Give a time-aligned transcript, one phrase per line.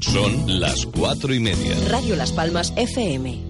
[0.00, 1.76] Son las cuatro y media.
[1.88, 3.49] Radio Las Palmas FM.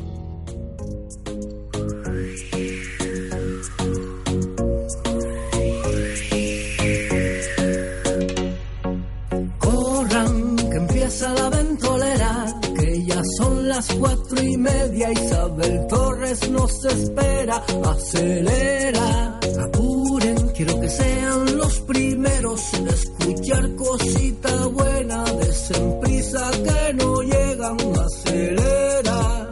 [13.81, 15.11] Las cuatro y media.
[15.11, 25.25] Isabel Torres nos espera, acelera, apuren, quiero que sean los primeros en escuchar cosita buena,
[25.25, 29.49] desen prisa que no llegan, acelera.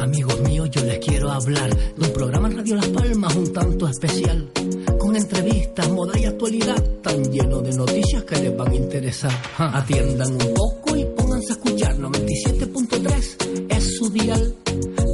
[0.00, 3.88] Amigos míos, yo les quiero hablar de un programa en Radio Las Palmas un tanto
[3.88, 4.50] especial,
[4.98, 9.32] con entrevistas, moda y actualidad, tan lleno de noticias que les van a interesar.
[9.56, 13.37] Ja, Atiendan un poco y pónganse a escuchar 97.3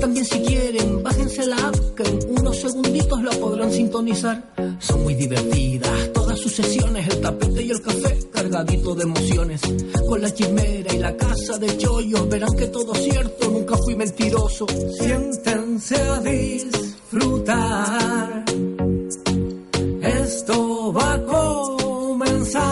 [0.01, 4.55] También si quieren, bájense la app que en unos segunditos la podrán sintonizar.
[4.79, 9.63] Son muy divertidas todas sus sesiones, el tapete y el café cargadito de emociones.
[10.09, 13.97] Con la chimera y la casa de chollos, verán que todo es cierto, nunca fui
[13.97, 14.65] mentiroso.
[15.01, 17.65] Siéntense a disfrutar.
[20.03, 22.65] Esto va a comenzar.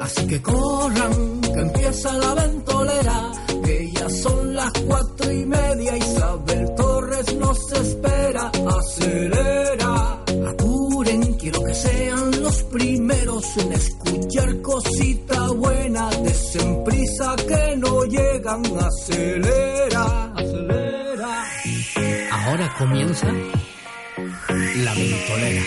[0.00, 2.81] Así que corran, que empieza la ventolera.
[9.02, 16.08] Acelera, apuren, quiero que sean los primeros en escuchar cosita buena.
[16.22, 18.62] Desen prisa que no llegan.
[18.78, 21.44] Acelera, acelera.
[22.30, 25.62] Ahora comienza la ventolera.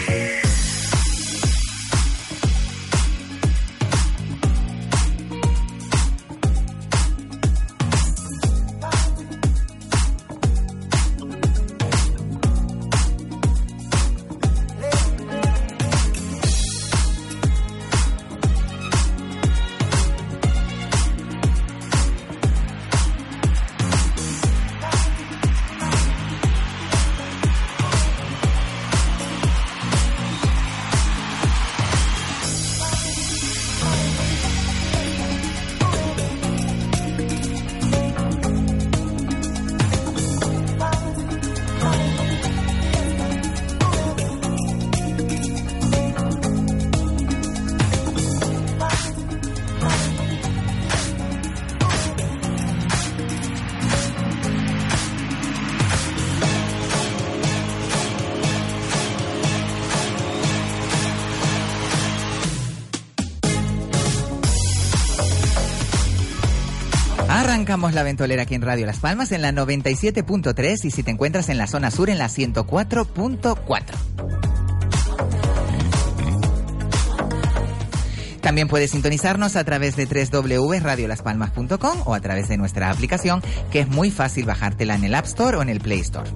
[67.76, 71.58] La ventolera aquí en Radio Las Palmas en la 97.3 y si te encuentras en
[71.58, 73.84] la zona sur en la 104.4.
[78.40, 83.42] También puedes sintonizarnos a través de www.radiolaspalmas.com o a través de nuestra aplicación,
[83.72, 86.32] que es muy fácil bajártela en el App Store o en el Play Store.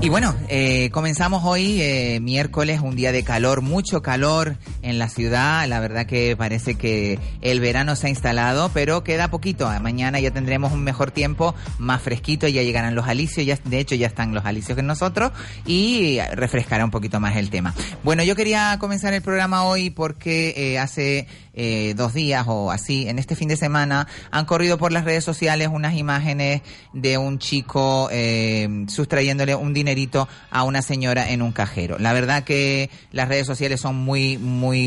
[0.00, 4.56] Y bueno, eh, comenzamos hoy, eh, miércoles, un día de calor, mucho calor
[4.88, 5.66] en la ciudad.
[5.68, 9.68] La verdad que parece que el verano se ha instalado, pero queda poquito.
[9.80, 13.94] Mañana ya tendremos un mejor tiempo, más fresquito, ya llegarán los alicios, ya, de hecho
[13.94, 15.32] ya están los alicios con nosotros
[15.66, 17.74] y refrescará un poquito más el tema.
[18.02, 21.26] Bueno, yo quería comenzar el programa hoy porque eh, hace
[21.60, 25.24] eh, dos días o así, en este fin de semana, han corrido por las redes
[25.24, 26.62] sociales unas imágenes
[26.92, 31.98] de un chico eh, sustrayéndole un dinerito a una señora en un cajero.
[31.98, 34.77] La verdad que las redes sociales son muy, muy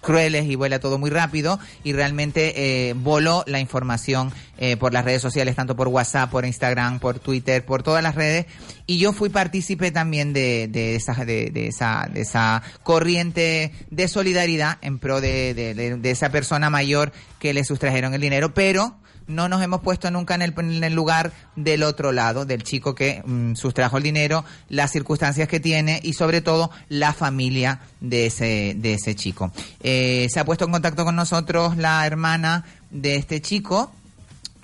[0.00, 5.04] crueles y vuela todo muy rápido y realmente eh, voló la información eh, por las
[5.04, 8.46] redes sociales, tanto por WhatsApp, por Instagram, por Twitter, por todas las redes.
[8.86, 14.08] Y yo fui partícipe también de, de, esa, de, de esa, de esa corriente de
[14.08, 18.96] solidaridad en pro de, de- de esa persona mayor que le sustrajeron el dinero, pero
[19.26, 23.54] no nos hemos puesto nunca en el, lugar del otro lado, del chico que mm,
[23.54, 28.94] sustrajo el dinero, las circunstancias que tiene y sobre todo la familia de ese, de
[28.94, 29.52] ese chico.
[29.82, 33.92] Eh, se ha puesto en contacto con nosotros la hermana de este chico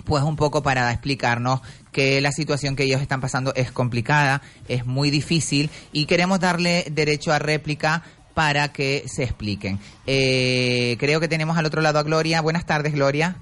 [0.05, 1.61] pues un poco para explicarnos
[1.91, 6.85] que la situación que ellos están pasando es complicada, es muy difícil y queremos darle
[6.89, 8.01] derecho a réplica
[8.33, 9.79] para que se expliquen.
[10.07, 12.41] Eh, creo que tenemos al otro lado a Gloria.
[12.41, 13.35] Buenas tardes, Gloria.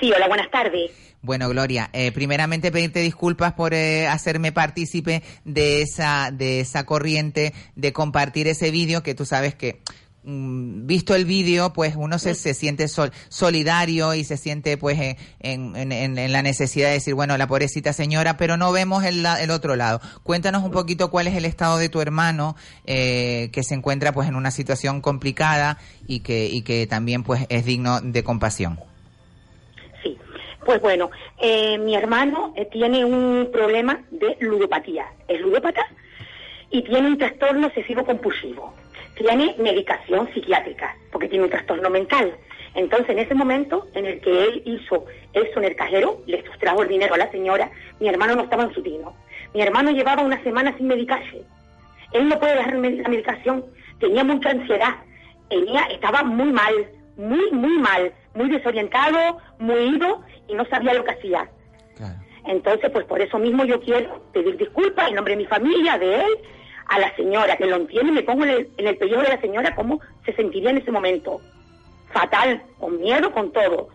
[0.00, 0.90] Sí, hola, buenas tardes.
[1.22, 7.54] Bueno, Gloria, eh, primeramente pedirte disculpas por eh, hacerme partícipe de esa, de esa corriente,
[7.74, 9.80] de compartir ese vídeo que tú sabes que
[10.22, 15.16] mm, visto el vídeo, pues uno se, se siente sol, solidario y se siente pues
[15.40, 19.24] en, en, en, la necesidad de decir, bueno, la pobrecita señora, pero no vemos el,
[19.26, 20.00] el otro lado.
[20.22, 22.54] Cuéntanos un poquito cuál es el estado de tu hermano
[22.84, 27.46] eh, que se encuentra pues en una situación complicada y que, y que también pues
[27.48, 28.78] es digno de compasión.
[30.66, 35.06] Pues bueno, eh, mi hermano eh, tiene un problema de ludopatía.
[35.28, 35.86] Es ludópata
[36.70, 38.74] y tiene un trastorno excesivo compulsivo.
[39.14, 42.34] Tiene medicación psiquiátrica porque tiene un trastorno mental.
[42.74, 46.82] Entonces, en ese momento en el que él hizo eso en el cajero, le sustrajo
[46.82, 47.70] el dinero a la señora,
[48.00, 49.14] mi hermano no estaba en su tino.
[49.54, 51.42] Mi hermano llevaba una semana sin medicarse.
[52.10, 53.64] Él no puede dejar la medicación.
[54.00, 54.96] Tenía mucha ansiedad.
[55.48, 56.74] Tenía, estaba muy mal,
[57.16, 61.48] muy, muy mal, muy desorientado, muy ido y no sabía lo que hacía.
[62.44, 66.20] Entonces, pues por eso mismo yo quiero pedir disculpas en nombre de mi familia, de
[66.20, 66.30] él,
[66.86, 69.40] a la señora, que lo entiende, me pongo en el, en el pellejo de la
[69.40, 71.40] señora cómo se sentiría en ese momento.
[72.12, 73.88] Fatal, con miedo, con todo.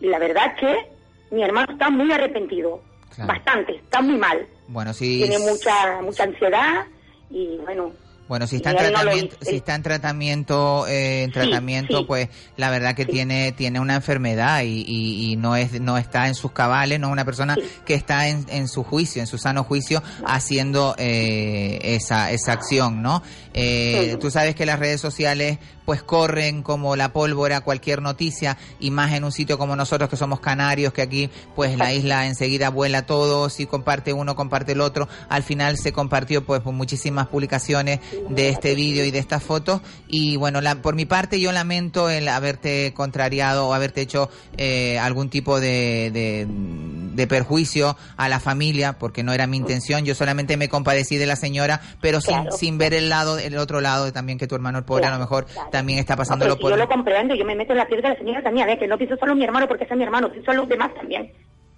[0.00, 0.90] Y la verdad que
[1.30, 2.82] mi hermano está muy arrepentido,
[3.26, 4.44] bastante, está muy mal.
[4.66, 5.18] Bueno, sí.
[5.18, 6.84] Tiene mucha, mucha ansiedad
[7.30, 7.92] y bueno,
[8.28, 12.94] bueno, si está en tratamiento, si está en tratamiento, eh, en tratamiento, pues la verdad
[12.94, 17.06] que tiene tiene una enfermedad y, y, no es no está en sus cabales, no
[17.08, 21.78] es una persona que está en, en, su juicio, en su sano juicio, haciendo eh,
[21.82, 23.22] esa esa acción, ¿no?
[23.54, 28.90] Eh, tú sabes que las redes sociales pues corren como la pólvora cualquier noticia y
[28.90, 32.68] más en un sitio como nosotros que somos canarios, que aquí pues la isla enseguida
[32.68, 35.08] vuela todo, si comparte uno, comparte el otro.
[35.30, 40.36] Al final se compartió pues muchísimas publicaciones de este vídeo y de estas fotos y
[40.36, 45.30] bueno, la, por mi parte yo lamento el haberte contrariado o haberte hecho eh, algún
[45.30, 50.68] tipo de, de, perjuicio a la familia porque no era mi intención, yo solamente me
[50.68, 54.46] compadecí de la señora, pero sin, sin ver el lado, el otro lado también que
[54.46, 55.46] tu hermano el pobre a lo mejor
[55.78, 56.70] también está pasándolo por...
[56.70, 58.86] Yo lo comprendo, yo me meto en la piel de la señora también, ver, que
[58.86, 61.32] no pienso solo en mi hermano porque es mi hermano, pienso en los demás también,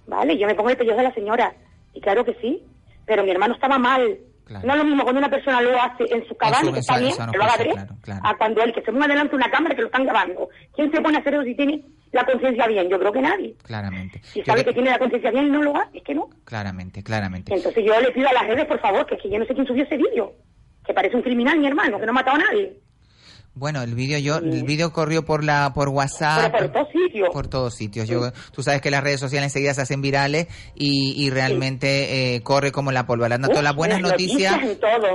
[0.06, 0.38] ¿vale?
[0.38, 1.52] Yo me pongo el pellejo de la señora,
[1.92, 2.62] y claro que sí,
[3.06, 4.18] pero mi hermano estaba mal.
[4.50, 7.12] No es lo mismo cuando una persona lo hace en su cabana, que está bien,
[7.30, 7.88] que lo haga
[8.24, 10.48] a cuando él que se ponga delante una cámara que lo están grabando.
[10.74, 12.88] ¿Quién se pone a hacer eso si tiene la conciencia bien?
[12.88, 13.54] Yo creo que nadie.
[13.62, 14.20] Claramente.
[14.24, 14.72] Si sabe que...
[14.72, 16.28] tiene la conciencia bien y no lo hace, es que no.
[16.44, 17.54] Claramente, claramente.
[17.54, 19.54] Entonces yo le pido a las redes, por favor, que es que yo no sé
[19.54, 20.32] quién subió ese vídeo.
[20.84, 22.76] Que parece un criminal, mi hermano, que no ha matado a nadie.
[23.52, 26.52] Bueno, el vídeo yo, el vídeo corrió por la, por WhatsApp.
[26.52, 27.28] por todos sitios.
[27.32, 28.08] Por todos sitios.
[28.08, 32.42] Yo, tú sabes que las redes sociales enseguida se hacen virales y, y realmente eh,
[32.42, 33.40] corre como la pólvora.
[33.40, 34.56] Tanto las buenas noticias,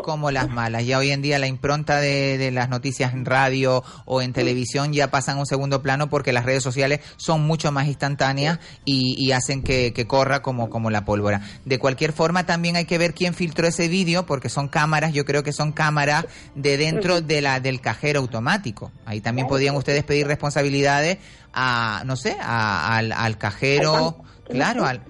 [0.04, 0.86] como las malas.
[0.86, 4.92] Ya hoy en día la impronta de, de, las noticias en radio o en televisión
[4.92, 9.16] ya pasan a un segundo plano porque las redes sociales son mucho más instantáneas y,
[9.18, 11.42] y hacen que, que, corra como, como la pólvora.
[11.64, 15.24] De cualquier forma también hay que ver quién filtró ese vídeo porque son cámaras, yo
[15.24, 18.92] creo que son cámaras de dentro de la, del cajero automático.
[19.06, 21.18] Ahí también podrían ustedes pedir responsabilidades
[21.54, 24.18] a, no sé, al, al, cajero,
[24.50, 25.02] claro, al,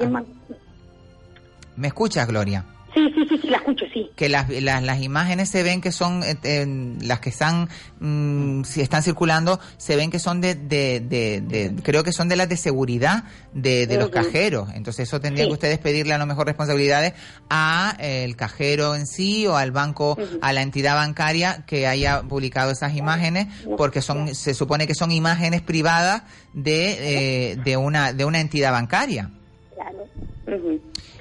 [1.75, 2.63] ¿Me escuchas, Gloria?
[2.95, 4.09] Sí, sí, sí, sí, la escucho, sí.
[4.15, 7.67] Que las, las, las imágenes se ven que son, eh, las que están,
[7.99, 12.37] mm, si están circulando, se ven que son de, de, de, creo que son de
[12.37, 14.69] las de seguridad de, de los cajeros.
[14.73, 17.15] Entonces eso tendría que ustedes pedirle a lo mejor responsabilidades
[17.49, 22.21] a eh, el cajero en sí o al banco, a la entidad bancaria que haya
[22.21, 26.23] publicado esas imágenes, porque son, se supone que son imágenes privadas
[26.53, 29.31] de, eh, de una, de una entidad bancaria.
[29.73, 30.07] Claro.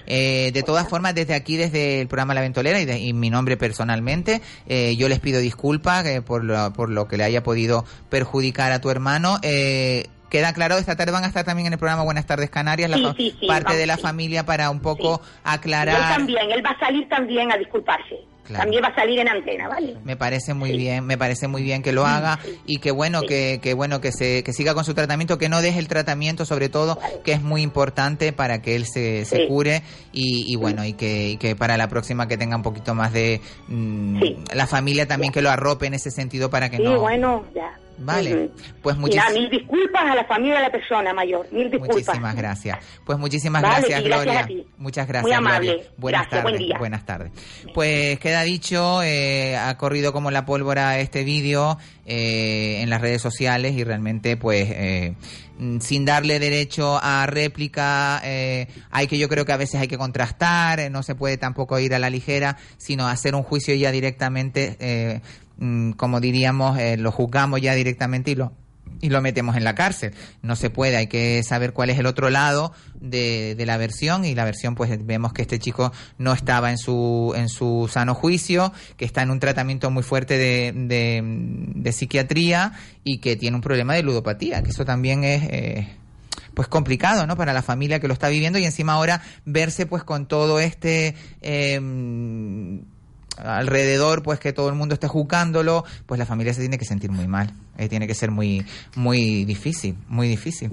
[0.06, 3.56] Eh, de todas formas, desde aquí, desde el programa La Ventolera y, de, mi nombre
[3.56, 7.84] personalmente, eh, yo les pido disculpas eh, por, lo, por lo que le haya podido
[8.10, 9.38] perjudicar a tu hermano.
[9.42, 12.90] Eh, queda claro, esta tarde van a estar también en el programa Buenas tardes Canarias,
[12.90, 13.14] la
[13.46, 15.96] parte de la familia para un poco aclarar.
[15.96, 18.33] Él también, él va a salir también a disculparse.
[18.52, 19.96] También va a salir en antena, ¿vale?
[20.04, 23.60] Me parece muy bien, me parece muy bien que lo haga y que bueno que,
[23.62, 26.68] que bueno que se que siga con su tratamiento, que no deje el tratamiento, sobre
[26.68, 29.82] todo, que es muy importante para que él se, se cure
[30.12, 33.12] y, y bueno y que, y que, para la próxima que tenga un poquito más
[33.12, 34.20] de mm,
[34.54, 37.00] la familia también que lo arrope en ese sentido para que sí, no.
[37.00, 37.78] bueno, ya.
[37.98, 38.50] Vale,
[38.82, 41.96] pues muchísimas mil disculpas a la familia de la persona mayor, mil disculpas.
[41.96, 42.78] Muchísimas gracias.
[43.04, 44.48] Pues muchísimas gracias, Gloria.
[44.78, 45.22] Muchas gracias.
[45.24, 45.90] Muy amable.
[45.96, 46.60] Buenas tardes.
[46.78, 47.32] Buenas tardes.
[47.72, 53.22] Pues queda dicho, eh, ha corrido como la pólvora este vídeo eh, en las redes
[53.22, 55.14] sociales y realmente pues eh,
[55.58, 59.88] mm, sin darle derecho a réplica, eh, hay que yo creo que a veces hay
[59.88, 63.74] que contrastar, eh, no se puede tampoco ir a la ligera, sino hacer un juicio
[63.74, 65.20] ya directamente, eh,
[65.58, 68.52] mm, como diríamos, eh, lo juzgamos ya directamente y lo
[69.00, 70.14] y lo metemos en la cárcel.
[70.40, 74.24] No se puede, hay que saber cuál es el otro lado de, de la versión
[74.24, 78.14] y la versión pues vemos que este chico no estaba en su, en su sano
[78.14, 82.72] juicio, que está en un tratamiento muy fuerte de, de, de psiquiatría
[83.04, 85.42] y que tiene un problema de ludopatía, que eso también es...
[85.50, 85.88] Eh,
[86.54, 87.36] pues complicado, ¿no?
[87.36, 91.16] Para la familia que lo está viviendo y encima ahora verse pues con todo este
[91.42, 91.80] eh,
[93.36, 97.10] alrededor, pues que todo el mundo esté juzgándolo, pues la familia se tiene que sentir
[97.10, 97.52] muy mal.
[97.78, 98.64] Eh, tiene que ser muy,
[98.94, 100.70] muy difícil, muy difícil.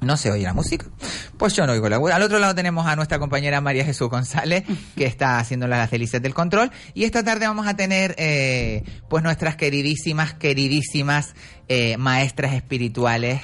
[0.00, 0.86] No se oye la música.
[1.38, 4.64] Pues yo no oigo la Al otro lado tenemos a nuestra compañera María Jesús González,
[4.96, 6.70] que está haciendo las delicias del control.
[6.92, 11.34] Y esta tarde vamos a tener, eh, pues nuestras queridísimas, queridísimas
[11.68, 13.40] eh, maestras espirituales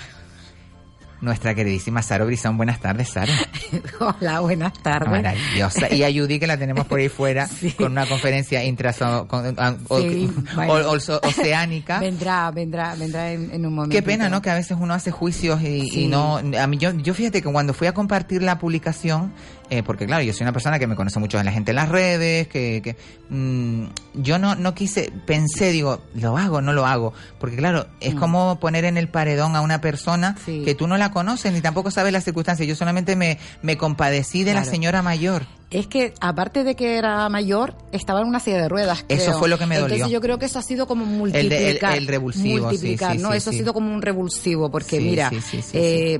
[1.20, 2.56] nuestra queridísima Sara Brizón.
[2.56, 3.32] Buenas tardes, Sara.
[4.00, 5.10] Hola, buenas tardes.
[5.10, 5.92] Maravillosa.
[5.92, 7.72] Y a Judy, que la tenemos por ahí fuera, sí.
[7.72, 9.54] con una conferencia intraso, con, sí,
[9.88, 10.74] o, bueno.
[10.74, 12.00] o, o, oceánica.
[12.10, 13.94] Vendrá, vendrá, vendrá en, en, un momento.
[13.94, 14.42] Qué pena, ¿no?
[14.42, 16.04] Que a veces uno hace juicios y, sí.
[16.04, 16.38] y no...
[16.38, 19.32] A mí, yo, yo fíjate que cuando fui a compartir la publicación,
[19.70, 21.76] eh, porque claro, yo soy una persona que me conoce mucho de la gente en
[21.76, 22.96] las redes, que, que
[23.28, 23.84] mmm,
[24.14, 28.18] yo no, no quise, pensé, digo, lo hago, no lo hago, porque claro, es mm.
[28.18, 30.62] como poner en el paredón a una persona sí.
[30.64, 34.44] que tú no la conoces ni tampoco sabes las circunstancias, yo solamente me, me compadecí
[34.44, 34.66] de claro.
[34.66, 35.46] la señora mayor.
[35.70, 39.04] Es que aparte de que era mayor, estaba en una silla de ruedas.
[39.06, 39.20] Creo.
[39.20, 39.94] Eso fue lo que me dolió.
[39.94, 41.92] Entonces yo creo que eso ha sido como multiplicar.
[41.92, 43.32] El, el, el revulsivo, multiplicar, sí, sí, ¿no?
[43.32, 46.18] eso ha sido como un revulsivo, porque sí, mira, sí, eh,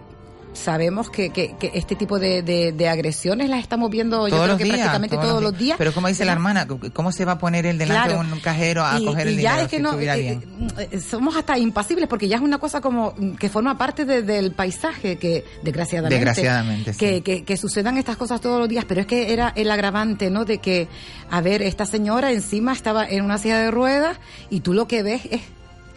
[0.53, 4.37] sabemos que, que, que, este tipo de, de, de, agresiones las estamos viendo todos yo
[4.37, 5.79] creo los que días, prácticamente todos, todos los, los días.
[5.79, 8.25] Pero como dice la hermana, ¿cómo se va a poner el delante claro.
[8.25, 10.21] de un cajero a y, coger el y dinero ya es que si no, eh,
[10.21, 10.45] bien?
[10.79, 14.53] Eh, somos hasta impasibles porque ya es una cosa como que forma parte de, del
[14.53, 17.23] paisaje que desgraciadamente, desgraciadamente que, sí.
[17.23, 20.45] que, que, sucedan estas cosas todos los días, pero es que era el agravante, ¿no?
[20.45, 20.89] De que,
[21.31, 25.03] a ver, esta señora encima estaba en una silla de ruedas y tú lo que
[25.03, 25.41] ves es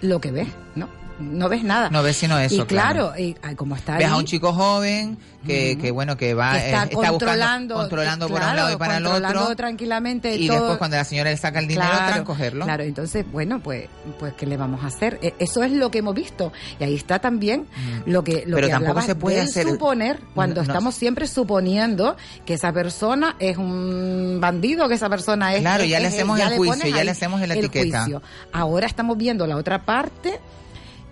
[0.01, 1.02] lo que ves, ¿no?
[1.20, 1.89] No ves nada.
[1.89, 2.55] No ves sino eso.
[2.55, 3.17] Y claro, claro.
[3.17, 5.82] Y, como está Ves ahí, a un chico joven que, uh -huh.
[5.82, 8.74] que bueno, que va, que está, eh, está controlando, buscando, controlando claro, por un lado
[8.74, 9.55] y para el otro.
[9.55, 10.36] tranquilamente.
[10.36, 10.58] Y todo.
[10.58, 12.65] después cuando la señora le saca el dinero, claro, para cogerlo.
[12.65, 13.88] Claro, entonces, bueno, pues,
[14.20, 15.20] pues, ¿qué le vamos a hacer?
[15.39, 16.51] Eso es lo que hemos visto.
[16.79, 18.03] Y ahí está también uh -huh.
[18.05, 19.67] lo que, lo Pero que tampoco se puede hacer.
[19.67, 20.74] suponer, cuando no, no.
[20.74, 22.15] estamos siempre suponiendo
[22.46, 25.62] que esa persona es un bandido, que esa persona es.
[25.62, 28.01] Claro, ya le hacemos el juicio, ya le hacemos la el etiqueta.
[28.03, 28.22] Juicio.
[28.51, 30.39] Ahora estamos viendo la otra parte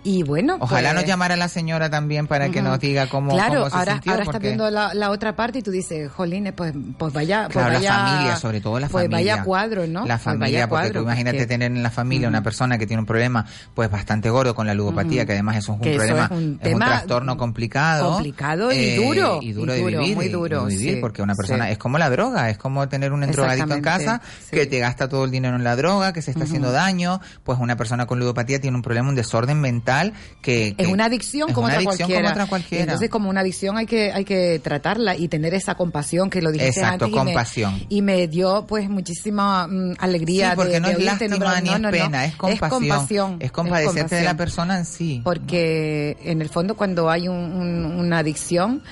[0.04, 2.70] y bueno, ojalá pues, nos llamara la señora también para que uh -huh.
[2.70, 4.12] nos diga cómo, claro, cómo se ahora, sintió.
[4.12, 4.36] ahora porque...
[4.36, 7.78] estás viendo la, la, otra parte y tú dices, jolines, pues, pues vaya, claro, pues
[7.78, 9.34] vaya, la familia, sobre todo la pues familia.
[9.34, 10.00] vaya cuadro, ¿no?
[10.00, 11.46] La pues familia, porque cuadro, tú imagínate porque...
[11.46, 12.34] tener en la familia uh -huh.
[12.34, 15.26] una persona que tiene un problema, pues bastante gordo con la ludopatía, uh -huh.
[15.26, 18.76] que además eso es un que problema, es un, es un trastorno complicado, complicado y
[18.76, 21.66] eh, duro, y duro, y de vivir, muy duro, de vivir, sí, porque una persona
[21.66, 21.72] sí.
[21.72, 24.56] es como la droga, es como tener un drogadicto en casa sí.
[24.56, 27.60] que te gasta todo el dinero en la droga, que se está haciendo daño, pues
[27.60, 29.91] una persona con ludopatía tiene un problema, un desorden mental
[30.40, 32.22] que, que es una adicción es como, una otra adicción cualquiera.
[32.22, 32.84] como otra cualquiera.
[32.84, 36.50] Entonces, como una adicción hay que hay que tratarla y tener esa compasión que lo
[36.50, 37.18] dijiste Exacto, antes.
[37.18, 37.74] compasión.
[37.88, 41.04] Y me, y me dio pues muchísima mm, alegría sí, porque de, no de es
[41.04, 42.24] lástima ni no, es no, pena, no.
[42.24, 42.62] es compasión.
[42.62, 43.36] Es compasión.
[43.40, 44.20] Es compadecerte es compasión.
[44.20, 45.20] de la persona en sí.
[45.24, 48.82] Porque en el fondo cuando hay un, un, una adicción,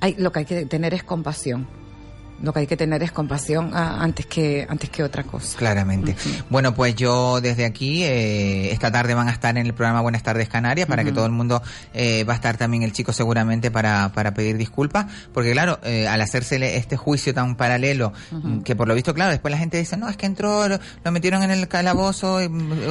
[0.00, 1.66] hay, lo que hay que tener es compasión
[2.42, 5.58] lo que hay que tener es compasión a, antes que antes que otra cosa.
[5.58, 6.12] Claramente.
[6.12, 6.44] Uh -huh.
[6.50, 10.22] Bueno, pues yo desde aquí, eh, esta tarde van a estar en el programa Buenas
[10.22, 11.08] tardes Canarias, para uh -huh.
[11.08, 11.62] que todo el mundo
[11.94, 16.06] eh, va a estar también el chico seguramente para, para pedir disculpas, porque claro, eh,
[16.08, 18.62] al hacerse este juicio tan paralelo, uh -huh.
[18.62, 21.12] que por lo visto, claro, después la gente dice, no, es que entró, lo, lo
[21.12, 22.38] metieron en el calabozo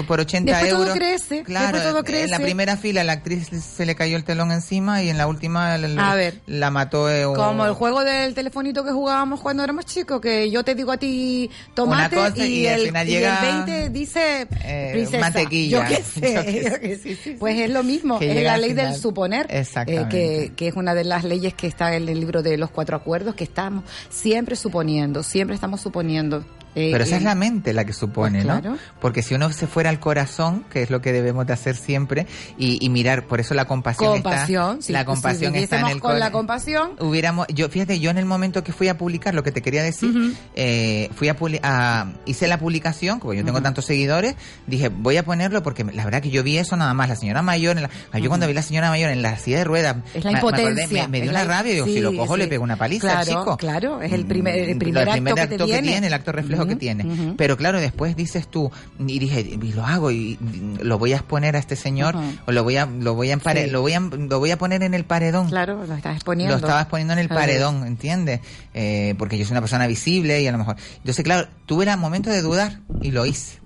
[0.08, 0.86] por 80 después euros.
[0.88, 2.26] Todo crece, claro, todo crece.
[2.26, 5.28] en la primera fila la actriz se le cayó el telón encima y en la
[5.28, 7.10] última a ver, la mató.
[7.10, 10.92] eh, Como el juego del telefonito que jugábamos cuando éramos chicos, que yo te digo
[10.92, 15.20] a ti tomate cosa, y, y, el, al y llega, el 20 dice eh, princesa.
[15.20, 15.90] Mantequilla.
[15.90, 16.34] Yo qué sé.
[16.34, 17.00] Yo qué yo qué sé.
[17.04, 19.66] Sí, sí, pues es lo mismo, es la ley del suponer, eh,
[20.10, 22.96] que, que, es una de las leyes que está en el libro de los cuatro
[22.96, 26.46] acuerdos, que estamos siempre suponiendo, siempre estamos suponiendo.
[26.76, 28.72] Eh, Pero esa es la mente la que supone, pues claro.
[28.72, 28.78] ¿no?
[29.02, 32.28] Porque si uno se fuera al corazón, que es lo que debemos de hacer siempre,
[32.58, 35.88] y, y mirar, por eso la compasión, compasión está, sí, la compasión si está en
[35.88, 36.92] el con la compasión.
[37.00, 39.82] Hubiéramos, yo fíjate, yo en el momento que fui a publicar lo que te quería
[39.84, 40.36] decir, uh -huh.
[40.56, 43.64] eh, fui a, a, hice la publicación, como yo tengo uh -huh.
[43.64, 44.36] tantos seguidores,
[44.68, 47.42] dije voy a ponerlo porque la verdad que yo vi eso nada más, la señora
[47.42, 48.28] mayor, en la, yo uh -huh.
[48.28, 51.08] cuando vi la señora mayor en la silla de ruedas, es la impotencia, me, me,
[51.08, 52.42] me dio una la, rabia, digo, sí, si lo cojo sí.
[52.42, 53.58] le pego una paliza claro, chico.
[53.58, 55.88] Claro, es el primer, el primer, el primer acto, acto que, que, tiene.
[55.88, 57.34] tiene, el acto reflejo que tiene.
[57.38, 60.38] Pero claro, después dices tú, y dije, y lo hago, y,
[60.82, 63.66] lo voy a exponer a este señor, o lo voy a, lo voy a empare-
[63.66, 63.70] Sí.
[63.72, 65.48] lo voy a, lo voy a poner en el paredón.
[65.50, 66.54] Claro, lo estás exponiendo.
[66.56, 68.40] Lo estabas poniendo en el paredón, ¿entiendes?
[68.74, 70.76] Eh, porque yo soy una persona visible y a lo mejor...
[70.98, 73.59] Entonces, claro, tuve el momento de dudar y lo hice.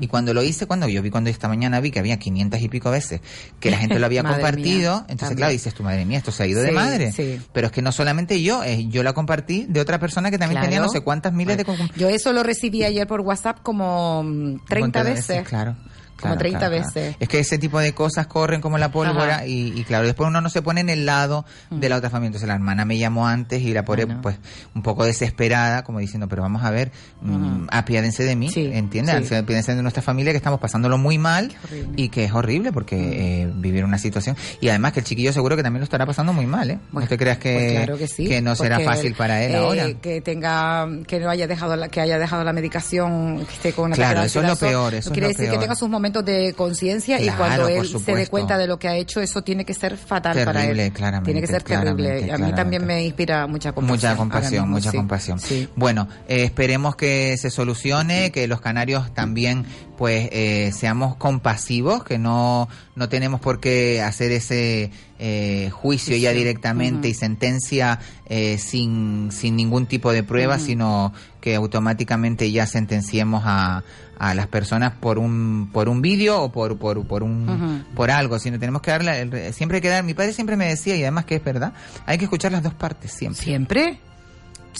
[0.00, 2.68] Y cuando lo hice, cuando yo vi cuando esta mañana vi que había 500 y
[2.68, 3.20] pico veces
[3.60, 5.36] que la gente lo había compartido, mía, entonces también.
[5.36, 7.12] claro, dices tu madre mía, esto se ha ido de madre.
[7.12, 7.40] sí.
[7.52, 10.56] Pero es que no solamente yo, eh, yo la compartí de otra persona que también
[10.60, 10.66] Claro.
[10.68, 11.64] tenía no sé cuántas miles de...
[11.64, 15.48] com- Yo eso lo recibí ayer por WhatsApp como mm, 30 montón de veces.
[15.48, 15.76] Claro.
[16.20, 16.86] Como claro, 30 claro, claro.
[16.94, 17.16] veces.
[17.20, 20.40] Es que ese tipo de cosas corren como la pólvora y, y claro, después uno
[20.40, 22.28] no se pone en el lado de la otra familia.
[22.28, 24.20] Entonces la hermana me llamó antes y la pobre, Bueno.
[24.22, 24.36] pues,
[24.74, 26.90] un poco desesperada, como diciendo, pero vamos a ver,
[27.22, 29.28] mm, apiádense de mí, ¿entiendes?
[29.28, 29.34] sí.
[29.34, 31.52] Apiádense de nuestra familia que estamos pasándolo muy mal
[31.96, 34.36] y que es horrible porque eh, vivir una situación.
[34.60, 36.78] Y además que el chiquillo seguro que también lo estará pasando muy mal, ¿eh?
[36.92, 38.40] no te creas que, Pues que sí.
[38.42, 39.86] no será fácil para él eh, ahora.
[40.00, 43.86] Que tenga, que no haya dejado la, que haya dejado la medicación, que esté con
[43.86, 45.52] una Claro, eso es lo peor, eso es lo decir peor.
[45.54, 48.88] que tenga sus momentos de conciencia y cuando él se dé cuenta de lo que
[48.88, 50.92] ha hecho, eso tiene que ser fatal para él.
[50.92, 51.94] claramente, Tiene que ser terrible.
[52.26, 53.96] claramente, A mí también me inspira mucha compasión.
[53.96, 54.96] Mucha compasión, mismo, mucha sí.
[54.96, 55.38] compasión.
[55.38, 55.68] Sí.
[55.76, 59.64] Bueno, eh, esperemos que se solucione, que los canarios también
[60.00, 66.32] pues eh, seamos compasivos, que no, no tenemos por qué hacer ese eh, juicio ya
[66.32, 73.42] directamente y sentencia eh, sin, sin ningún tipo de prueba, sino que automáticamente ya sentenciemos
[73.44, 73.84] a,
[74.18, 78.38] a las personas por un por un vídeo o por por, por un por algo,
[78.38, 81.26] sino tenemos que darle siempre hay que dar, mi padre siempre me decía y además
[81.26, 81.74] que es verdad,
[82.06, 83.44] hay que escuchar las dos partes siempre.
[83.44, 84.09] Siempre.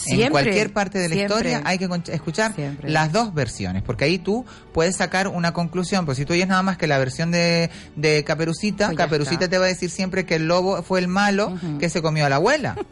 [0.07, 1.35] En cualquier parte de la Siempre.
[1.35, 2.89] historia hay que escuchar Siempre.
[2.89, 6.05] las dos versiones, porque ahí tú puedes sacar una conclusión.
[6.05, 9.49] Pues si tú oyes nada más que la versión de, de Caperucita, Pues Caperucita está.
[9.49, 12.29] te va a decir siempre que el lobo fue el malo que se comió a
[12.29, 12.75] la abuela.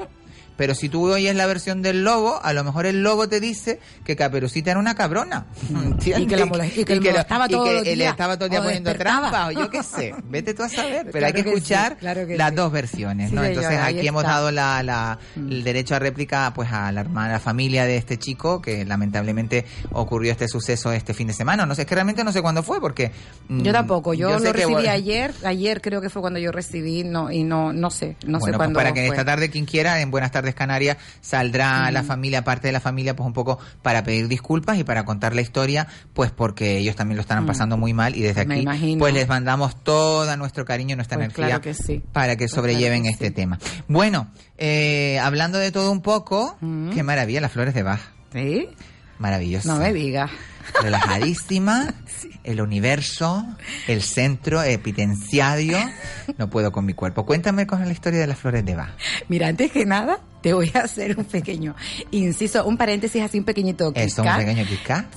[0.59, 3.79] Pero si tú oyes la versión del lobo, a lo mejor el lobo te dice
[4.03, 5.45] que Caperucita era una cabrona.
[5.69, 6.25] ¿Entiendes?
[6.25, 8.35] Y que la mola- y que le lo- molestaba y todos que los le estaba
[8.35, 9.29] todo el día poniendo despertaba.
[9.31, 10.13] trampa, o yo qué sé.
[10.25, 11.05] Vete tú a saber.
[11.05, 12.55] Pero Claro hay que que sí, escuchar claro que las sí.
[12.57, 13.43] dos versiones, Sí, ¿no?
[13.45, 14.33] Entonces aquí hemos está.
[14.35, 17.95] dado la, la- el derecho a réplica pues a la hermana, a la familia de
[17.95, 21.65] este chico que lamentablemente ocurrió este suceso este fin de semana.
[21.65, 23.11] No sé, es que realmente no sé cuándo fue porque...
[23.47, 27.31] mm, Yo tampoco, yo, lo recibí ayer, ayer creo que fue cuando yo recibí, no,
[27.31, 29.15] y no, no sé, no sé pues cuándo para que fue.
[29.15, 33.15] esta tarde quien quiera, en Buenas tardes Canarias, saldrá la familia, parte de la familia,
[33.15, 37.17] pues un poco para pedir disculpas y para contar la historia, pues porque ellos también
[37.17, 37.47] lo estarán Mm.
[37.47, 38.65] pasando muy mal y desde aquí
[38.97, 42.01] pues les mandamos todo nuestro cariño, nuestra Pues energía claro que sí.
[42.11, 43.33] para que Pues sobrelleven claro que este sí.
[43.33, 43.59] tema.
[43.87, 46.91] Bueno, eh, hablando de todo un poco, Mm.
[46.91, 47.99] qué maravilla las flores de Bach.
[48.33, 48.67] ¿Sí?
[49.17, 49.67] Maravilloso.
[49.73, 50.29] No me digas.
[50.81, 51.93] Relajadísima,
[52.43, 53.45] el universo,
[53.87, 55.77] el centro epitenciario.
[56.37, 57.25] No puedo con mi cuerpo.
[57.25, 58.91] Cuéntame con la historia de las flores de Bach.
[59.27, 61.75] Mira, antes que nada, te voy a hacer un pequeño
[62.11, 64.65] inciso, un paréntesis así un pequeño Eso, un pequeño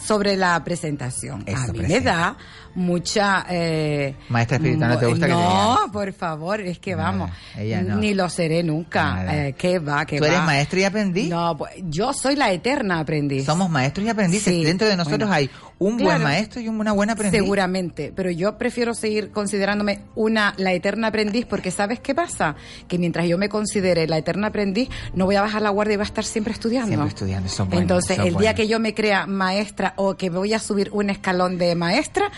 [0.04, 1.44] sobre la presentación.
[1.46, 2.10] Eso, a mí me presenta.
[2.10, 2.36] da
[2.74, 3.46] mucha...
[3.50, 7.30] eh, Maestra espiritual, ¿no te gusta que te No, por favor, es que vamos.
[7.56, 7.96] ella no.
[7.96, 9.46] Ni lo seré nunca.
[9.48, 10.28] Eh, ¿Qué va, qué ¿Tú va?
[10.28, 11.28] eres maestro y aprendiz?
[11.30, 13.44] No, pues, yo soy la eterna aprendiz.
[13.44, 14.44] Somos maestros y aprendices.
[14.54, 15.34] Sí, Dentro de nosotros bueno.
[15.34, 17.40] hay un buen maestro y una buena aprendiz.
[17.40, 22.54] Seguramente, pero yo prefiero seguir considerándome una la eterna aprendiz porque ¿sabes qué pasa?
[22.88, 25.96] Que mientras yo me considere la eterna aprendiz, no voy a bajar la guardia y
[25.96, 26.86] voy a estar siempre estudiando.
[26.88, 30.30] Siempre estudiando, eso es bueno, Entonces, el día que yo me crea maestra o que
[30.30, 32.30] voy a subir un escalón de maestra,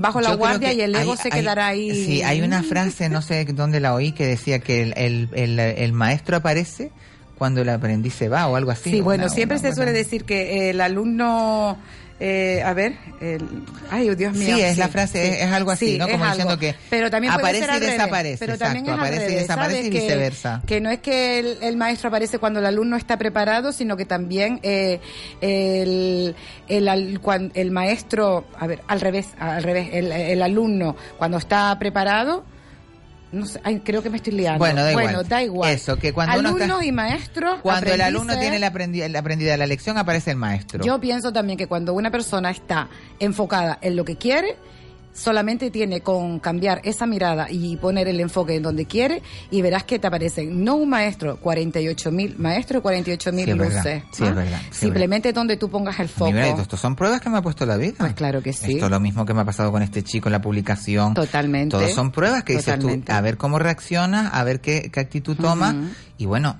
[0.00, 2.04] bajo la Yo guardia que y el ego hay- se hay- quedará ahí.
[2.06, 5.60] Sí, hay una frase, no sé dónde la oí, que decía que el, el, el-
[5.60, 6.90] el maestro aparece
[7.36, 8.90] cuando el aprendiz se va o algo así.
[8.90, 11.76] Sí, bueno, Una- siempre una- se suele decir que el alumno,
[12.20, 13.42] eh, a ver, el,
[13.90, 14.54] ay, oh, Dios mío.
[14.56, 15.30] Sí, es la frase, sí.
[15.34, 16.06] es- es algo así, Sí, ¿no?
[16.08, 16.34] Como algo.
[16.36, 19.90] diciendo que pero también aparece y desaparece, Pero exacto, también es aparece y desaparece y
[19.90, 20.62] viceversa.
[20.66, 24.04] Que, no es que el, el maestro aparece cuando el alumno está preparado, sino que
[24.06, 25.00] también eh,
[25.40, 26.34] el,
[26.68, 27.20] el,
[27.54, 32.44] el maestro, a ver, al revés, al revés, el, el alumno cuando está preparado,
[33.34, 34.58] no sé, ay, creo que me estoy liando.
[34.58, 35.04] Bueno, da igual.
[35.04, 35.70] Bueno, da igual.
[35.72, 37.60] Eso, que cuando uno Alumnos está- y maestros.
[37.62, 40.84] Cuando el alumno tiene la aprendi- la aprendida de la lección, aparece el maestro.
[40.84, 44.56] yo pienso también que cuando una persona está enfocada en lo que quiere,
[45.14, 49.84] solamente tiene con cambiar esa mirada y poner el enfoque en donde quiere y verás
[49.84, 53.76] que te aparecen no un maestro, 48 mil maestros, 48 mil Sí, es verdad.
[53.76, 54.02] luces.
[54.12, 54.28] Sí, ¿no?
[54.30, 54.58] es verdad.
[54.62, 56.32] Sí, es Simplemente donde tú pongas el foco.
[56.32, 57.94] mira, Esto son pruebas que me ha puesto la vida.
[57.98, 58.72] Pues claro que sí.
[58.72, 61.14] Esto es lo mismo que me ha pasado con este chico en la publicación.
[61.14, 61.76] Totalmente.
[61.76, 63.12] Todos son pruebas que dices tú, Totalmente.
[63.12, 65.74] a ver cómo reacciona, a ver qué, qué actitud toma.
[66.18, 66.58] Y bueno,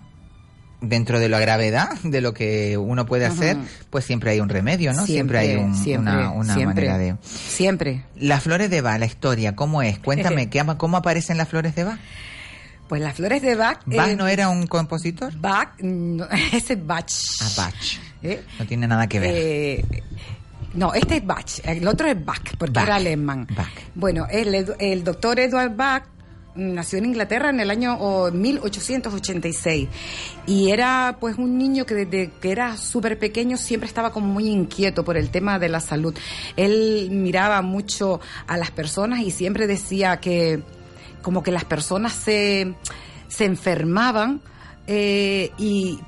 [0.89, 3.57] dentro de la gravedad de lo que uno puede hacer,
[3.91, 5.05] pues siempre hay un remedio, ¿no?
[5.07, 7.17] Siempre, hay un- siempre, una, una siempre, manera de...
[7.23, 8.05] Siempre.
[8.17, 9.99] Las flores de Bach, la historia, ¿cómo es?
[9.99, 11.99] Cuéntame, ¿qué, ama- ¿cómo aparecen las flores de Bach?
[12.89, 13.81] Pues las flores de Bach.
[13.87, 15.35] ¿Bach eh, no era un compositor?
[15.39, 17.11] Bach, no, ese es Bach.
[17.41, 17.75] Ah, Bach.
[18.23, 18.43] ¿Eh?
[18.59, 19.31] No tiene nada que ver.
[19.35, 19.85] Eh,
[20.75, 22.85] no, este es Bach, el otro es Bach, porque Bach.
[22.85, 23.47] era alemán.
[23.57, 23.69] Bach.
[23.95, 26.05] Bueno, el, el doctor Edward Bach
[26.55, 29.89] nació en Inglaterra en el año oh, 1886
[30.47, 34.49] y era pues un niño que desde que era súper pequeño siempre estaba como muy
[34.49, 36.15] inquieto por el tema de la salud.
[36.57, 40.63] Él miraba mucho a las personas y siempre decía que
[41.23, 42.75] como que las personas se,
[43.29, 44.41] se enfermaban
[44.87, 45.99] eh, y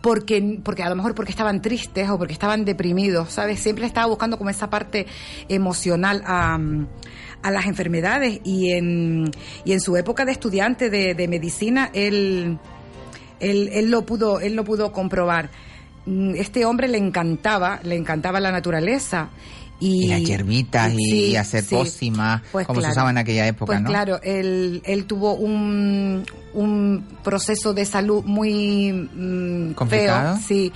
[0.00, 3.60] porque, porque a lo mejor porque estaban tristes o porque estaban deprimidos, ¿sabes?
[3.60, 5.06] Siempre estaba buscando como esa parte
[5.48, 6.58] emocional a,
[7.42, 9.30] a las enfermedades y en,
[9.64, 12.58] y en su época de estudiante de, de medicina él,
[13.40, 15.50] él, él lo pudo, él lo pudo comprobar.
[16.06, 19.28] Mm, Este hombre le encantaba, le encantaba la naturaleza.
[19.80, 21.76] Y, Y las hierbitas y, Sí, hacer sí.
[21.76, 23.88] pócimas, Pues como se usaba en aquella época, Pues ¿no?
[23.88, 30.34] claro, él, él tuvo un, un proceso de salud muy mm, ¿Complicado?
[30.36, 30.72] feo, sí,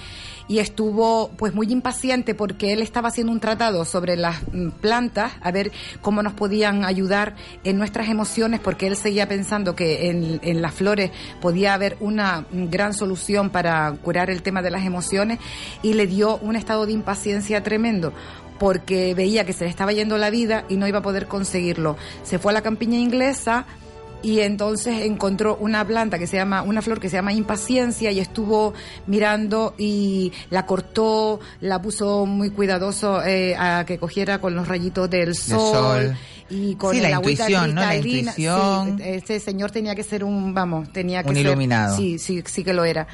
[0.53, 5.33] y estuvo pues muy impaciente porque él estaba haciendo un tratado sobre las mm, plantas,
[5.41, 10.41] a ver cómo nos podían ayudar en nuestras emociones, porque él seguía pensando que en,
[10.43, 11.11] en las flores
[11.41, 15.38] podía haber una mm, gran solución para curar el tema de las emociones,
[15.81, 18.12] y le dio un estado de impaciencia tremendo
[18.59, 21.97] porque veía que se le estaba yendo la vida y no iba a poder conseguirlo.
[22.25, 23.65] Se fue a la campiña inglesa
[24.23, 28.21] y entonces encontró una planta que se llama, una flor que se llama impaciencia y
[28.21, 28.73] estuvo
[29.07, 35.11] mirando y la cortó, la puso muy cuidadoso eh, a que cogiera con los rayitos
[35.11, 35.73] del sol.
[35.75, 36.17] sol.
[36.51, 37.81] Y con Sí, la el agüita intuición, ¿no?
[37.81, 38.99] La intuición.
[38.99, 41.47] Sí, este señor tenía que ser un, vamos, tenía que Un ser.
[41.47, 41.97] iluminado.
[41.97, 43.07] Sí, sí, sí que lo era.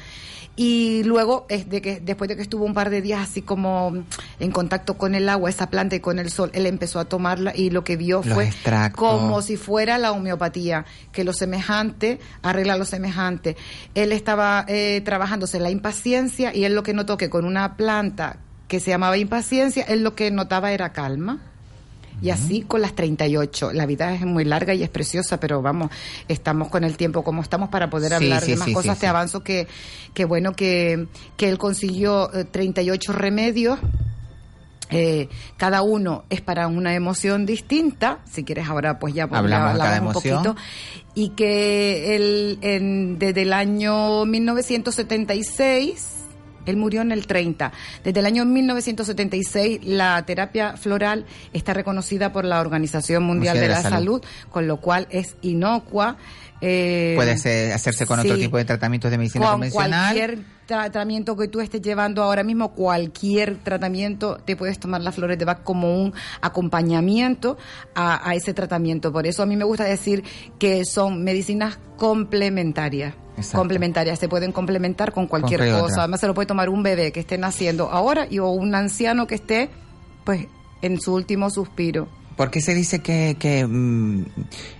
[0.61, 4.03] Y luego, es de que después de que estuvo un par de días así como
[4.41, 7.55] en contacto con el agua, esa planta y con el sol, él empezó a tomarla
[7.55, 8.99] y lo que vio Los fue extractos.
[8.99, 13.55] como si fuera la homeopatía, que lo semejante arregla lo semejante.
[13.95, 18.39] Él estaba eh, trabajándose la impaciencia y él lo que notó que con una planta
[18.67, 21.39] que se llamaba impaciencia, él lo que notaba era calma.
[22.21, 23.71] Y así con las 38.
[23.73, 25.89] La vida es muy larga y es preciosa, pero vamos,
[26.27, 28.99] estamos con el tiempo como estamos para poder Sí, hablar sí, de más sí, cosas.
[28.99, 29.67] Te avanzo que,
[30.13, 33.79] que bueno que, que él consiguió eh, 38 remedios.
[34.91, 38.19] Eh, cada uno es para una emoción distinta.
[38.29, 40.43] Si quieres ahora pues ya, pues, ya Hablamos hablamos un emoción.
[40.43, 40.55] poquito.
[41.15, 46.18] Y que él en- desde el año 1976
[46.65, 47.71] él murió en el 30.
[48.03, 53.81] Desde el año 1976 la terapia floral está reconocida por la Organización Mundial de, la,
[53.81, 54.21] Salud.
[54.49, 56.17] con lo cual es inocua.
[56.61, 60.13] eh, Puede ser- hacerse con otro tipo de tratamientos de medicina con convencional.
[60.15, 65.39] cualquier tratamiento que tú estés llevando ahora mismo, cualquier tratamiento, te puedes tomar las flores
[65.39, 67.57] de Bach como un acompañamiento
[67.95, 69.11] a, a ese tratamiento.
[69.11, 70.23] Por eso a mí me gusta decir
[70.59, 73.15] que son medicinas complementarias.
[73.39, 73.57] Exacto.
[73.57, 75.83] Complementarias, se pueden complementar con cualquier cosa.
[75.83, 75.95] otra.
[76.03, 79.27] Además, se lo puede tomar un bebé que esté naciendo ahora y o un anciano
[79.27, 79.69] que esté,
[80.23, 80.47] pues,
[80.81, 82.07] en su último suspiro.
[82.35, 84.25] ¿Por qué se dice que, que, mm,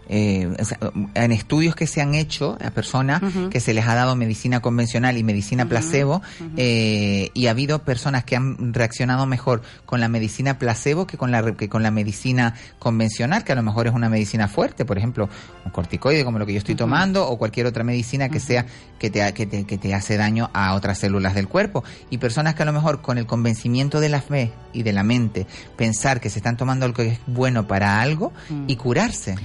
[0.10, 0.78] eh, o sea,
[1.14, 5.18] en estudios que se han hecho a personas que se les ha dado medicina convencional
[5.18, 6.22] y medicina placebo
[6.58, 11.32] eh, y ha habido personas que han reaccionado mejor con la medicina placebo que con
[11.32, 14.98] la que con la medicina convencional que a lo mejor es una medicina fuerte por
[14.98, 15.30] ejemplo
[15.64, 18.66] un corticoide como lo que yo estoy tomando o cualquier otra medicina que sea
[18.98, 21.84] que te, que te que te hace daño a otras células del cuerpo.
[22.10, 25.04] Y personas que a lo mejor con el convencimiento de la fe y de la
[25.04, 28.32] mente pensar que se están tomando algo que es bueno para algo
[28.68, 29.36] y curarse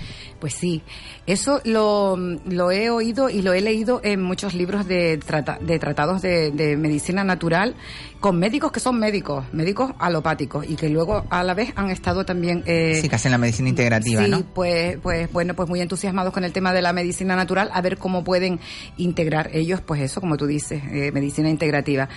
[0.40, 0.82] Pues sí,
[1.26, 5.78] eso lo, lo he oído y lo he leído en muchos libros de, trata- de
[5.78, 7.74] tratados de, de medicina natural
[8.20, 12.24] con médicos que son médicos, médicos alopáticos y que luego a la vez han estado
[12.24, 12.62] también...
[12.66, 16.32] eh, sí que hacen la medicina integrativa sí, no pues, pues bueno, pues muy entusiasmados
[16.32, 18.60] con el tema de la medicina natural, a ver cómo pueden
[18.96, 22.08] integrar ellos, pues eso, como tú dices, eh, medicina integrativa.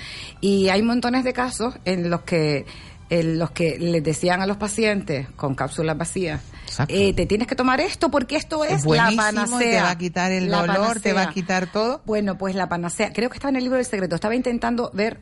[0.42, 2.66] Y hay montones de casos en los que
[3.10, 6.42] en los que les decían a los pacientes con cápsulas vacías.
[6.88, 9.60] Eh, te tienes que tomar esto porque esto es, la panacea.
[9.60, 12.02] te va a quitar el La dolor, te va a quitar todo.
[12.06, 13.14] Bueno, pues la panacea.
[13.14, 14.16] Creo que estaba en el libro del secreto.
[14.16, 15.20] Estaba intentando ver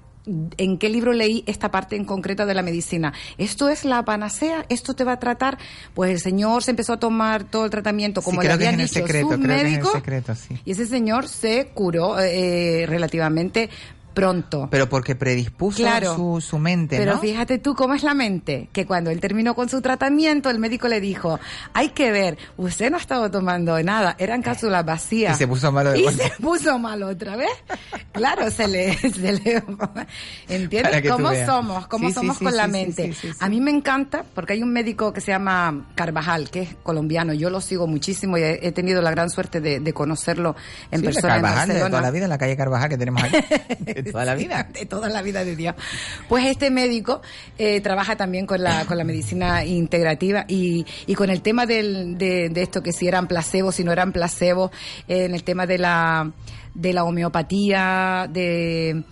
[0.58, 3.14] en qué libro leí esta parte en concreta de la medicina.
[3.38, 5.58] Esto es la panacea, esto te va a tratar.
[5.94, 8.94] Pues el señor se empezó a tomar todo el tratamiento como sí, le habían dicho
[8.94, 9.92] secreto, sus médicos.
[10.36, 10.60] sí.
[10.66, 13.70] Y ese señor se curó eh, relativamente
[14.16, 14.68] pronto.
[14.72, 16.16] Pero porque predispuso Claro.
[16.16, 17.20] su, su mente, Pero ¿no?
[17.22, 20.88] fíjate tú cómo es la mente, que cuando él terminó con su tratamiento, el médico
[20.88, 21.40] le dijo,
[21.74, 25.36] hay que ver, usted no ha estado tomando nada, eran cápsulas vacías.
[25.36, 26.24] Y se puso malo de Y vuelta.
[26.24, 27.50] se puso malo otra vez.
[28.12, 28.96] Claro, se le...
[29.16, 29.64] Se le
[30.48, 31.12] ¿Entiendes?
[31.12, 31.88] ¿Cómo somos?
[31.88, 33.14] ¿Cómo Sí, somos sí, con sí, la mente?
[33.40, 37.34] A mí me encanta, porque hay un médico que se llama Carvajal, que es colombiano,
[37.34, 40.56] yo lo sigo muchísimo y he, tenido la gran suerte de, de conocerlo
[40.92, 41.90] en de persona Carvajal, en de Barcelona.
[41.90, 43.36] toda la vida, en la calle Carvajal que tenemos aquí.
[44.06, 44.70] De toda la vida.
[44.72, 45.76] de toda la vida de Dios.
[46.30, 47.24] Pues este médico
[47.58, 52.16] eh, trabaja también con la, con la medicina integrativa y, y con el tema del,
[52.18, 54.70] de, de esto, que si eran placebos, si no eran placebos,
[55.08, 56.32] eh, en el tema de la,
[56.76, 59.04] de la homeopatía, de,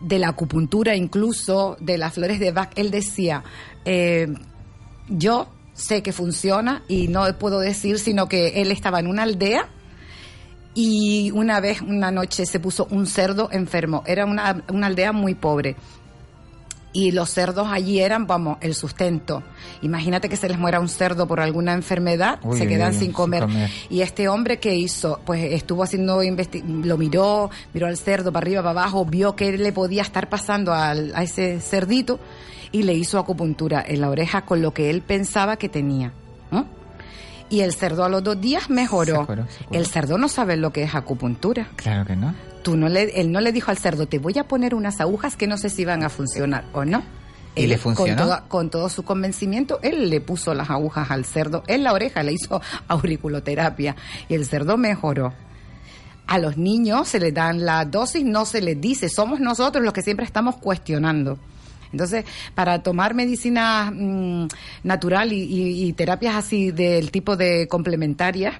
[0.00, 2.70] de la acupuntura incluso, de las flores de Bach.
[2.74, 3.44] Él decía,
[3.84, 4.28] eh,
[5.08, 9.68] yo sé que funciona y no puedo decir, sino que él estaba en una aldea
[10.76, 14.04] y una vez, una noche, se puso un cerdo enfermo.
[14.06, 15.74] Era una, una aldea muy pobre.
[16.92, 19.42] Y los cerdos allí eran, vamos, el sustento.
[19.82, 23.02] Imagínate que se les muera un cerdo por alguna enfermedad, Uy, se quedan uy, sin
[23.06, 23.46] sin comer.
[23.90, 26.22] Y este hombre que hizo, pues estuvo haciendo,
[26.84, 30.72] lo miró, miró al cerdo para arriba, para abajo, vio que le podía estar pasando
[30.72, 32.18] al- a ese cerdito
[32.72, 36.12] y le hizo acupuntura en la oreja con lo que él pensaba que tenía.
[37.48, 39.20] Y el cerdo a los dos días mejoró.
[39.20, 39.78] Se curó, se curó.
[39.80, 41.68] El cerdo no sabe lo que es acupuntura.
[41.76, 42.34] Claro que no.
[42.62, 45.36] Tú no le, él no le dijo al cerdo, te voy a poner unas agujas
[45.36, 47.04] que no sé si van a funcionar o no.
[47.54, 48.16] ¿Y Él, le funcionó?
[48.16, 51.92] Con, toda- con todo su convencimiento, él le puso las agujas al cerdo en la
[51.92, 53.94] oreja, le hizo auriculoterapia
[54.28, 55.32] y el cerdo mejoró.
[56.26, 59.92] A los niños se les dan la dosis, no se les dice, somos nosotros los
[59.94, 61.38] que siempre estamos cuestionando.
[61.96, 64.48] Entonces, para tomar medicina mm,
[64.84, 68.54] natural y, y- y terapias así del tipo de complementarias,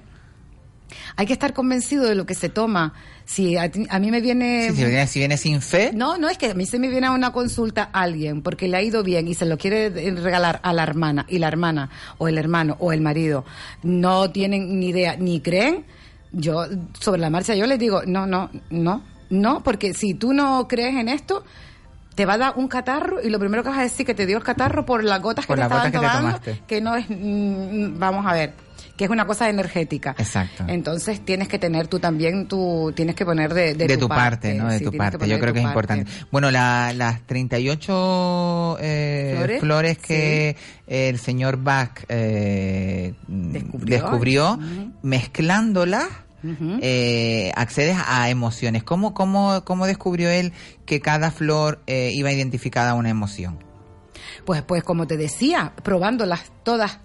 [1.17, 2.93] hay que estar convencido de lo que se toma.
[3.25, 4.69] Si a, ti- a mí me viene...
[4.69, 6.87] Sí, si, viene, si viene sin fe, No, no, es que a mí se me
[6.87, 10.59] viene a una consulta alguien porque le ha ido bien y se lo quiere regalar
[10.63, 13.43] a la hermana y la hermana o el hermano o el marido.
[13.83, 15.83] No tienen ni idea ni creen,
[16.31, 16.65] yo
[16.99, 20.95] sobre la marcha yo les digo, no, no, no, no, porque si tú no crees
[20.95, 21.43] en esto,
[22.17, 24.25] te va a dar un catarro y lo primero que vas a decir que te
[24.25, 26.39] dio el catarro por las gotas Por que te las estaban gotas que te tomando,
[26.39, 26.63] tomaste.
[26.67, 28.53] que no es, mm, vamos a ver,
[28.97, 30.15] que es una cosa energética.
[30.17, 30.63] Exacto.
[30.67, 34.55] Entonces tienes que tener tú también, tú tienes que poner de, de, de, tu parte,
[34.55, 34.67] ¿no?
[34.67, 35.27] De sí, tu parte.
[35.27, 35.93] Yo creo que es parte.
[35.93, 36.11] importante.
[36.31, 39.59] Bueno, la- las 38 eh, ¿Flores?
[39.59, 40.55] flores, que
[40.87, 44.57] el señor Bach eh, Descubrió.
[45.03, 46.05] mezclándolas.
[46.81, 48.83] Eh, accedes a emociones.
[48.83, 50.53] ¿Cómo, cómo, ¿Cómo descubrió él
[50.85, 53.59] que cada flor eh, iba identificada a una emoción?
[54.45, 56.99] Pues, pues como te decía, probándolas todas.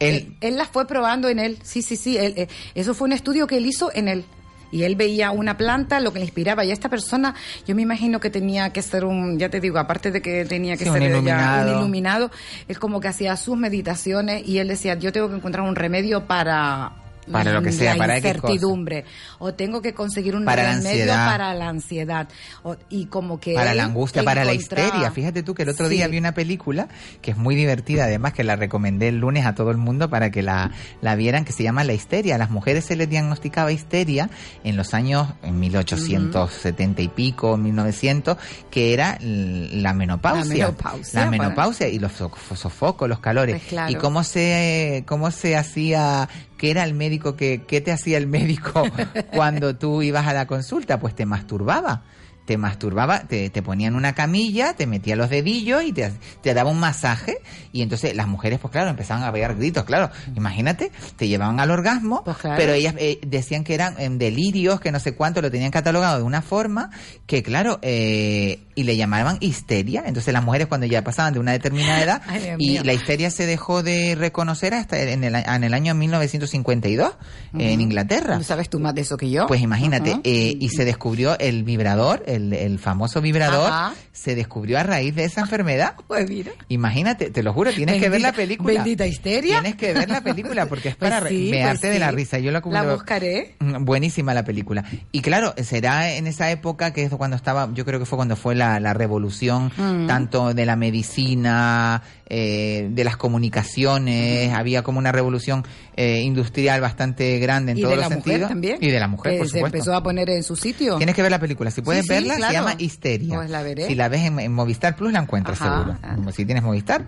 [0.00, 1.58] Él- Él, él las fue probando en él.
[1.62, 2.16] Sí, sí, sí.
[2.16, 4.24] él, eh, eso fue un estudio que él hizo en él.
[4.72, 6.64] Y él veía una planta, lo que le inspiraba.
[6.64, 10.10] Y esta persona, yo me imagino que tenía que ser un, ya te digo, aparte
[10.10, 11.70] de que tenía que Sí, un ser ya iluminado.
[11.72, 12.30] un iluminado,
[12.66, 16.26] es como que hacía sus meditaciones y él decía, yo tengo que encontrar un remedio
[16.26, 16.90] para
[17.30, 18.28] Para lo que sea, la para cosa.
[18.28, 19.04] incertidumbre
[19.38, 21.26] o tengo que conseguir un Para la remedio ansiedad.
[21.26, 22.28] para la ansiedad
[22.62, 25.10] o- y como que Para la angustia, para la histeria.
[25.10, 25.94] Fíjate tú que el otro Sí.
[25.96, 26.88] día vi una película
[27.22, 30.30] que es muy divertida, además que la recomendé el lunes a todo el mundo para
[30.30, 32.34] que la, la vieran, que se llama La histeria.
[32.34, 34.28] A las mujeres se les diagnosticaba histeria
[34.62, 38.36] en los años en 1870 y pico, 1900,
[38.70, 40.44] que era la menopausia.
[40.44, 43.56] La menopausia, La menopausia y los so- sofocos, los calores.
[43.56, 43.92] Pues claro.
[43.92, 48.26] Y cómo se, cómo se hacía, qué era el médico, que, qué te hacía el
[48.26, 48.82] médico
[49.32, 52.02] cuando tú ibas a la consulta, pues te masturbaba.
[52.44, 56.12] Te masturbaba, te, te ponían una camilla, te metía los dedillos y te,
[56.42, 57.38] te daba un masaje.
[57.72, 60.10] Y entonces las mujeres, pues claro, empezaban a pegar gritos, claro.
[60.36, 62.58] Imagínate, te llevaban al orgasmo, Pues claro.
[62.58, 66.18] pero ellas eh, decían que eran em, delirios, que no sé cuánto, lo tenían catalogado
[66.18, 66.90] de una forma
[67.26, 70.04] que, claro, eh, y le llamaban histeria.
[70.06, 73.46] Entonces las mujeres cuando ya pasaban de una determinada edad, Ay, y la histeria se
[73.46, 77.12] dejó de reconocer hasta en el, en el año 1952
[77.58, 78.42] en Inglaterra.
[78.42, 79.46] ¿Sabes tú más de eso que yo?
[79.46, 83.94] Pues imagínate, eh, y se descubrió el vibrador, el, el famoso vibrador, Ajá.
[84.12, 85.94] se descubrió a raíz de esa enfermedad.
[86.06, 86.52] Pues mira.
[86.68, 88.74] Imagínate, te lo juro, tienes que ver la película.
[88.74, 89.60] Bendita histeria.
[89.60, 92.38] Tienes que ver la película porque es Pues para sí, mearte pues de la risa.
[92.38, 93.56] Yo la, La buscaré.
[93.58, 94.84] Mm, Buenísima la película.
[95.12, 98.36] Y claro, será en esa época que es cuando estaba, yo creo que fue cuando
[98.36, 100.06] fue la la, la revolución Mm.
[100.06, 105.64] tanto de la medicina, eh, de las comunicaciones, había como una revolución
[105.96, 108.48] eh, industrial bastante grande en y todos de los la mujer sentidos.
[108.48, 108.78] también.
[108.80, 109.76] Y de la mujer, que por se supuesto.
[109.76, 110.96] empezó a poner en su sitio.
[110.96, 111.70] Tienes que ver la película.
[111.70, 112.52] Si puedes Sí, sí, verla, claro.
[112.52, 113.34] se llama Histeria.
[113.36, 113.86] Pues la veré.
[113.86, 115.98] Si la ves en, en Movistar Plus, la encuentras Ajá.
[116.02, 116.32] seguro.
[116.32, 117.06] Si tienes Movistar,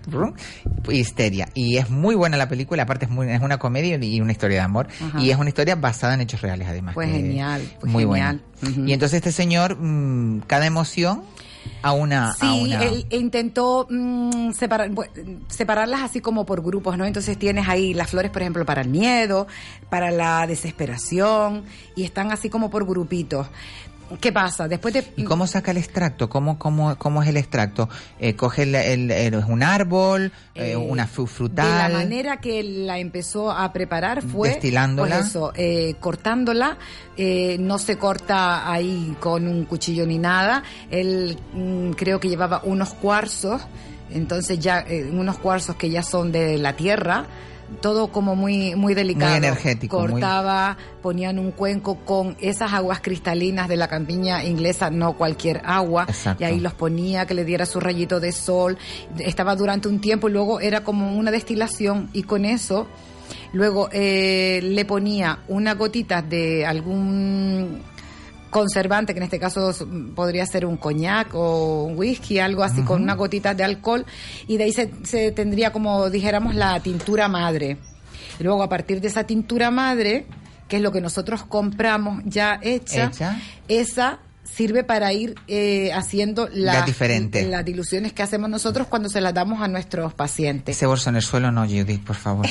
[0.89, 1.49] Histeria.
[1.53, 2.83] Y es muy buena la película.
[2.83, 4.87] Aparte, es, muy, es una comedia y una historia de amor.
[5.01, 5.19] Ajá.
[5.19, 6.93] Y es una historia basada en hechos reales, además.
[6.95, 8.41] Pues genial, pues muy genial.
[8.61, 8.87] buena.
[8.87, 11.23] Y entonces, este señor, mm, cada emoción
[11.81, 12.29] a una.
[12.31, 14.91] a Sí, una- él intentó mm, separar,
[15.47, 17.05] separarlas así como por grupos, ¿no?
[17.05, 19.47] Entonces tienes ahí las flores, por ejemplo, para el miedo,
[19.89, 21.63] para la desesperación,
[21.95, 23.47] y están así como por grupitos.
[24.21, 24.67] ¿Qué pasa?
[24.67, 25.05] Después de...
[25.17, 26.29] ¿Y cómo saca el extracto?
[26.29, 27.89] ¿Cómo, cómo, cómo es el extracto?
[28.19, 31.77] Eh, ¿Coge el, el- el- un árbol, eh, Eh, una fru- De frutal?
[31.93, 35.15] la manera que la empezó a preparar fue Destilándola.
[35.17, 36.77] pues eso, eh, cortándola,
[37.17, 40.63] eh, no se corta ahí con un cuchillo ni nada.
[40.89, 43.61] Él mm, creo que llevaba unos cuarzos,
[44.09, 47.25] entonces ya eh, unos cuarzos que ya son de la tierra.
[47.81, 49.29] Todo como muy muy delicado.
[49.31, 54.89] Muy energético, muy- Cortaba, ponían un cuenco con esas aguas cristalinas de la campiña inglesa,
[54.89, 56.05] no cualquier agua.
[56.07, 56.43] Exacto.
[56.43, 58.77] Y ahí los ponía que le diera su rayito de sol.
[59.19, 62.87] Estaba durante un tiempo y luego era como una destilación y con eso
[63.51, 67.81] luego eh, le ponía una gotita de algún
[68.59, 69.71] conservante, que en este caso
[70.15, 74.05] podría ser un coñac o un whisky, algo así, con una gotita de alcohol,
[74.47, 77.77] y de ahí se, se tendría como dijéramos la tintura madre.
[78.39, 80.25] Y luego a partir de esa tintura madre,
[80.67, 83.39] que es lo que nosotros compramos ya hecha, Hecha.
[83.67, 84.19] esa
[84.53, 87.47] sirve para ir eh, haciendo Las diferentes.
[87.47, 90.75] las diluciones que hacemos nosotros cuando se las damos a nuestros pacientes.
[90.75, 92.47] Ese bolso en el suelo no, Judith, por favor.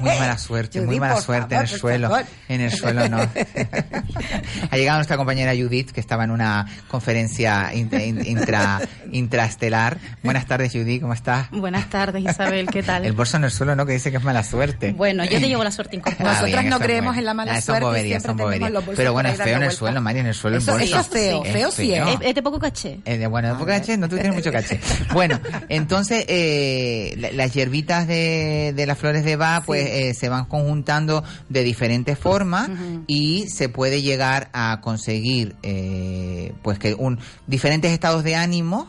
[0.00, 2.08] Muy mala suerte, muy mala suerte favor, en el suelo.
[2.08, 2.24] favor.
[2.48, 3.18] En el suelo no.
[4.70, 9.98] ha llegado nuestra compañera Judith, que estaba en una conferencia in- in- intra, intraestelar.
[10.22, 11.50] Buenas tardes, Judith, ¿cómo estás?
[11.50, 13.04] Buenas tardes, Isabel, ¿qué tal?
[13.04, 14.92] El bolso en el suelo no, que dice que es mala suerte.
[14.92, 16.38] Bueno, yo te llevo la suerte incorporada.
[16.38, 17.18] Ah, bien, Nosotras no creemos bueno.
[17.20, 18.72] en la mala Ah, son suerte y boberías, siempre son tenemos boberías.
[18.72, 20.78] los bolsos Pero bueno, es feo en el suelo, Mari, en el suelo el bolso.
[20.84, 21.98] eso es feo, feo sí es.
[22.08, 23.00] Es, es de poco caché.
[23.04, 24.80] Eh, de- bueno, de poco caché, no tú tienes mucho caché.
[25.12, 30.28] Bueno, entonces eh, la- las hierbitas de, de las flores de Bach pues eh, se
[30.28, 32.70] van conjuntando de diferentes formas
[33.06, 38.88] y se puede llegar a conseguir eh, pues que un diferentes estados de ánimo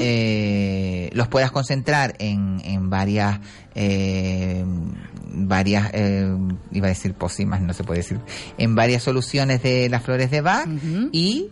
[0.00, 3.40] eh, los puedas concentrar en, en varias
[3.74, 4.64] eh,
[5.32, 6.34] varias eh,
[6.72, 8.18] iba a decir pócimas no se puede decir
[8.58, 10.66] en varias soluciones de las flores de Bach
[11.12, 11.48] y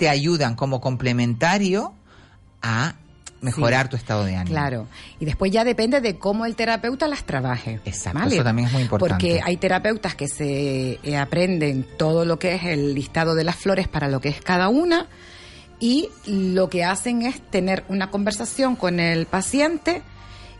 [0.00, 1.92] te ayudan como complementario
[2.62, 2.94] a
[3.42, 4.54] mejorar tu estado de ánimo.
[4.54, 4.86] Claro.
[5.18, 7.80] Y después ya depende de cómo el terapeuta las trabaje.
[7.84, 9.12] Exacto, eso también es muy importante.
[9.12, 13.56] Porque hay terapeutas que se eh, aprenden todo lo que es el listado de las
[13.56, 15.06] flores para lo que es cada una
[15.80, 20.00] y lo que hacen es tener una conversación con el paciente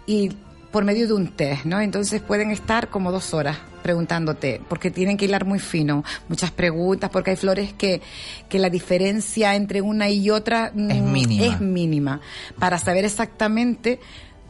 [0.07, 0.33] y
[0.71, 1.81] por medio de un test, ¿no?
[1.81, 7.11] Entonces pueden estar como dos horas preguntándote, porque tienen que hilar muy fino, muchas preguntas,
[7.11, 8.03] porque hay flores que,
[8.49, 11.47] que la diferencia entre una y otra mm, Es mínima.
[11.47, 12.21] es mínima,
[12.59, 13.99] para saber exactamente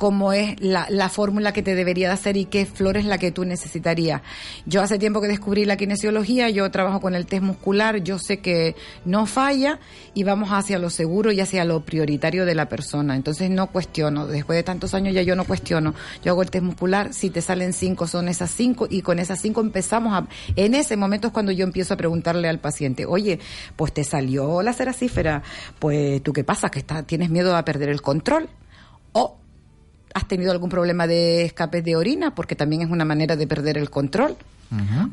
[0.01, 3.19] cómo es la, la fórmula que te debería de hacer y qué flor es la
[3.19, 4.23] que tú necesitarías.
[4.65, 8.39] Yo hace tiempo que descubrí la kinesiología, yo trabajo con el test muscular, yo sé
[8.39, 9.79] que no falla
[10.15, 13.15] y vamos hacia lo seguro y hacia lo prioritario de la persona.
[13.15, 15.93] Entonces no cuestiono, después de tantos años ya yo no cuestiono.
[16.25, 19.39] Yo hago el test muscular, si te salen cinco son esas cinco y con esas
[19.43, 20.27] cinco empezamos a...
[20.57, 23.39] En ese momento es cuando yo empiezo a preguntarle al paciente, oye,
[23.77, 25.43] pues te salió la ceracífera,
[25.79, 28.49] pues tú qué pasa, que está, tienes miedo a perder el control.
[29.13, 29.37] O
[30.15, 33.79] has tenido algún problema de escape de orina, porque también es una manera de perder
[33.79, 34.37] el control.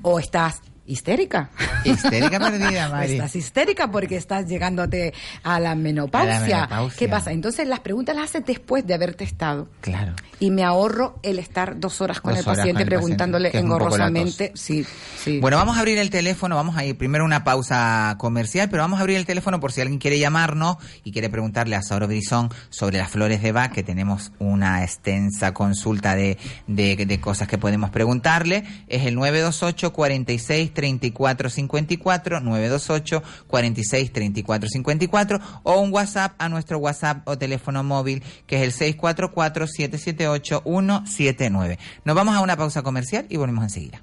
[0.04, 1.50] O estás histérica.
[1.84, 3.14] Histérica perdida, Mari.
[3.14, 6.38] estás histérica porque estás llegándote a la menopausia.
[6.38, 6.98] A la menopausia.
[6.98, 7.32] ¿Qué pasa?
[7.32, 9.68] Entonces las preguntas las haces después de haberte estado.
[9.82, 10.14] Claro.
[10.40, 13.50] Y me ahorro el estar dos horas con Dos el horas paciente con el preguntándole
[13.50, 14.52] paciente, engorrosamente.
[14.56, 14.86] Sí,
[15.18, 15.40] sí.
[15.40, 19.00] Bueno, vamos a abrir el teléfono, vamos a ir primero una pausa comercial, pero vamos
[19.00, 22.50] a abrir el teléfono por si alguien quiere llamarnos y quiere preguntarle a Sauro Brizón
[22.70, 27.58] sobre las flores de Bach, que tenemos una extensa consulta de, de, de cosas que
[27.58, 28.64] podemos preguntarle.
[28.88, 36.78] Es el 928 46 34 54, 928 46 34 54, o un WhatsApp a nuestro
[36.78, 41.80] WhatsApp o teléfono móvil, que es el 644 778 179.
[42.06, 44.02] Nos vamos a una pausa comercial y volvemos enseguida.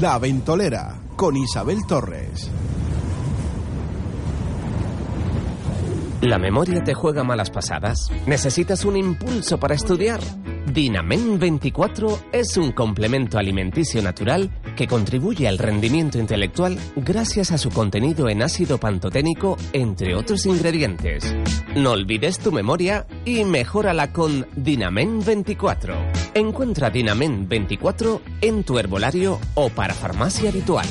[0.00, 2.50] La Ventolera con Isabel Torres.
[6.20, 8.10] ¿La memoria te juega malas pasadas?
[8.26, 10.20] ¿Necesitas un impulso para estudiar?
[10.72, 17.70] Dinamen 24 es un complemento alimenticio natural que contribuye al rendimiento intelectual gracias a su
[17.70, 21.34] contenido en ácido pantoténico, entre otros ingredientes.
[21.76, 25.94] No olvides tu memoria y mejórala con Dinamen 24.
[26.34, 30.86] Encuentra Dinamen 24 en tu herbolario o para farmacia habitual.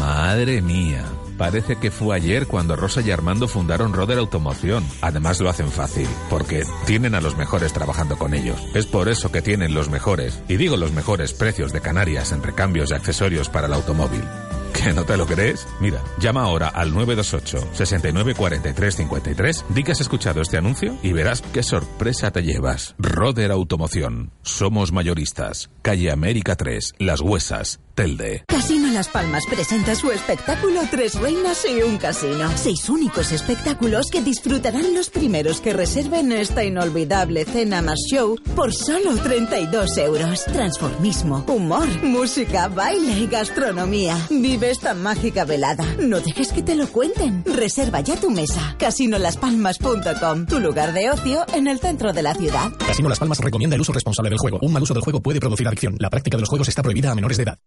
[0.00, 1.04] Madre mía.
[1.38, 4.84] Parece que fue ayer cuando Rosa y Armando fundaron Roder Automoción.
[5.00, 8.60] Además lo hacen fácil, porque tienen a los mejores trabajando con ellos.
[8.74, 12.42] Es por eso que tienen los mejores, y digo los mejores precios de Canarias en
[12.42, 14.22] recambios y accesorios para el automóvil.
[14.74, 15.66] ¿Que no te lo crees?
[15.80, 21.12] Mira, llama ahora al 928 69 43 53, di que has escuchado este anuncio y
[21.12, 22.94] verás qué sorpresa te llevas.
[22.98, 24.32] Roder Automoción.
[24.42, 25.70] Somos mayoristas.
[25.82, 28.44] Calle América 3, Las Huesas, Telde.
[28.48, 32.50] Casino Las Palmas presenta su espectáculo Tres Reinas y un Casino.
[32.56, 38.72] Seis únicos espectáculos que disfrutarán los primeros que reserven esta inolvidable cena más show por
[38.72, 40.44] solo 32 euros.
[40.44, 44.16] Transformismo, humor, música, baile y gastronomía.
[44.30, 45.84] Vive esta mágica velada.
[46.00, 47.44] No dejes que te lo cuenten.
[47.44, 48.76] Reserva ya tu mesa.
[48.78, 52.72] Casinolaspalmas.com, tu lugar de ocio en el centro de la ciudad.
[52.78, 54.58] Casino Las Palmas recomienda el uso responsable del juego.
[54.62, 55.96] Un mal uso del juego puede producir adicción.
[55.98, 57.58] La práctica de los juegos está prohibida a menores de edad.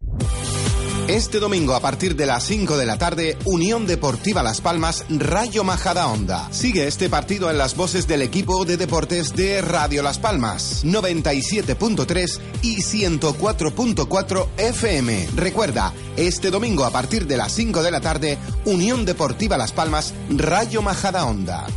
[1.07, 5.63] Este domingo a partir de las 5 de la tarde, Unión Deportiva Las Palmas, Rayo
[5.63, 6.49] Majadahonda.
[6.51, 12.39] Sigue este partido en las voces del equipo de deportes de Radio Las Palmas, 97.3
[12.61, 15.29] y 104.4 FM.
[15.37, 20.13] Recuerda, este domingo a partir de las 5 de la tarde, Unión Deportiva Las Palmas,
[20.29, 21.67] Rayo Majadahonda.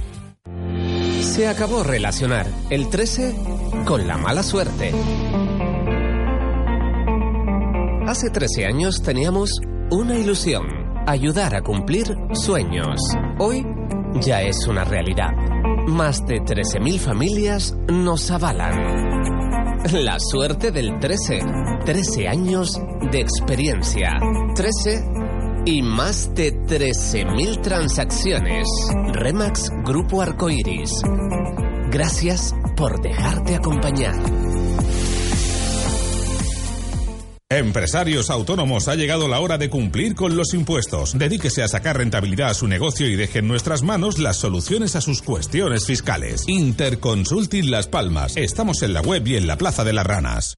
[1.23, 3.33] Se acabó relacionar el 13
[3.87, 4.93] con la mala suerte.
[8.11, 9.61] Hace 13 años teníamos
[9.93, 10.67] una ilusión,
[11.07, 12.99] ayudar a cumplir sueños.
[13.39, 13.65] Hoy
[14.21, 15.31] ya es una realidad.
[15.87, 19.79] Más de 13.000 familias nos avalan.
[19.93, 21.39] La suerte del 13.
[21.85, 22.83] 13 años
[23.13, 24.19] de experiencia.
[24.57, 25.05] 13
[25.67, 28.67] y más de 13.000 transacciones.
[29.13, 31.01] Remax Grupo Arcoiris.
[31.93, 34.17] Gracias por dejarte acompañar.
[37.53, 41.19] Empresarios autónomos, ha llegado la hora de cumplir con los impuestos.
[41.19, 45.01] Dedíquese a sacar rentabilidad a su negocio y deje en nuestras manos las soluciones a
[45.01, 46.45] sus cuestiones fiscales.
[46.47, 48.37] Interconsulting Las Palmas.
[48.37, 50.55] Estamos en la web y en la Plaza de las Ranas.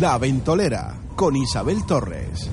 [0.00, 2.48] La Ventolera con Isabel Torres.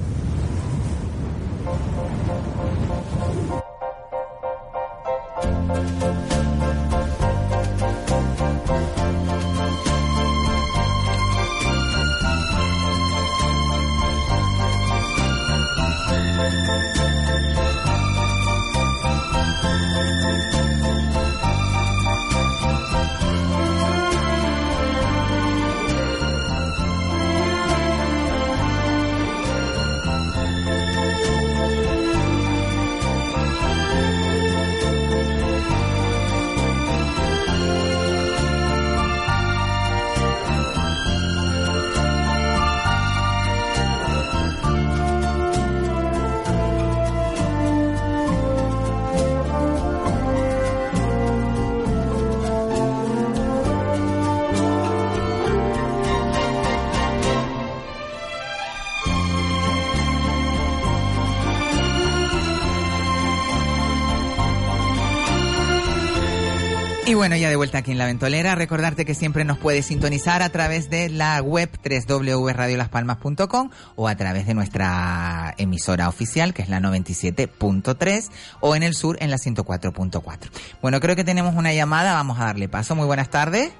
[67.15, 70.49] Bueno, ya de vuelta aquí en La Ventolera, recordarte que siempre nos puedes sintonizar a
[70.49, 76.79] través de la web www.radiolaspalmas.com o a través de nuestra emisora oficial, que es la
[76.79, 80.49] 97.3, o en el sur en la 104.4.
[80.81, 82.95] Bueno, creo que tenemos una llamada, vamos a darle paso.
[82.95, 83.71] Muy buenas tardes.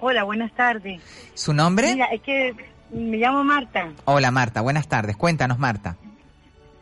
[0.00, 1.00] Hola, buenas tardes.
[1.34, 1.94] ¿Su nombre?
[1.94, 2.54] Mira, es que
[2.90, 3.88] me llamo Marta.
[4.04, 5.16] Hola Marta, buenas tardes.
[5.16, 5.96] Cuéntanos Marta.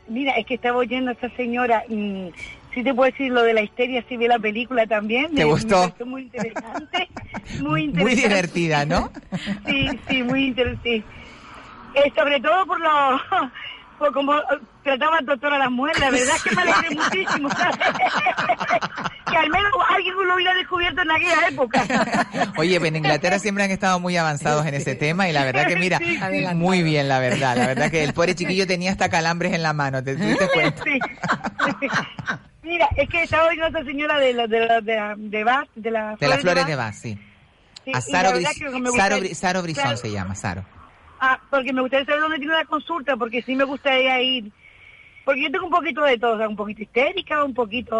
[0.08, 2.32] Mira, es que estaba oyendo a esta señora y
[2.74, 5.26] sí te puedo decir lo de la histeria, sí vi la película también.
[5.34, 5.94] ¿Te me, gustó?
[6.00, 7.08] Me muy interesante.
[7.60, 8.02] Muy interesante.
[8.02, 9.10] Muy divertida, ¿no?
[9.66, 10.96] Sí, sí, muy interesante.
[11.94, 12.90] Eh, sobre todo por lo...
[13.98, 14.42] Por como eh,
[14.82, 19.50] trataba al doctor a las mujeres, la verdad es que me alegré muchísimo, que al
[19.50, 21.84] menos alguien lo hubiera descubierto en aquella época.
[22.56, 25.68] Oye, pues en Inglaterra siempre han estado muy avanzados en ese tema y la verdad
[25.68, 26.54] que mira, Sí, sí.
[26.56, 29.72] muy bien la verdad, la verdad que el pobre chiquillo tenía hasta calambres en la
[29.72, 30.82] mano, ¿te diste cuenta?
[30.82, 30.98] Sí.
[32.64, 35.44] Mira, es que estaba oyendo a esta señora de la, de la, de la, de
[35.44, 37.18] Bath, de la De las flores de Bath, sí.
[37.84, 39.96] Sí, A Saro, Bris- Saro, Saro Brizón Claro.
[39.98, 40.64] se llama, Saro.
[41.20, 44.50] Ah, porque me gustaría saber dónde tiene la consulta, porque sí me gustaría ir.
[45.24, 47.94] Porque yo tengo un poquito de todo, o sea, un poquito histérica, un poquito.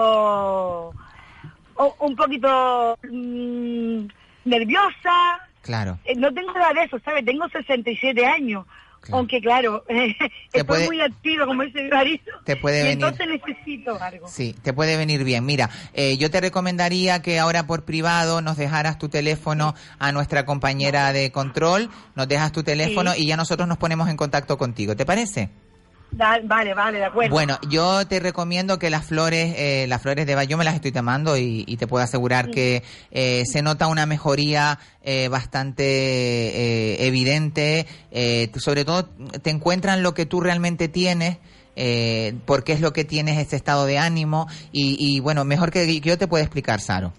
[1.76, 2.98] o- un poquito.
[3.10, 4.06] mm,
[4.46, 5.40] nerviosa.
[5.62, 5.98] Claro.
[6.04, 7.24] Eh, no tengo nada de eso, ¿sabes?
[7.24, 8.66] Tengo 67 años.
[9.12, 12.22] Aunque, claro, estoy puede- muy activa, como dice mi marido.
[12.44, 13.04] Te puede y venir.
[13.04, 14.28] entonces necesito algo.
[14.28, 15.44] Sí, te puede venir bien.
[15.44, 20.44] Mira, eh, yo te recomendaría que ahora por privado nos dejaras tu teléfono a nuestra
[20.44, 23.22] compañera de control, nos dejas tu teléfono Sí.
[23.24, 24.94] y ya nosotros nos ponemos en contacto contigo.
[24.96, 25.50] ¿Te parece?
[26.16, 27.30] Da- vale, vale, de acuerdo.
[27.30, 30.74] Bueno, yo te recomiendo que las flores, eh, las flores de Bach, yo me las
[30.74, 35.84] estoy tomando y, y te puedo asegurar que eh, se nota una mejoría eh, bastante
[35.84, 37.86] eh, evidente.
[38.10, 39.06] eh, sobre todo
[39.42, 41.38] te encuentran lo que tú realmente tienes.
[41.76, 45.84] Eh, porque es lo que tienes ese estado de ánimo y, y, bueno mejor que,
[45.86, 47.12] que yo te pueda explicar Saro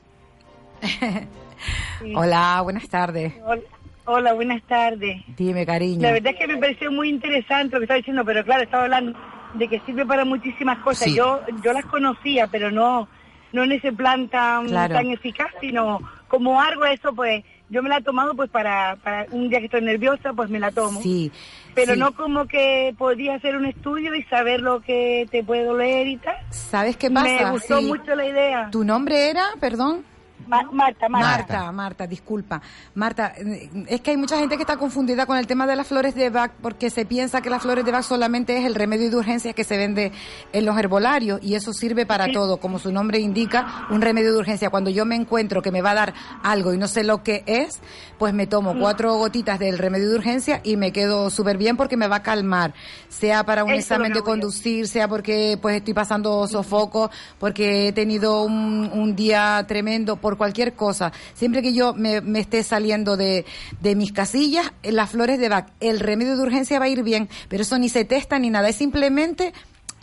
[2.16, 3.34] Hola, buenas tardes.
[3.46, 3.62] Hola,
[4.06, 5.22] hola, buenas tardes.
[5.38, 6.02] Dime, cariño.
[6.02, 8.84] La verdad es que me pareció muy interesante lo que estaba diciendo, pero claro, estaba
[8.84, 9.18] hablando
[9.56, 11.06] de que sirve para muchísimas cosas.
[11.10, 11.16] Sí.
[11.16, 13.08] Yo yo las conocía, pero no
[13.54, 14.96] no en ese plan tan, Claro.
[14.96, 19.26] tan eficaz, sino como algo eso, pues yo me la he tomado pues para, para
[19.32, 21.02] un día que estoy nerviosa, pues me la tomo.
[21.02, 21.32] Sí.
[21.74, 22.00] Pero sí.
[22.00, 26.18] no como que podía hacer un estudio y saber lo que te puede doler y
[26.18, 26.36] tal.
[26.50, 27.46] ¿Sabes qué pasa?
[27.46, 27.86] Me gustó Sí.
[27.86, 28.70] mucho la idea.
[28.72, 30.04] ¿Tu nombre era, perdón?
[30.48, 31.28] Ma- Marta, Marta.
[31.28, 32.62] Marta, Marta, disculpa.
[32.94, 35.88] Marta, eh, es que hay mucha gente que está confundida con el tema de las
[35.88, 39.10] flores de Bach porque se piensa que las flores de Bach solamente es el remedio
[39.10, 40.12] de urgencia que se vende
[40.54, 44.38] en los herbolarios y eso sirve para todo, como su nombre indica, un remedio de
[44.40, 44.70] urgencia.
[44.70, 46.14] Cuando yo me encuentro que me va a dar
[46.44, 47.80] algo y no sé lo que es,
[48.20, 51.98] pues me tomo cuatro gotitas del remedio de urgencia y me quedo súper bien porque
[51.98, 52.74] me va a calmar,
[53.10, 57.10] sea para un Eso examen de conducir, sea porque pues estoy pasando sofoco,
[57.40, 61.14] porque he tenido un, un día tremendo, por cualquier cosa.
[61.36, 63.46] Siempre que yo me, esté saliendo de,
[63.82, 67.04] de mis casillas, eh, las flores de Bach, el remedio de urgencia va a ir
[67.04, 69.54] bien, pero eso ni se testa ni nada, es simplemente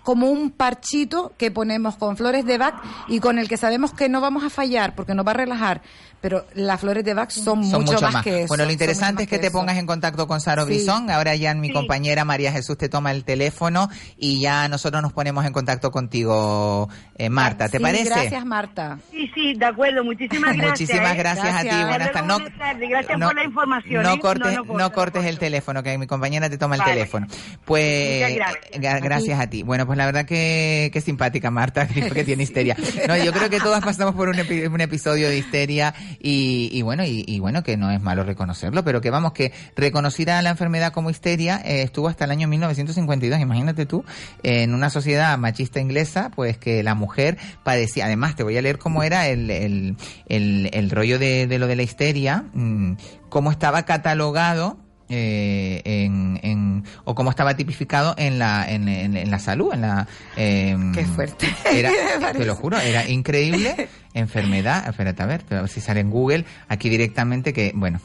[0.03, 2.75] como un parchito que ponemos con flores de Bach
[3.09, 5.83] y con el que sabemos que no vamos a fallar porque nos va a relajar.
[6.21, 8.49] Pero las flores de Bach son, Son mucho, más, que eso.
[8.49, 10.69] Bueno, lo interesante mucho es que más te pongas en contacto con Saro Sí.
[10.69, 11.11] Brizón.
[11.11, 11.73] Ahora ya mi Sí.
[11.75, 16.89] compañera María Jesús te toma el teléfono y ya nosotros nos ponemos en contacto contigo,
[17.19, 17.69] eh, Marta.
[17.69, 18.05] ¿Te Sí, parece?
[18.11, 18.99] Gracias, Marta.
[19.11, 20.05] Sí, sí, de acuerdo.
[20.05, 20.81] Muchísimas gracias.
[20.81, 21.19] Muchísimas ¿eh?
[21.19, 21.67] gracias, a ti.
[21.67, 21.89] Gracias.
[21.89, 22.27] Buenas tardes.
[22.29, 22.89] No.
[22.89, 24.03] Gracias no- por la información.
[24.05, 24.21] no ¿eh?
[24.21, 26.93] cortes, No, no, no, cortes el teléfono, que mi compañera te toma el Vale.
[26.93, 27.27] teléfono.
[27.65, 28.65] Pues gracias.
[28.73, 29.65] eh, gra- gracias a ti.
[29.65, 32.75] Bueno, pues la verdad que, que simpática Marta, que, tiene histeria.
[33.07, 36.81] No, yo creo que todas pasamos por un, epi- un episodio de histeria y, y
[36.81, 40.49] bueno, y, y bueno, que no es malo reconocerlo, pero que vamos, que reconocida la
[40.49, 44.03] enfermedad como histeria eh, estuvo hasta el año 1952, imagínate tú,
[44.43, 48.79] en una sociedad machista inglesa, pues que la mujer padecía, además te voy a leer
[48.79, 52.95] cómo era el, el, el, el rollo de, de lo de la histeria, mm,
[53.29, 54.79] cómo estaba catalogado
[55.13, 59.81] eh, en, en- o cómo estaba tipificado en la en, en- en la salud en
[59.83, 61.47] la Qué fuerte.
[61.73, 61.91] era,
[62.33, 66.45] te lo juro era increíble enfermedad espérate a ver a ver si sale en Google
[66.69, 68.01] aquí directamente que bueno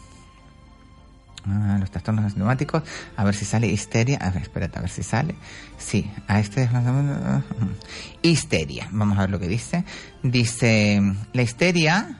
[1.49, 2.83] Ah, los trastornos asintomáticos,
[3.15, 5.33] a ver si sale histeria, a ver, espérate, a ver si sale.
[5.77, 6.69] Sí, a este
[8.21, 8.89] histeria.
[8.91, 9.85] Vamos a ver lo que dice.
[10.23, 11.01] Dice,
[11.31, 12.17] la histeria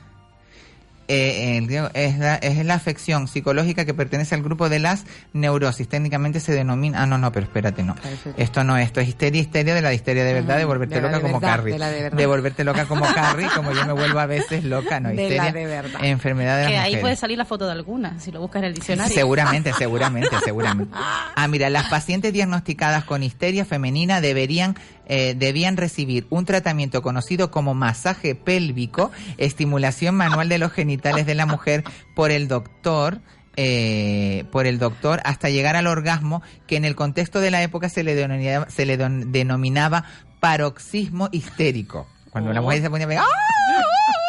[1.08, 5.88] eh, griego es, la, es la afección psicológica que pertenece al grupo de las neurosis.
[5.88, 7.02] Técnicamente se denomina.
[7.02, 7.96] Ah, no, no, pero espérate, no.
[8.36, 11.08] Esto no, esto es histeria, histeria de la histeria de verdad, de volverte de la
[11.08, 11.72] loca de como verdad, Carrie.
[11.72, 12.18] de la de verdad.
[12.18, 15.22] De volverte loca como Carrie, como yo me vuelvo a veces loca, no, De la
[15.22, 15.52] histeria.
[15.52, 16.04] de verdad.
[16.04, 17.00] Enfermedad de las Que ahí mujeres.
[17.02, 19.14] puede salir la foto de alguna, si lo buscas en el diccionario.
[19.14, 20.94] Seguramente, seguramente, seguramente.
[20.94, 24.76] Ah, mira, las pacientes diagnosticadas con histeria femenina deberían
[25.08, 31.34] eh, debían recibir un tratamiento conocido como masaje pélvico, estimulación manual de los genitales de
[31.34, 31.84] la mujer
[32.14, 33.20] por el doctor.
[33.60, 37.88] eh, por el doctor hasta llegar al orgasmo que en el contexto de la época
[37.88, 40.04] se le denominaba, se le denominaba
[40.38, 43.24] paroxismo histérico cuando la mujer se ponía ¡Ah!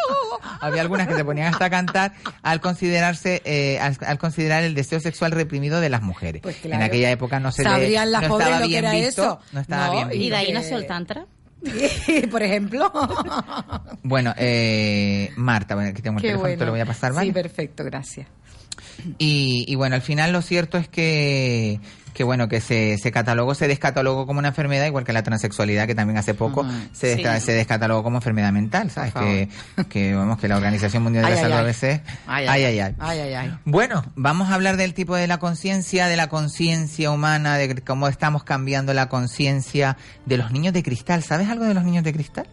[0.62, 4.74] había algunas que se ponían hasta a cantar al considerarse eh, al, al considerar el
[4.76, 6.76] deseo sexual reprimido de las mujeres Pues claro.
[6.78, 9.22] en aquella época no se le- Sabrían las no pobres estaba lo que era visto
[9.24, 9.39] eso.
[9.51, 11.26] no estaba No, bien visto Y de ahí nació el tantra.
[12.32, 12.91] Por ejemplo.
[14.03, 16.66] bueno eh, Marta bueno, aquí tengo el Qué teléfono te bueno.
[16.68, 17.28] lo voy a pasar ¿vale?
[17.28, 18.28] Sí, perfecto, gracias.
[19.18, 21.80] Y, y bueno, al final lo cierto es que,
[22.20, 25.88] que bueno, que se, se catalogó, se descatalogó como una enfermedad, igual que la transexualidad,
[25.88, 27.24] que también hace poco se, Sí.
[27.24, 29.13] desca- se descatalogó como enfermedad mental, ¿sabes?
[29.13, 29.47] Que,
[29.88, 31.65] que, vamos, que la Organización Mundial de Ay, la ay, Salud a ay.
[31.65, 32.01] veces...
[32.28, 32.95] Ay, ay, ay, ay.
[32.99, 33.57] Ay, ay, ay.
[33.63, 38.09] Bueno, vamos a hablar del tipo de la conciencia, de la conciencia humana, de cómo
[38.09, 39.95] estamos cambiando la conciencia
[40.26, 41.24] de los niños de cristal.
[41.24, 42.47] ¿Sabes algo de los niños de cristal?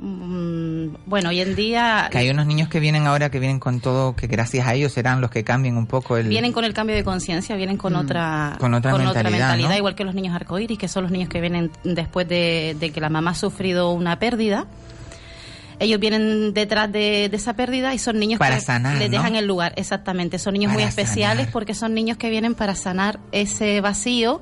[0.00, 3.80] Mm, bueno, hoy en día Que hay unos niños que vienen ahora que vienen con
[3.80, 6.28] todo, que gracias a ellos serán los que cambien un poco el...
[6.28, 9.76] vienen con el cambio de conciencia, vienen con otra Con otra mentalidad, ¿no?
[9.76, 13.00] igual que los niños arcoíris, que son los niños que vienen después de, de que
[13.00, 14.66] la mamá ha sufrido una pérdida.
[15.80, 19.16] Ellos vienen detrás de, de esa pérdida y son niños Para que sanar, les ¿no?
[19.16, 20.38] dejan el lugar, exactamente.
[20.38, 21.52] Son niños muy especiales sanar.
[21.52, 24.40] porque son niños que vienen para sanar ese vacío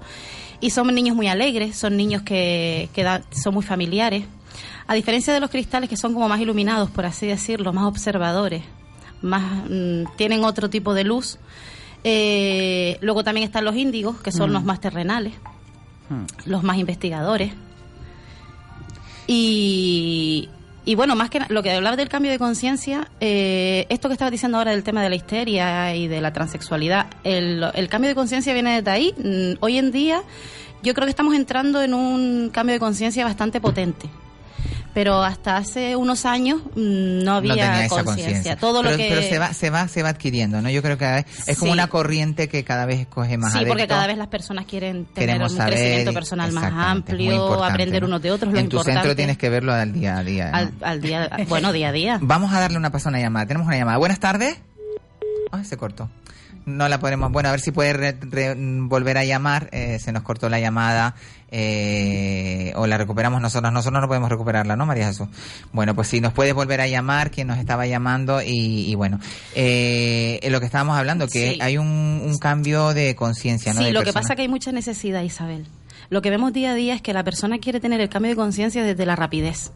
[0.60, 4.24] y son niños muy alegres, son niños que, que da- son muy familiares.
[4.88, 8.62] A diferencia de los cristales que son como más iluminados, por así decirlo, más observadores,
[9.22, 11.38] más mm, tienen otro tipo de luz.
[12.04, 14.52] Eh, luego también están los índigos, que son Mm.
[14.52, 15.32] los más terrenales,
[16.44, 17.52] los más investigadores.
[19.26, 20.48] Y,
[20.84, 24.30] y bueno, más que lo que hablaba del cambio de conciencia, eh, esto que estaba
[24.30, 28.14] diciendo ahora del tema de la histeria y de la transexualidad, el, el cambio de
[28.14, 29.14] conciencia viene desde ahí.
[29.18, 30.22] Mm, Hoy en día
[30.82, 34.08] yo creo que estamos entrando en un cambio de conciencia bastante potente.
[34.96, 38.56] Pero hasta hace unos años mm, no había no conciencia.
[38.56, 40.70] Todo pero, lo que pero se va, se va, se va adquiriendo, ¿no?
[40.70, 44.06] Yo creo que es como una corriente que cada vez coge más Sí, porque cada
[44.06, 48.08] vez las personas quieren tener Queremos un saber, crecimiento personal más amplio, aprender ¿no?
[48.08, 50.50] unos de otros, lo En tu centro tienes que verlo al día a día.
[50.50, 50.56] ¿no?
[50.56, 52.18] al, al día, bueno, día a día.
[52.22, 53.44] Vamos a darle una paso a una llamada.
[53.44, 53.98] Tenemos una llamada.
[53.98, 54.58] Buenas tardes.
[55.52, 56.08] Ay, se cortó.
[56.66, 57.32] No la podremos.
[57.32, 59.68] Bueno, a ver si puede re- re- volver a llamar.
[59.72, 61.14] Eh, se nos cortó la llamada.
[61.48, 63.72] eh, o la recuperamos nosotros.
[63.72, 65.28] Nosotros no podemos recuperarla, ¿no, María Jesús?
[65.72, 68.42] Bueno, pues si nos puedes volver a llamar, quien nos estaba llamando.
[68.42, 69.20] Y, y bueno,
[69.54, 71.58] eh, en lo que estábamos hablando, que Sí.
[71.60, 73.78] hay un, un cambio de conciencia, ¿no?
[73.80, 75.66] Sí, De lo que pasa es que hay mucha necesidad, Isabel.
[76.10, 78.36] Lo que vemos día a día es que la persona quiere tener el cambio de
[78.36, 79.70] conciencia desde la rapidez,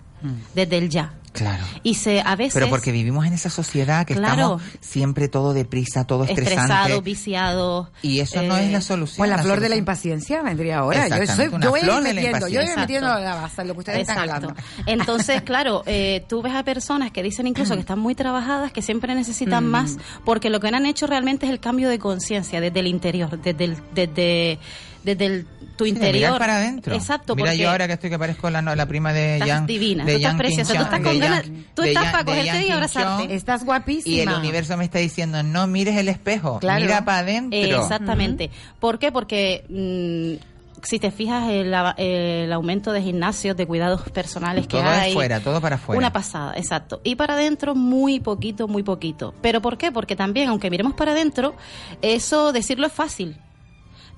[0.55, 1.15] desde el ya.
[1.33, 1.63] Claro.
[1.85, 4.33] Y se a veces Pero porque vivimos en esa sociedad que Claro.
[4.57, 6.55] estamos siempre todo deprisa, todo estresante.
[6.61, 7.89] estresados, viciados.
[8.03, 9.19] Y eso no es la solución.
[9.19, 11.07] Pues la, La flor de la impaciencia vendría ahora.
[11.07, 14.19] Yo, soy, una yo voy metiendo, yo voy metiendo la base, lo que ustedes están
[14.19, 14.55] hablando.
[14.87, 18.83] Entonces, claro, eh, tú ves a personas que dicen incluso que están muy trabajadas, que
[18.83, 19.71] siempre necesitan Mm.
[19.71, 23.41] más, porque lo que han hecho realmente es el cambio de conciencia desde el interior,
[23.41, 24.59] desde el, desde,
[25.03, 25.47] desde el,
[25.77, 26.15] tu interior.
[26.15, 26.95] mirar para adentro.
[26.95, 29.67] Exacto, Mira porque yo ahora que estoy que parezco la, la prima de Estás Jan.
[29.67, 33.35] divina, de tú estás preciosa, tú estás con ganas- tú estás para cogerte y abrazarte.
[33.35, 34.15] Estás guapísima.
[34.15, 36.81] Y el universo me está diciendo, no mires el espejo, Claro.
[36.85, 37.59] mira para adentro.
[37.59, 38.51] Exactamente.
[38.79, 39.11] ¿Por qué?
[39.11, 40.45] Porque mm,
[40.83, 45.13] si te fijas el, aumento de gimnasios, de cuidados personales que Todo hay.
[45.13, 45.99] fuera, todo para afuera.
[45.99, 47.01] Una pasada, exacto.
[47.05, 49.35] Y para adentro muy poquito, muy poquito.
[49.43, 49.93] ¿Pero por qué?
[49.93, 51.55] Porque también, aunque miremos para adentro,
[52.03, 53.37] eso decirlo es fácil.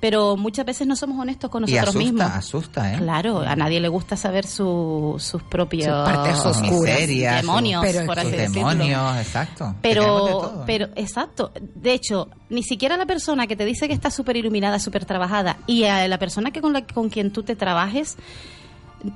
[0.03, 2.23] Pero muchas veces no somos honestos con y nosotros asusta, mismos.
[2.33, 2.97] asusta, ¿eh?
[2.99, 6.81] Claro, a nadie le gusta saber su- sus propios Sus partes oscuras.
[6.99, 8.69] Miserias, demonios, sus- por sus así decirlo.
[8.71, 9.77] demonios, exacto.
[9.81, 10.65] Pero, todo.
[10.67, 11.53] pero, exacto.
[11.77, 15.59] De hecho, ni siquiera la persona que te dice que está súper iluminada, súper trabajada,
[15.69, 18.17] y a la persona que con, la, con quien tú te trabajes,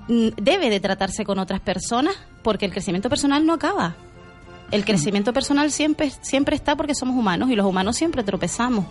[0.09, 2.15] debe de tratarse con otras personas,
[2.45, 3.97] porque el crecimiento personal no acaba.
[4.71, 8.85] El crecimiento personal siempre, siempre está porque somos humanos, y los humanos siempre tropezamos,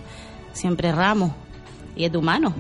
[0.52, 1.32] siempre erramos,
[1.96, 2.54] y es de humano.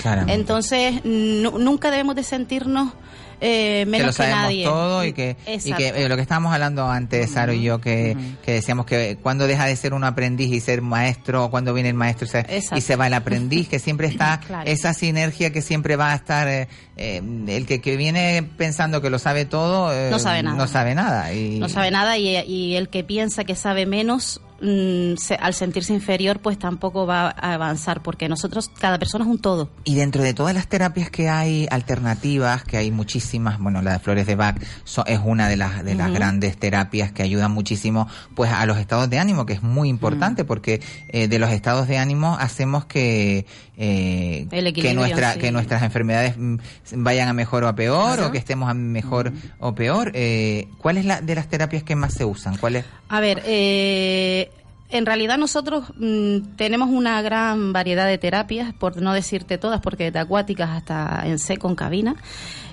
[0.00, 0.34] Claramente.
[0.34, 2.92] Entonces, nu- nunca debemos de sentirnos
[3.40, 4.64] eh, que menos lo que, sabemos nadie.
[4.64, 8.16] todo y que, y que eh, lo que estábamos hablando antes, Saro y yo, que,
[8.44, 11.94] que decíamos que cuando deja de ser un aprendiz y ser maestro, cuando viene el
[11.94, 14.68] maestro y se, y se va el aprendiz, que siempre está Claro.
[14.70, 19.10] esa sinergia que siempre va a estar, eh, eh, el que, que viene pensando que
[19.10, 20.56] lo sabe todo, No sabe nada.
[20.56, 21.32] No sabe nada.
[21.34, 26.40] Y, no sabe nada y, y el que piensa que sabe menos, al sentirse inferior,
[26.40, 29.70] pues tampoco va a avanzar, porque nosotros, cada persona es un todo.
[29.84, 33.98] Y dentro de todas las terapias que hay alternativas, que hay muchísimas, bueno, la de
[33.98, 38.08] flores de Bach so- es una de las de las grandes terapias que ayudan muchísimo,
[38.34, 41.86] pues a los estados de ánimo, que es muy importante, porque eh, de los estados
[41.88, 43.46] de ánimo hacemos que
[43.78, 45.38] eh, que nuestra sí.
[45.40, 46.56] que nuestras enfermedades mm,
[46.96, 50.12] vayan a mejor o a peor o que estemos a mejor o peor.
[50.14, 52.56] Eh, ¿Cuál es la de las terapias que más se usan?
[52.56, 52.84] ¿Cuál es?
[53.08, 54.50] A ver, eh,
[54.88, 60.04] en realidad nosotros mm, tenemos una gran variedad de terapias, por no decirte todas, porque
[60.04, 62.16] desde acuáticas hasta en seco, en cabina,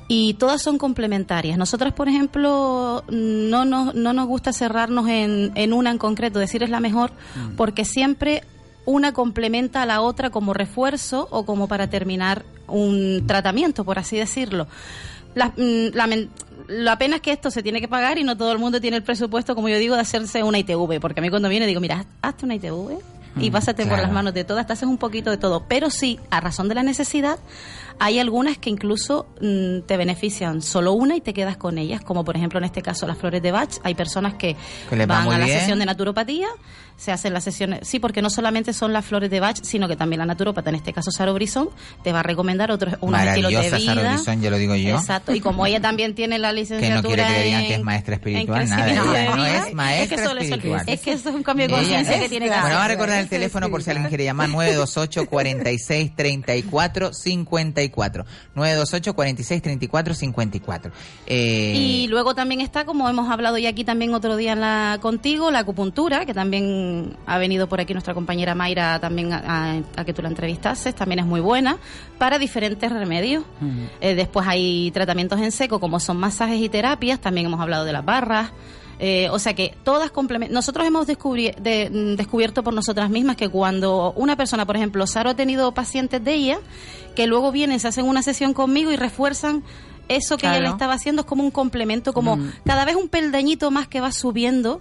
[0.07, 1.57] y todas son complementarias.
[1.57, 6.61] Nosotras, por ejemplo, no nos, no nos gusta cerrarnos en, en una en concreto, decir
[6.61, 7.11] es la mejor,
[7.57, 8.43] porque siempre
[8.85, 14.17] una complementa a la otra como refuerzo o como para terminar un tratamiento, por así
[14.17, 14.67] decirlo.
[15.35, 16.29] La, mm, lamen-
[16.67, 18.97] la pena es que esto se tiene que pagar y no todo el mundo tiene
[18.97, 21.81] el presupuesto, como yo digo, de hacerse una ITV, porque a mí cuando viene digo,
[21.81, 22.99] mira, hazte una ITV
[23.39, 25.65] y Mm, pásate por las manos de todas, te haces un poquito de todo.
[25.67, 27.39] Pero sí, a razón de la necesidad,
[27.99, 32.23] hay algunas que incluso mm, te benefician solo una y te quedas con ellas, como
[32.25, 33.69] por ejemplo en este caso las flores de Bach.
[33.83, 34.55] Hay personas que,
[34.89, 35.59] Que van a la bien.
[35.59, 36.47] sesión de naturopatía,
[36.95, 39.95] se hacen las sesiones, sí, porque no solamente son las flores de Bach, sino que
[39.95, 41.69] también la naturópata, en este caso Saro Brisón,
[42.03, 43.79] te va a recomendar otros unos estilos de vida.
[43.95, 44.95] Sara Brisón, ya lo digo yo.
[44.95, 47.73] Exacto, y como ella también tiene la Que licenciatura no quiere que le digan que
[47.75, 48.93] es maestra espiritual, nada.
[48.93, 50.83] no vida, es maestra que solo eso- espiritual.
[50.87, 52.73] es que eso es un cambio de conciencia es- que tiene que Bueno, hacer.
[52.75, 57.11] vamos a recordar el teléfono por si alguien quiere llamar 928 46 34
[57.89, 58.25] 54.
[58.55, 60.91] 928 46 34 54.
[61.27, 64.97] Eh, Y luego también está, como hemos hablado ya aquí también otro día en la,
[65.01, 69.37] contigo, la acupuntura, que también ha venido por aquí nuestra compañera Mayra también a,
[69.77, 71.77] a- a que tú la entrevistases, también es muy buena,
[72.17, 73.43] para diferentes remedios.
[74.01, 77.93] Eh, después hay tratamientos en seco, como son masajes y terapias, también hemos hablado de
[77.93, 78.51] las barras.
[79.05, 80.53] Eh, o sea que todas complementan.
[80.53, 81.05] Nosotros hemos
[81.59, 85.73] de- mm, descubierto por nosotras mismas que cuando una persona, por ejemplo, Saro ha tenido
[85.73, 86.59] pacientes de ella,
[87.13, 89.61] que luego vienen, se hacen una sesión conmigo y refuerzan
[90.07, 92.51] eso que ella le estaba haciendo, es como un complemento, como Mm.
[92.65, 94.79] cada vez un peldañito más que vas subiendo,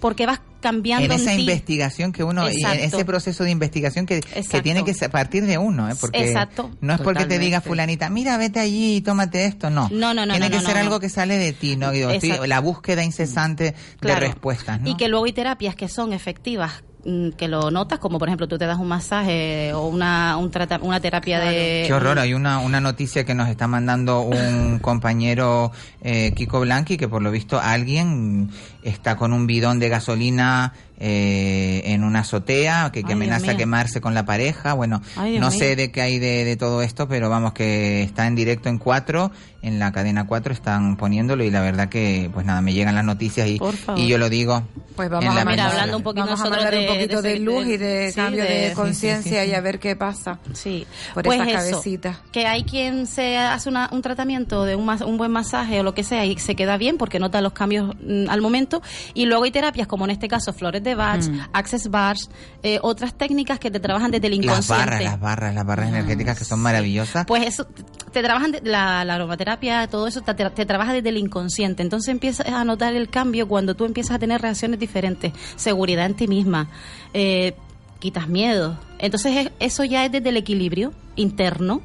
[0.00, 1.40] porque vas cambiando en esa ti.
[1.40, 5.44] investigación que uno, y en ese proceso de investigación que, que tiene que ser- partir
[5.44, 5.94] de uno, ¿eh?
[6.00, 6.70] porque Exacto.
[6.80, 9.88] no es porque te diga fulanita, mira, vete allí y tómate esto, no.
[9.90, 11.00] No, no, no, Tiene no, que no, ser no, algo no.
[11.00, 11.90] que sale de ti, ¿no?
[11.90, 14.20] Digo, estoy- la búsqueda incesante Claro.
[14.20, 14.88] de respuestas, ¿no?
[14.90, 18.46] Y que luego hay terapias que son efectivas mm, que lo notas, como por ejemplo
[18.46, 21.82] tú te das un masaje o una, un trata- una terapia de...
[21.88, 26.96] Qué horror, hay una, una noticia que nos está mandando un compañero eh, Kiko Blanqui
[26.96, 28.50] que por lo visto alguien
[28.82, 34.00] está con un bidón de gasolina eh, en una azotea que, que Ay, amenaza quemarse
[34.00, 34.72] con la pareja.
[34.74, 35.58] Bueno, Ay, no mío.
[35.58, 38.78] sé de qué hay de, de todo esto, pero vamos que está en directo en
[38.78, 42.94] 4, en la cadena 4 están poniéndolo y la verdad que pues nada, me llegan
[42.94, 43.58] las noticias y,
[43.96, 44.62] y yo lo digo.
[44.94, 46.86] Pues en vamos la a mandar, Mira, hablando un poquito vamos a nosotros mandar un
[46.94, 49.50] poquito de luz y de- sí, cambio de- de, sí, sí, conciencia sí, sí.
[49.52, 50.38] y a ver qué pasa.
[50.52, 52.18] Sí, Por pues esas eso, cabecitas.
[52.30, 55.82] que hay quien se hace una- un tratamiento de un, mas- un buen masaje o
[55.82, 58.71] lo que sea y se queda bien porque nota los cambios mm, al momento
[59.14, 61.40] y luego hay terapias como en este caso flores de Bach, Mm.
[61.52, 62.30] access bars,
[62.62, 64.84] eh, otras técnicas que te trabajan desde el Las inconsciente.
[64.84, 67.26] barras, las barras, las barras energéticas que son maravillosas.
[67.26, 67.64] Pues eso,
[68.12, 71.82] te- trabajan, de- la, la aromaterapia, todo eso te, te trabaja desde el inconsciente.
[71.82, 76.14] Entonces empiezas a notar el cambio cuando tú empiezas a tener reacciones diferentes, seguridad en
[76.14, 76.68] ti misma,
[77.14, 77.54] eh,
[77.98, 78.78] quitas miedo.
[78.98, 81.82] Entonces es- eso ya es desde el equilibrio interno.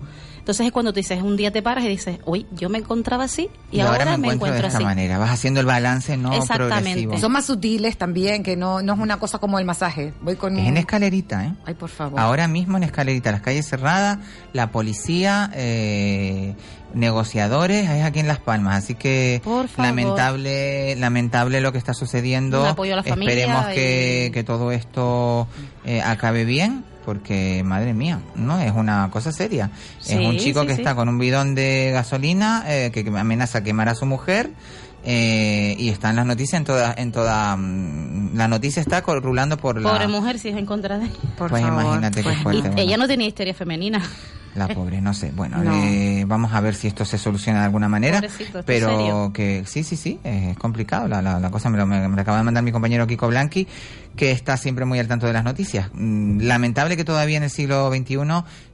[0.48, 3.26] Entonces es cuando tú dices, un día te paras y dices, uy, yo me encontraba
[3.26, 4.86] así y, ahora, me encuentro, de esta así.
[4.86, 5.18] manera.
[5.18, 6.84] Vas haciendo el balance no Exactamente.
[6.86, 7.18] progresivo.
[7.18, 10.14] Son más sutiles también, que no, no es una cosa como el masaje.
[10.22, 11.54] Voy con Es un- en escalerita, ¿eh?
[11.66, 12.18] Ay, por favor.
[12.18, 14.20] Ahora mismo en escalerita, las calles cerradas,
[14.54, 16.56] la policía, eh,
[16.94, 18.78] negociadores, es aquí en Las Palmas.
[18.86, 19.86] Así que Por favor.
[19.88, 22.62] lamentable, lamentable lo que está sucediendo.
[22.62, 25.46] Un apoyo a la familia Esperemos y- que, que todo esto
[25.84, 26.86] eh, acabe bien.
[27.08, 29.72] Porque, madre mía, no es una cosa seria.
[30.02, 30.82] Sí, es un chico sí, que sí.
[30.82, 34.50] está con un bidón de gasolina eh, que, amenaza a quemar a su mujer
[35.06, 39.80] eh, y están las noticias en toda, en toda, mm, la noticia está rulando por
[39.80, 41.16] la, Pobre mujer si es en contra de ella.
[41.38, 42.58] pues imagínate qué fuerte.
[42.58, 42.78] Y bueno.
[42.78, 44.04] ella no tenía histeria femenina.
[44.58, 45.32] La pobre, no sé.
[45.36, 45.74] Bueno, No.
[45.84, 48.20] eh, vamos a ver si esto se soluciona de alguna manera.
[48.22, 49.32] Pobrecito, pero serio.
[49.34, 51.08] que sí, sí, sí, eh, es complicado.
[51.08, 53.28] La, la, la cosa me lo, me, me lo acaba de mandar mi compañero Kiko
[53.28, 53.68] Blanqui,
[54.16, 55.90] que está siempre muy al tanto de las noticias.
[55.94, 58.18] Mm, Lamentable que todavía en el siglo XXI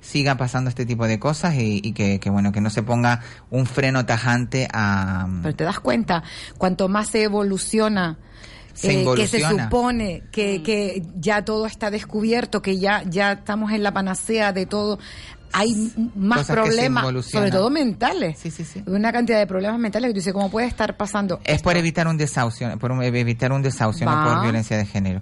[0.02, 3.20] siga pasando este tipo de cosas y, y que, que, bueno, que no se ponga
[3.50, 5.28] un freno tajante a...
[5.42, 6.24] Pero te das cuenta,
[6.58, 8.18] cuanto más se evoluciona,
[8.74, 13.72] Se eh, que se supone que, que ya todo está descubierto, que ya, ya estamos
[13.72, 14.98] en la panacea de todo,
[15.54, 18.38] hay más Cosas problemas, sobre todo mentales.
[18.40, 18.84] Sí, sí, sí.
[18.88, 21.40] Una cantidad de problemas mentales que tú dices, ¿cómo puede estar pasando?
[21.46, 25.22] Es por evitar un desahucio, por un- evitar un desahucio, no por violencia de género.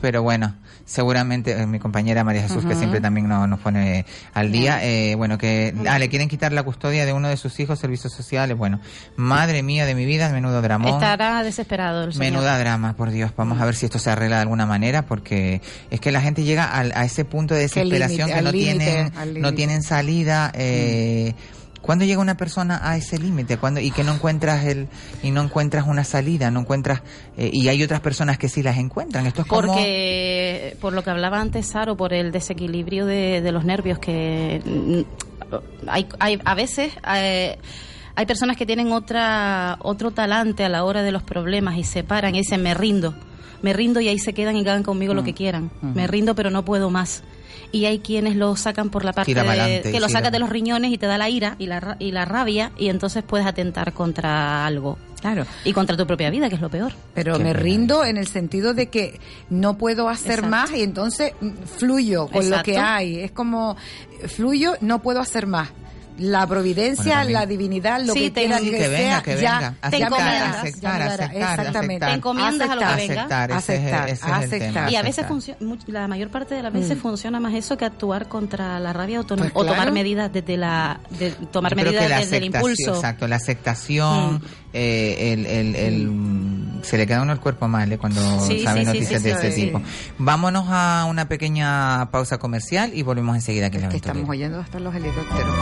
[0.00, 4.50] Pero bueno, seguramente eh, mi compañera María Jesús, que siempre también no- nos pone al
[4.52, 7.78] día, eh, bueno, que ah, le quieren quitar la custodia de uno de sus hijos,
[7.78, 8.56] servicios sociales.
[8.56, 8.80] Bueno,
[9.16, 10.94] madre mía de mi vida, menudo dramón.
[10.94, 12.32] Estará desesperado el señor.
[12.32, 13.32] Menuda drama, por Dios.
[13.36, 16.44] Vamos a ver si esto se arregla de alguna manera, porque es que la gente
[16.44, 18.78] llega al- a, ese punto de desesperación que no límite,
[19.12, 20.50] tienen, no tienen salida.
[20.54, 21.34] Eh,
[21.88, 23.56] ¿Cuándo llega una persona a ese límite?
[23.56, 24.88] ¿Cuándo- y que no encuentras el
[25.22, 27.00] y no encuentras una salida, no encuentras
[27.38, 29.26] eh, y hay otras personas que sí las encuentran.
[29.26, 33.52] Esto es como Porque, por lo que hablaba antes Saro, por el desequilibrio de, de
[33.52, 37.56] los nervios, que mm, hay, hay a veces eh,
[38.14, 42.04] hay personas que tienen otra otro talante a la hora de los problemas y se
[42.04, 43.14] paran y dicen me rindo,
[43.62, 46.50] me rindo y ahí se quedan y hagan conmigo lo que quieran, me rindo pero
[46.50, 47.22] no puedo más.
[47.72, 50.92] Y hay quienes lo sacan por la parte de- que lo sacas de los riñones
[50.92, 53.92] y te da la ira y la, ra- y la rabia y entonces puedes atentar
[53.92, 54.98] contra algo.
[55.20, 55.46] Claro.
[55.64, 56.92] Y contra tu propia vida, que es lo peor.
[57.12, 59.18] Pero me rindo en el sentido de que
[59.50, 60.48] no puedo hacer Exacto.
[60.50, 63.18] más y entonces mm, fluyo con lo que hay.
[63.20, 63.76] Es como
[64.28, 65.70] fluyo, no puedo hacer más.
[66.18, 69.22] La providencia, Bueno, la divinidad, lo Sí, que te- quiera sí, que, que venga, sea,
[69.22, 69.60] que ya, venga.
[69.60, 71.20] ya Aceptar, aceptar, ya darás.
[71.20, 71.78] aceptar, Exactamente.
[71.78, 72.08] aceptar.
[72.10, 73.22] Te encomiendas a lo que Aceptar, venga.
[73.22, 74.72] Aceptar, ese es- aceptar, ese es el aceptar.
[74.72, 74.90] tema.
[74.90, 75.28] Y a veces aceptar.
[75.28, 77.00] funciona, la mayor parte de las veces Mm.
[77.00, 79.92] funciona más eso que actuar contra la rabia o, to- Pues o tomar claro.
[79.92, 82.94] medidas desde la de tomar medidas desde el aceptación, impulso.
[82.94, 84.40] Exacto, la aceptación, Mm.
[84.72, 88.62] Eh, el, el, el, se le queda a uno el cuerpo mal eh, cuando Sí,
[88.62, 89.64] sabe sí, noticias sí, de este sí.
[89.66, 89.82] tipo.
[90.18, 95.54] Vámonos a una pequeña pausa comercial y volvemos enseguida Que estamos oyendo hasta los helicópteros.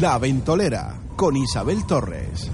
[0.00, 2.48] La Ventolera con Isabel Torres.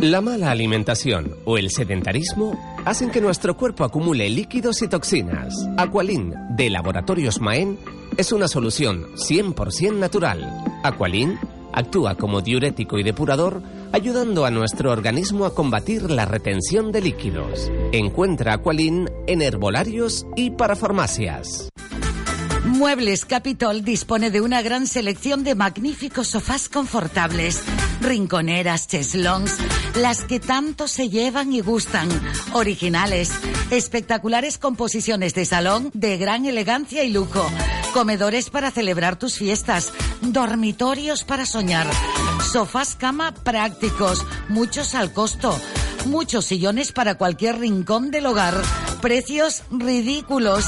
[0.00, 5.52] La mala alimentación o el sedentarismo hacen que nuestro cuerpo acumule líquidos y toxinas.
[5.78, 7.76] Aqualin de Laboratorios Maen
[8.16, 10.62] es una solución 100% natural.
[10.84, 11.40] Aqualin
[11.72, 17.72] actúa como diurético y depurador, ayudando a nuestro organismo a combatir la retención de líquidos.
[17.90, 21.71] Encuentra Aqualin en herbolarios y parafarmacias.
[22.64, 27.60] Muebles Capitol dispone de una gran selección de magníficos sofás confortables,
[28.00, 29.56] rinconeras, cheslons,
[29.96, 32.08] las que tanto se llevan y gustan,
[32.52, 33.32] originales,
[33.70, 37.44] espectaculares composiciones de salón de gran elegancia y lujo,
[37.92, 41.88] comedores para celebrar tus fiestas, dormitorios para soñar,
[42.52, 45.58] sofás cama prácticos, muchos al costo,
[46.06, 48.54] muchos sillones para cualquier rincón del hogar,
[49.00, 50.64] precios ridículos.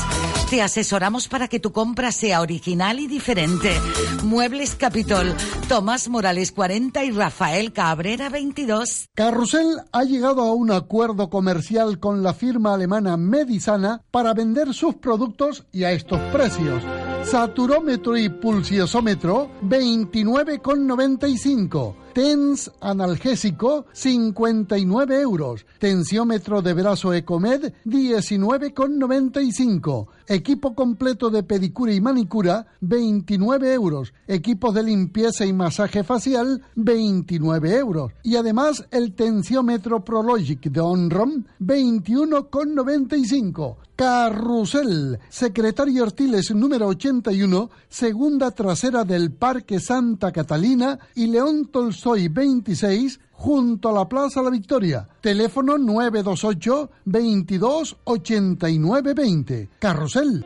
[0.55, 3.77] Te asesoramos para que tu compra sea original y diferente.
[4.23, 5.35] Muebles Capitol,
[5.69, 9.09] Tomás Morales 40 y Rafael Cabrera 22.
[9.15, 14.95] Carrusel ha llegado a un acuerdo comercial con la firma alemana Medisana para vender sus
[14.95, 16.85] productos y a estos precios.
[17.25, 22.04] Saturómetro y pulsiosómetro 29,95.
[22.15, 25.67] TENS analgésico 59 euros.
[25.81, 30.07] Tensiómetro de brazo Ecomed 19,95.
[30.29, 34.15] Equipo completo de pedicura y manicura 29 euros.
[34.29, 38.13] Equipos de limpieza y masaje facial 29 euros.
[38.23, 43.79] Y además el tensiómetro Prologic de Onrom 21,95.
[43.97, 51.67] Carrusel, Secretario Ortiles número 81, segunda trasera del Parque Santa Catalina y León
[52.05, 55.09] Tolstoy 26, junto a la Plaza La Victoria.
[55.23, 59.71] Teléfono 928 22 89 20.
[59.79, 60.45] Carrusel.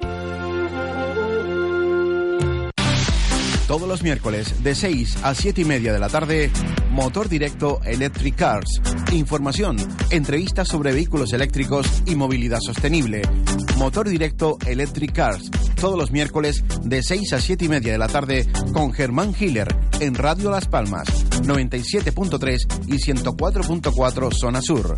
[3.69, 6.51] Todos los miércoles de 6 a 7 y media de la tarde,
[6.91, 8.81] Motor Directo Electric Cars.
[9.13, 9.77] Información,
[10.09, 13.21] entrevistas sobre vehículos eléctricos y movilidad sostenible.
[13.77, 15.51] Motor Directo Electric Cars.
[15.79, 19.69] Todos los miércoles de 6 a 7 y media de la tarde con Germán Hiller
[20.01, 21.07] en Radio Las Palmas
[21.43, 24.97] 97.3 y 104.4 Zona Sur.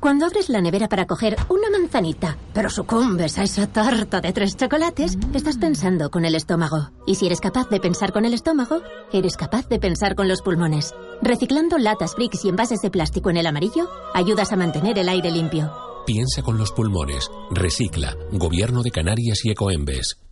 [0.00, 4.56] Cuando abres la nevera para coger una manzanita, pero sucumbes a esa tarta de tres
[4.56, 6.90] chocolates, estás pensando con el estómago.
[7.06, 8.82] Y si eres capaz de pensar con el estómago,
[9.12, 10.94] eres capaz de pensar con los pulmones.
[11.22, 15.30] Reciclando latas, bricks y envases de plástico en el amarillo, ayudas a mantener el aire
[15.30, 15.72] limpio.
[16.06, 17.30] Piensa con los pulmones.
[17.50, 18.14] Recicla.
[18.32, 20.25] Gobierno de Canarias y Ecoembes.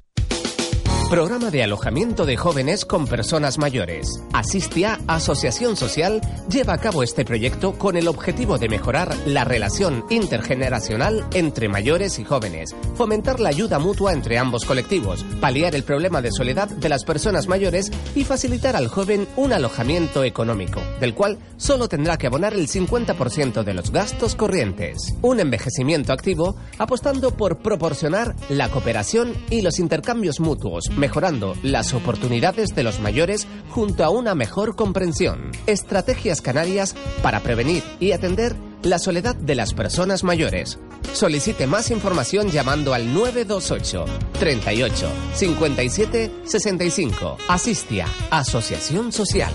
[1.14, 4.20] Programa de alojamiento de jóvenes con personas mayores.
[4.32, 10.04] Asistia Asociación Social lleva a cabo este proyecto con el objetivo de mejorar la relación
[10.10, 16.20] intergeneracional entre mayores y jóvenes, fomentar la ayuda mutua entre ambos colectivos, paliar el problema
[16.20, 21.38] de soledad de las personas mayores y facilitar al joven un alojamiento económico, del cual
[21.58, 25.14] solo tendrá que abonar el 50% de los gastos corrientes.
[25.22, 32.74] Un envejecimiento activo apostando por proporcionar la cooperación y los intercambios mutuos, mejorando las oportunidades
[32.74, 35.50] de los mayores junto a una mejor comprensión.
[35.66, 40.78] Estrategias canarias para prevenir y atender la soledad de las personas mayores.
[41.12, 44.06] Solicite más información llamando al 928
[44.40, 47.36] 38 57 65.
[47.48, 49.52] Asistia, Asociación Social.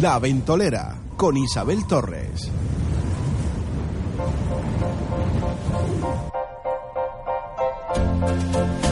[0.00, 2.50] La Ventolera con Isabel Torres.
[8.28, 8.87] Thank you.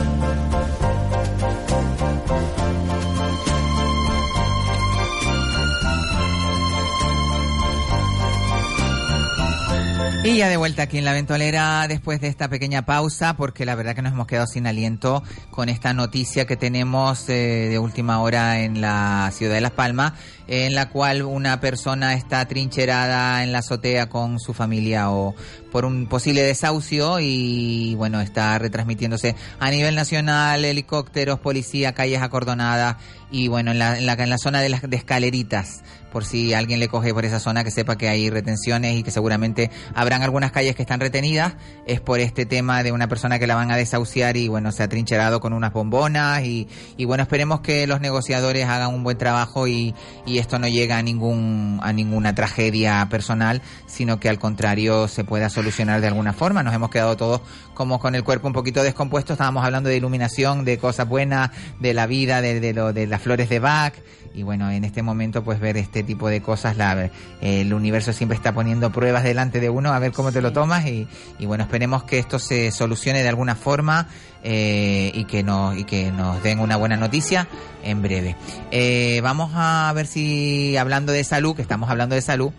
[10.27, 13.77] Y ya de vuelta aquí en la ventolera después de esta pequeña pausa, porque la
[13.77, 15.23] verdad que nos hemos quedado sin aliento
[15.53, 20.15] con esta noticia que tenemos eh, de última hora en la ciudad de Las Palmas,
[20.49, 25.37] en la cual una persona está trincherada en la azotea con su familia o
[25.71, 32.97] por un posible desahucio y bueno, está retransmitiéndose a nivel nacional, helicópteros, policía, calles acordonadas
[33.31, 35.83] y bueno, en la, en la, en la zona de las de escaleritas
[36.17, 39.11] por si alguien le coge por esa zona que sepa que hay retenciones y que
[39.11, 41.57] seguramente habrán algunas calles que están retenidas,
[41.87, 44.83] es por este tema de una persona que la van a desahuciar y bueno, se
[44.83, 49.19] ha trincherado con unas bombonas y, y bueno, esperemos que los negociadores hagan un buen
[49.19, 49.95] trabajo y,
[50.25, 55.23] y esto no llegue a ningún a ninguna tragedia personal, sino que al contrario se
[55.23, 56.63] pueda solucionar de alguna forma.
[56.63, 57.43] Nos hemos quedado todos
[57.77, 61.95] como con el cuerpo un poquito descompuesto, estábamos hablando de iluminación, de cosas buenas, de
[61.95, 63.95] la vida, de, de lo de las flores de Bach.
[64.35, 67.11] Y bueno, en este momento pues ver este tipo de cosas, la,
[67.41, 70.87] el universo siempre está poniendo pruebas delante de uno a ver cómo te lo tomas.
[70.87, 71.07] Y,
[71.39, 74.09] y bueno, esperemos que esto se solucione de alguna forma
[74.43, 77.49] eh, y, que nos, y que nos den una buena noticia
[77.83, 78.37] en breve.
[78.71, 82.53] Eh, vamos a ver si hablando de salud, que estamos hablando de salud,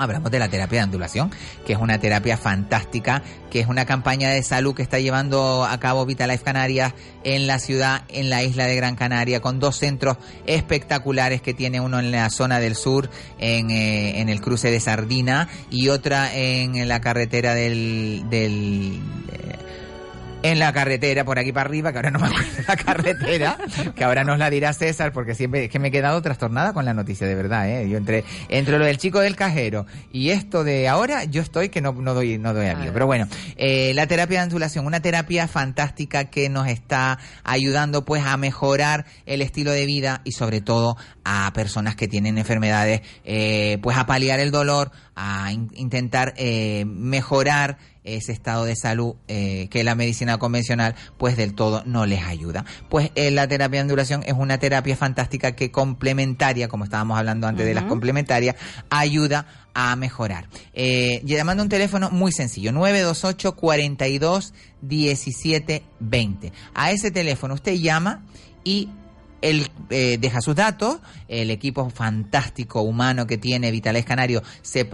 [0.00, 1.30] hablamos de la terapia de ondulación,
[1.66, 5.78] que es una terapia fantástica, que es una campaña de salud que está llevando a
[5.78, 10.16] cabo Vitalife Canarias en la ciudad, en la isla de Gran Canaria, con dos centros
[10.46, 14.80] espectaculares que tiene uno en la zona del sur, en, eh, en el cruce de
[14.80, 18.24] Sardina, y otra en la carretera del...
[18.30, 19.00] del
[20.42, 23.58] en la carretera, por aquí para arriba, que ahora no me acuerdo de la carretera,
[23.94, 26.86] que ahora nos la dirá César, porque siempre es que me he quedado trastornada con
[26.86, 27.88] la noticia, de verdad, ¿eh?
[27.90, 31.82] Yo entre, entre lo del chico del cajero y esto de ahora, yo estoy que
[31.82, 32.90] no, no doy, no doy avión.
[32.94, 38.24] Pero bueno, eh, la terapia de ondulación, una terapia fantástica que nos está ayudando pues
[38.24, 43.76] a mejorar el estilo de vida y sobre todo a personas que tienen enfermedades, eh,
[43.82, 49.68] pues a paliar el dolor, a in- intentar eh, mejorar ese estado de salud eh,
[49.70, 52.64] que la medicina convencional pues del todo no les ayuda.
[52.88, 57.46] Pues eh, la terapia de ondulación es una terapia fantástica que complementaria, como estábamos hablando
[57.46, 58.56] antes de las complementarias,
[58.88, 60.48] ayuda a mejorar.
[60.72, 66.52] Eh, llamando a un teléfono muy sencillo, 928 42 17 20.
[66.74, 68.24] A ese teléfono usted llama
[68.64, 68.88] y
[69.42, 74.88] él eh, deja sus datos, el equipo fantástico humano que tiene Vitales Canario, se,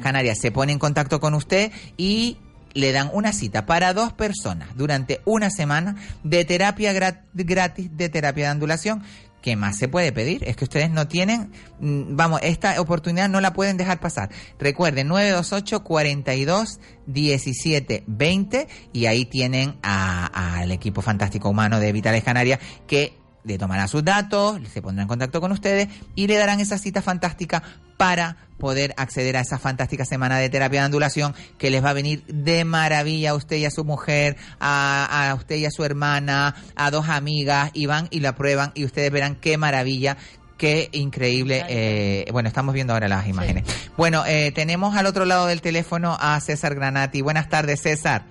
[0.00, 2.38] Canarias se pone en contacto con usted y
[2.72, 8.08] le dan una cita para dos personas durante una semana de terapia gra- gratis de
[8.08, 9.02] terapia de ondulación.
[9.42, 10.44] ¿Qué más se puede pedir?
[10.44, 14.28] Es que ustedes no tienen, mm, vamos, esta oportunidad no la pueden dejar pasar.
[14.58, 22.60] Recuerden, 928 42 17 20 y ahí tienen al equipo fantástico humano de Vitales Canarias
[22.86, 23.14] que
[23.44, 27.02] le tomará sus datos, se pondrá en contacto con ustedes y le darán esa cita
[27.02, 27.62] fantástica
[27.96, 31.94] para poder acceder a esa fantástica semana de terapia de ondulación que les va a
[31.94, 35.84] venir de maravilla a usted y a su mujer, a, a usted y a su
[35.84, 40.16] hermana, a dos amigas y van y la prueban y ustedes verán qué maravilla.
[40.56, 41.64] Qué increíble.
[41.68, 43.64] eh, bueno, estamos viendo ahora las imágenes.
[43.96, 47.22] Bueno, eh, tenemos al otro lado del teléfono a César Granati.
[47.22, 48.24] Buenas tardes, César.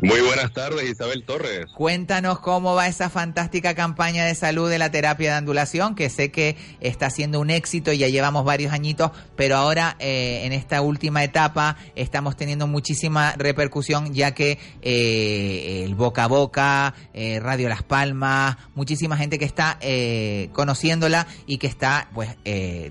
[0.00, 1.66] Muy buenas tardes, Isabel Torres.
[1.74, 6.30] Cuéntanos cómo va esa fantástica campaña de salud de la terapia de ondulación, que sé
[6.30, 10.80] que está siendo un éxito y ya llevamos varios añitos, pero ahora eh, en esta
[10.82, 17.68] última etapa estamos teniendo muchísima repercusión, ya que eh, el boca a boca, eh, Radio
[17.68, 22.36] Las Palmas, muchísima gente que está eh, conociéndola y que está pues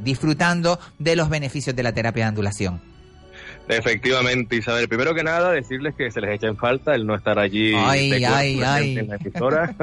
[0.02, 2.93] disfrutando de los beneficios de la terapia de ondulación.
[3.68, 4.88] Efectivamente, Isabel.
[4.88, 8.12] Primero que nada, decirles que se les echa en falta el no estar allí Ay,
[8.24, 8.98] ay, ay.
[8.98, 9.74] en la emisora.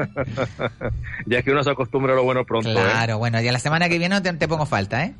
[1.25, 2.69] ya es que uno se acostumbra a lo bueno pronto.
[2.69, 2.73] ¿eh?
[2.73, 5.13] Claro, bueno, ya la semana que viene te, te pongo falta, ¿eh?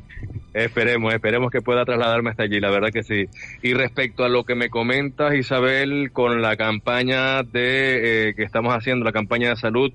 [0.53, 3.25] Esperemos, esperemos que pueda trasladarme hasta allí, la verdad que sí.
[3.61, 8.73] Y respecto a lo que me comentas, Isabel, con la campaña de eh, que estamos
[8.75, 9.91] haciendo, la campaña de salud,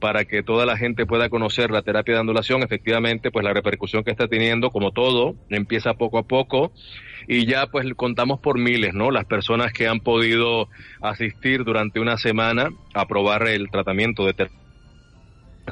[0.00, 4.02] para que toda la gente pueda conocer la terapia de ondulación, efectivamente, pues la repercusión
[4.02, 6.72] que está teniendo, como todo, empieza poco a poco
[7.28, 9.10] y ya pues contamos por miles, ¿no?
[9.10, 10.68] Las personas que han podido
[11.00, 14.69] asistir durante una semana a probar el tratamiento de terapia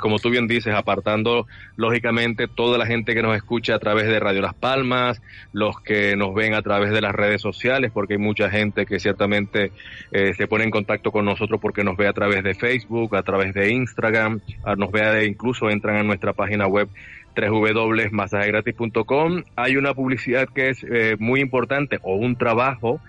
[0.01, 1.47] como tú bien dices, apartando
[1.77, 5.21] lógicamente toda la gente que nos escucha a través de Radio Las Palmas,
[5.53, 8.99] los que nos ven a través de las redes sociales, porque hay mucha gente que
[9.01, 9.73] ciertamente
[10.13, 13.23] eh, se pone en contacto con nosotros porque nos ve a través de Facebook, a
[13.23, 16.89] través de Instagram, a- nos ve incluso entran a nuestra página web
[17.37, 19.43] www.masajegratis.com.
[19.57, 23.01] Hay una publicidad que es eh, muy importante o un trabajo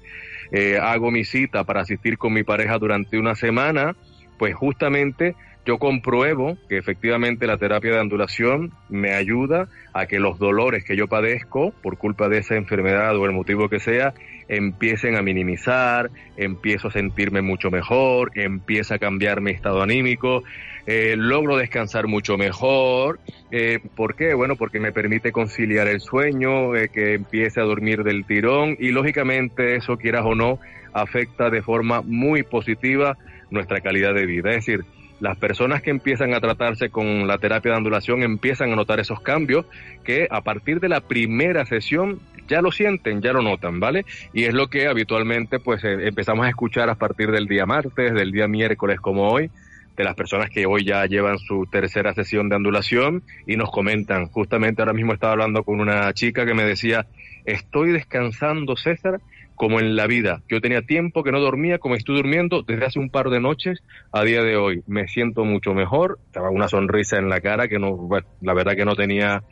[0.51, 3.95] Eh, hago mi cita para asistir con mi pareja durante una semana,
[4.37, 10.39] pues justamente yo compruebo que efectivamente la terapia de ondulación me ayuda a que los
[10.39, 14.13] dolores que yo padezco por culpa de esa enfermedad o el motivo que sea
[14.47, 20.43] empiecen a minimizar, empiezo a sentirme mucho mejor, empieza a cambiar mi estado anímico,
[20.85, 23.19] eh, logro descansar mucho mejor.
[23.51, 24.33] Eh, ¿Por qué?
[24.33, 28.89] Bueno, porque me permite conciliar el sueño, eh, que empiece a dormir del tirón y
[28.89, 30.59] lógicamente eso, quieras o no,
[30.93, 33.17] afecta de forma muy positiva
[33.49, 34.49] nuestra calidad de vida.
[34.49, 34.85] Es decir,
[35.19, 39.19] las personas que empiezan a tratarse con la terapia de ondulación empiezan a notar esos
[39.21, 39.65] cambios
[40.03, 44.05] que a partir de la primera sesión ya lo sienten, ya lo notan, ¿vale?
[44.33, 48.13] Y es lo que habitualmente pues eh, empezamos a escuchar a partir del día martes,
[48.13, 49.51] del día miércoles como hoy,
[49.99, 54.27] de las personas que hoy ya llevan su tercera sesión de ondulación y nos comentan,
[54.27, 57.05] justamente ahora mismo estaba hablando con una chica que me decía,
[57.43, 59.19] estoy descansando César
[59.55, 60.41] como en la vida.
[60.47, 63.83] Yo tenía tiempo que no dormía, como estoy durmiendo desde hace un par de noches
[64.13, 64.83] a día de hoy.
[64.87, 68.77] Me siento mucho mejor, estaba una sonrisa en la cara que no, bueno, la verdad
[68.77, 69.43] que no tenía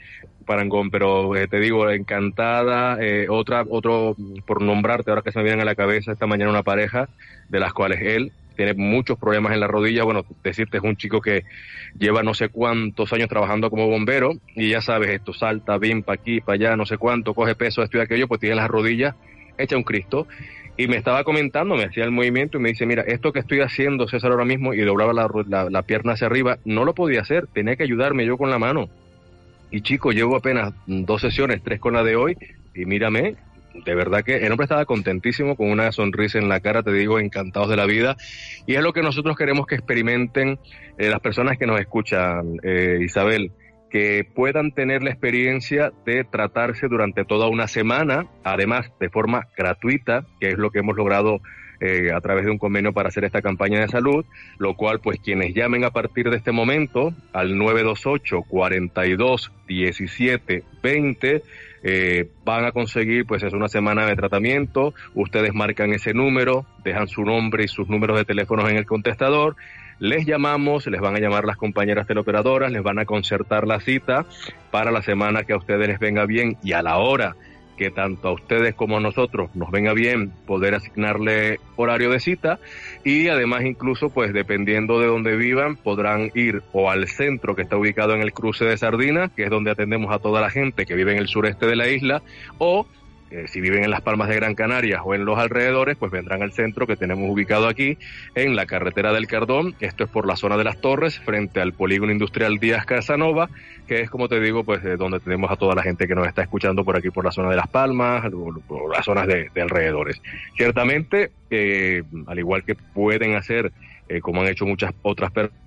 [0.46, 2.98] parangón, pero eh, te digo, encantada.
[3.02, 6.52] Eh, otra, otro, por nombrarte, ahora que se me viene a la cabeza esta mañana
[6.52, 7.10] una pareja
[7.50, 10.04] de las cuales él tiene muchos problemas en la rodilla.
[10.04, 11.46] Bueno, decirte, es un chico que
[11.98, 16.20] lleva no sé cuántos años trabajando como bombero y ya sabes, esto salta bien para
[16.20, 19.16] aquí, para allá, no sé cuánto, coge peso, esto y aquello, pues tiene las rodillas
[19.58, 20.28] hecha un Cristo.
[20.80, 23.62] Y me estaba comentando, me hacía el movimiento y me dice, mira, esto que estoy
[23.62, 27.48] haciendo, César, ahora mismo, y doblaba la, la, pierna hacia arriba, no lo podía hacer,
[27.48, 28.88] tenía que ayudarme yo con la mano.
[29.72, 32.38] Y chico, llevo apenas dos sesiones, tres con la de hoy,
[32.76, 33.36] y mírame,
[33.86, 37.20] de verdad que el hombre estaba contentísimo, con una sonrisa en la cara, te digo,
[37.20, 38.16] encantados de la vida.
[38.66, 40.60] Y es lo que nosotros queremos que experimenten
[40.98, 43.52] eh, las personas que nos escuchan, eh, Isabel
[43.90, 50.26] que puedan tener la experiencia de tratarse durante toda una semana, además de forma gratuita,
[50.42, 51.40] que es lo que hemos logrado
[51.80, 54.26] eh, a través de un convenio para hacer esta campaña de salud,
[54.58, 61.44] lo cual pues quienes llamen a partir de este momento al 928 42 17 20
[62.44, 67.24] van a conseguir pues es una semana de tratamiento, ustedes marcan ese número, dejan su
[67.24, 69.56] nombre y sus números de teléfonos en el contestador.
[70.00, 74.26] Les llamamos, les van a llamar las compañeras teleoperadoras, les van a concertar la cita
[74.70, 77.36] para la semana que a ustedes les venga bien y a la hora
[77.78, 82.60] que tanto a ustedes como a nosotros nos venga bien poder asignarle horario de cita
[83.04, 87.78] y además incluso pues dependiendo de donde vivan podrán ir o al centro que está
[87.78, 90.96] ubicado en el cruce de Sardinas, que es donde atendemos a toda la gente que
[90.96, 92.22] vive en el sureste de la isla,
[92.58, 92.88] o
[93.30, 96.42] eh, si viven en las Palmas de Gran Canaria o en los alrededores, pues vendrán
[96.42, 97.98] al centro que tenemos ubicado aquí,
[98.36, 99.76] en la carretera del Cardón.
[99.82, 103.50] Esto es por la zona de las Torres, frente al polígono industrial Díaz Casanova,
[103.86, 106.26] que es, como te digo, pues eh, donde tenemos a toda la gente que nos
[106.26, 108.24] está escuchando por aquí, por la zona de las Palmas,
[108.66, 110.22] por las zonas de, alrededores.
[110.56, 113.74] Ciertamente, eh, al igual que pueden hacer,
[114.22, 115.62] como han hecho muchas otras personas,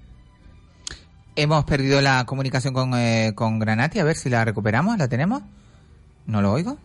[1.37, 2.93] Hemos perdido la comunicación con,
[3.35, 5.43] con Granati, a ver si la recuperamos, ¿la tenemos?
[6.27, 6.77] ¿No lo oigo?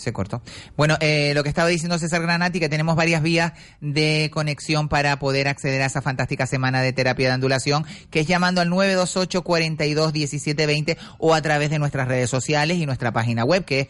[0.00, 0.42] Se cortó.
[0.76, 5.18] Bueno, eh, lo que estaba diciendo César Granati, que tenemos varias vías de conexión para
[5.18, 9.42] poder acceder a esa fantástica semana de terapia de ondulación, que es llamando al 928
[9.42, 13.88] 42 1720 o a través de nuestras redes sociales y nuestra página web, que es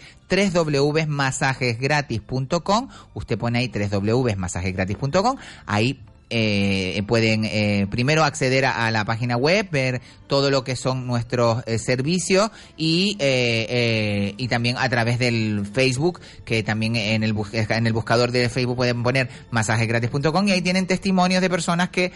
[0.52, 2.88] www.masajesgratis.com.
[3.14, 5.36] Usted pone ahí www.masajesgratis.com.
[5.66, 6.00] Ahí
[6.30, 11.62] eh, pueden eh, primero acceder a, la página web, ver todo lo que son nuestros
[11.66, 17.86] eh, servicios y, eh, y también a través del Facebook, que también en el, en
[17.86, 22.12] el buscador de Facebook pueden poner masajesgratis.com y ahí tienen testimonios de personas que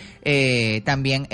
[0.85, 1.27] también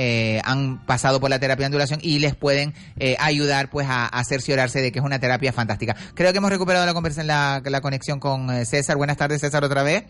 [0.44, 2.74] han pasado por la terapia de ondulación y les pueden
[3.18, 5.94] ayudar pues a, a, cerciorarse de que es una terapia fantástica.
[6.14, 8.96] Creo que hemos recuperado la, conversación, la, la conexión con César.
[8.96, 10.04] Buenas tardes, César, otra vez.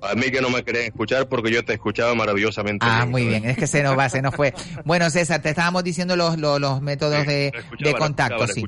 [0.00, 2.86] A mí que no me querían escuchar porque yo te escuchaba maravillosamente.
[2.88, 4.54] Ah, muy bien, es que se nos va, se nos fue.
[4.84, 8.62] Bueno, César, te estábamos diciendo los, los, métodos de, de, contacto, sí.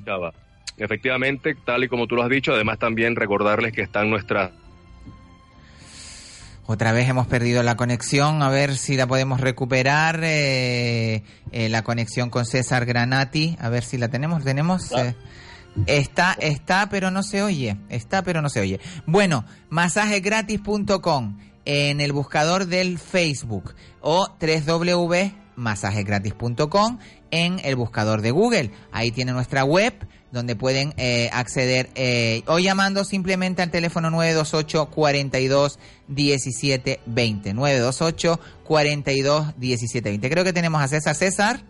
[0.77, 4.51] Efectivamente, tal y como tú lo has dicho, además también recordarles que están nuestras
[6.71, 10.21] otra vez hemos perdido la conexión, a ver si la podemos recuperar.
[10.23, 14.45] Eh, eh, la conexión con César Granati, a ver si la tenemos.
[14.45, 14.93] ¿Tenemos?
[14.93, 15.13] Ah,
[15.87, 17.77] Está, está, pero no se oye.
[17.89, 18.81] Está, pero no se oye.
[19.07, 26.99] Bueno, masajegratis.com en el buscador del Facebook o www.masajegratis.com
[27.31, 28.71] en el buscador de Google.
[28.93, 29.95] Ahí tiene nuestra web
[30.33, 35.79] donde pueden eh, acceder eh, o llamando simplemente al teléfono 928 42
[36.09, 37.55] 17 20.
[37.55, 40.31] 928 42 17 20.
[40.31, 41.15] Creo que tenemos a César.
[41.15, 41.70] César.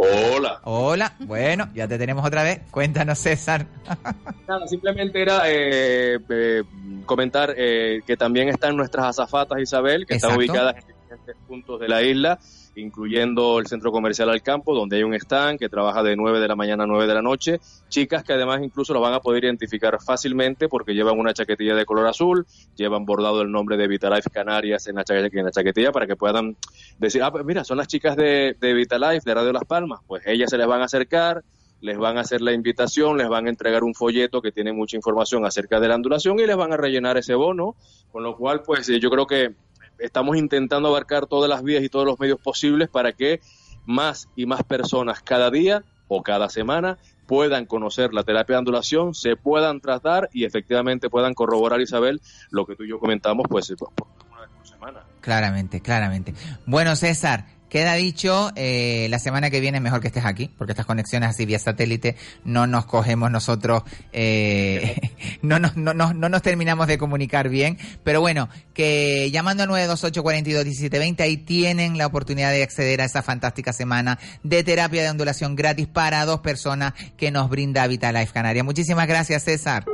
[0.00, 0.60] Hola.
[0.62, 1.12] Hola.
[1.18, 2.60] Bueno, ya te tenemos otra vez.
[2.70, 3.66] Cuéntanos, César.
[4.48, 6.62] Nada, simplemente era eh, eh,
[7.04, 11.88] comentar eh, que también están nuestras azafatas, Isabel, que están ubicadas en diferentes puntos de
[11.88, 12.38] la isla,
[12.78, 16.48] incluyendo el centro comercial al campo, donde hay un stand que trabaja de 9 de
[16.48, 17.60] la mañana a 9 de la noche.
[17.88, 21.84] Chicas que además incluso lo van a poder identificar fácilmente porque llevan una chaquetilla de
[21.84, 22.46] color azul,
[22.76, 26.56] llevan bordado el nombre de Vitalife Canarias en la, en la chaquetilla para que puedan
[26.98, 30.00] decir, ah, pues mira, son las chicas de, de Vitalife, de Radio Las Palmas.
[30.06, 31.42] Pues ellas se les van a acercar,
[31.80, 34.96] les van a hacer la invitación, les van a entregar un folleto que tiene mucha
[34.96, 37.76] información acerca de la ondulación y les van a rellenar ese bono,
[38.10, 39.54] con lo cual pues yo creo que
[39.98, 43.40] estamos intentando abarcar todas las vías y todos los medios posibles para que
[43.86, 49.14] más y más personas cada día o cada semana puedan conocer la terapia de ondulación,
[49.14, 53.72] se puedan tratar y efectivamente puedan corroborar, Isabel, lo que tú y yo comentamos, pues,
[53.78, 53.90] pues,
[54.30, 55.00] una vez por semana.
[55.20, 56.34] Claramente, claramente.
[56.64, 60.86] Bueno, César, queda dicho, eh, la semana que viene mejor que estés aquí, porque estas
[60.86, 63.82] conexiones así vía satélite no nos cogemos nosotros,
[64.12, 64.96] eh,
[65.42, 67.78] no, nos, no, no, no nos terminamos de comunicar bien.
[68.04, 73.00] Pero bueno, que llamando al 928 42 17 20, ahí tienen la oportunidad de acceder
[73.00, 77.86] a esa fantástica semana de terapia de ondulación gratis para dos personas que nos brinda
[77.86, 78.64] Vitalife Canaria.
[78.64, 79.84] Muchísimas gracias, César.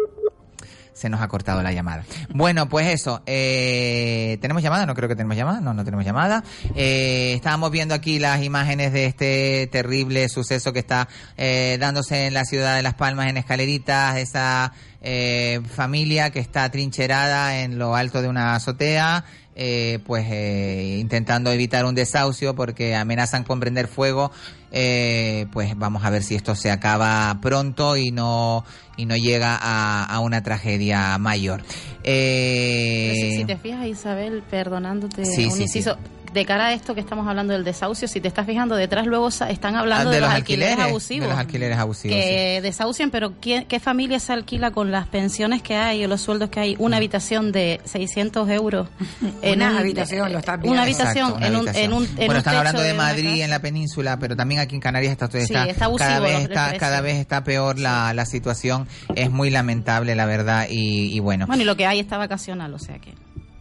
[0.95, 2.05] Se nos ha cortado la llamada.
[2.31, 3.21] Bueno, pues eso.
[3.27, 4.87] Eh, ¿Tenemos llamada?
[4.87, 5.61] No creo que tenemos llamada.
[5.61, 6.45] No, no tenemos llamada.
[6.77, 12.35] Eh, estábamos viendo aquí las imágenes de este terrible suceso que está eh, dándose en
[12.35, 14.17] la ciudad de Las Palmas, en Escaleritas.
[14.19, 14.73] Esa
[15.03, 19.25] eh, familia que está trincherada en lo alto de una azotea.
[19.57, 24.33] eh, pues eh, intentando evitar un desahucio porque amenazan con prender fuego
[24.77, 28.65] eh, pues vamos a ver si esto se acaba pronto y no
[28.97, 31.63] y no llega a, a una tragedia mayor.
[32.03, 35.97] Eh, Si, si te fijas, Isabel, perdonándote Sí, un sí, inciso,
[36.35, 39.29] de cara a esto que estamos hablando del desahucio, si te estás fijando, detrás luego
[39.29, 41.23] están hablando Ah, de, los alquileres, abusivos.
[41.29, 42.17] de los alquileres abusivos.
[42.17, 42.23] sí.
[42.23, 46.21] que desahucian, pero ¿qué, ¿qué familia se alquila con las pensiones que hay o los
[46.21, 46.77] sueldos que hay?
[46.79, 48.89] Una habitación de 600 euros.
[49.43, 50.73] en Una un- habitación, lo estás viendo.
[50.73, 52.95] Una habitación, Exacto, una en, un, en un, en bueno, un están techo hablando de
[52.95, 56.21] Madrid en la península, pero también aquí en Canarias está, Sí, está, está abusivo cada
[56.21, 58.89] vez los está cada vez está peor la, la situación.
[59.15, 61.47] Es muy lamentable, la verdad, y, y bueno.
[61.47, 63.13] Bueno, y lo que hay está vacacional, o sea que...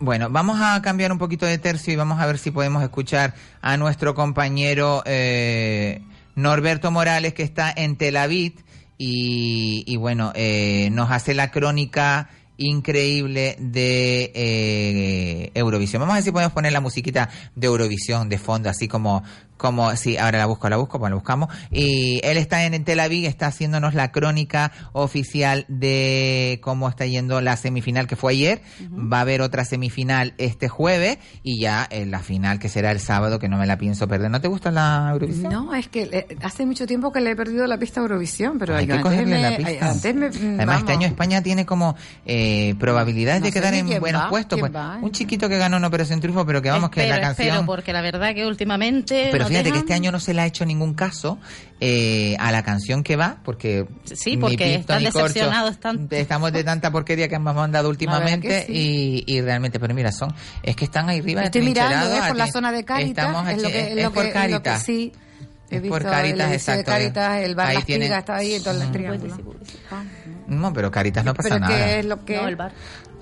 [0.04, 3.36] Bueno, vamos a cambiar un poquito de tercio y vamos a ver si podemos escuchar
[3.62, 6.02] a nuestro compañero eh,
[6.36, 8.52] Norberto Morales, que está en Tel Aviv
[8.98, 12.28] y, y bueno, eh, nos hace la crónica
[12.58, 16.02] increíble de eh, Eurovisión.
[16.02, 19.24] Vamos a ver si podemos poner la musiquita de Eurovisión de fondo, así como,
[19.58, 21.50] como, sí, ahora la busco, la busco, pues la buscamos.
[21.72, 27.42] Y él está en Tel Aviv, está haciéndonos la crónica oficial de cómo está yendo
[27.42, 28.62] la semifinal que fue ayer.
[28.92, 33.00] Va a haber otra semifinal este jueves y ya en la final que será el
[33.00, 34.30] sábado, que no me la pienso perder.
[34.32, 35.52] ¿No te gusta la Eurovisión?
[35.52, 38.58] No, es que eh, hace mucho tiempo que le he perdido la pista a Eurovisión,
[38.60, 39.72] pero Hay que cogerle la pista.
[39.72, 40.80] ay, antes me- Además, vamos.
[40.82, 44.60] este año España tiene como eh, probabilidades No de quedar en buenos va, puestos.
[44.60, 45.04] Pues, va, ¿eh?
[45.04, 47.48] un chiquito que ganó en Operación Triunfo, pero que vamos, que espero, la canción...
[47.50, 49.30] espero, porque la verdad que últimamente...
[49.32, 51.40] Pero fíjate que este año no se le ha hecho ningún caso
[51.80, 56.92] eh, a la canción que va, porque Sí, porque están decepcionados, están- estamos de tanta
[56.92, 61.10] porquería que hemos mandado últimamente que y, y realmente, pero mira, son es que están
[61.10, 61.44] ahí arriba.
[61.44, 62.30] Estoy mirando atrincherados, ¿eh?
[62.30, 63.26] por la zona de Caritas.
[63.26, 64.84] Estamos es lo que, es lo por que- es lo que Caritas.
[64.84, 65.12] sí.
[65.72, 66.92] He Es visto por Caritas, el edificio de exacto.
[66.92, 68.92] Caritas, el bar Ahí Las Pigas está ahí, en todo el Mm.
[68.92, 69.38] triángulo.
[70.48, 71.76] No, pero Caritas no pasa Pero nada.
[71.76, 72.36] ¿qué es lo que...?
[72.38, 72.74] No, el bar.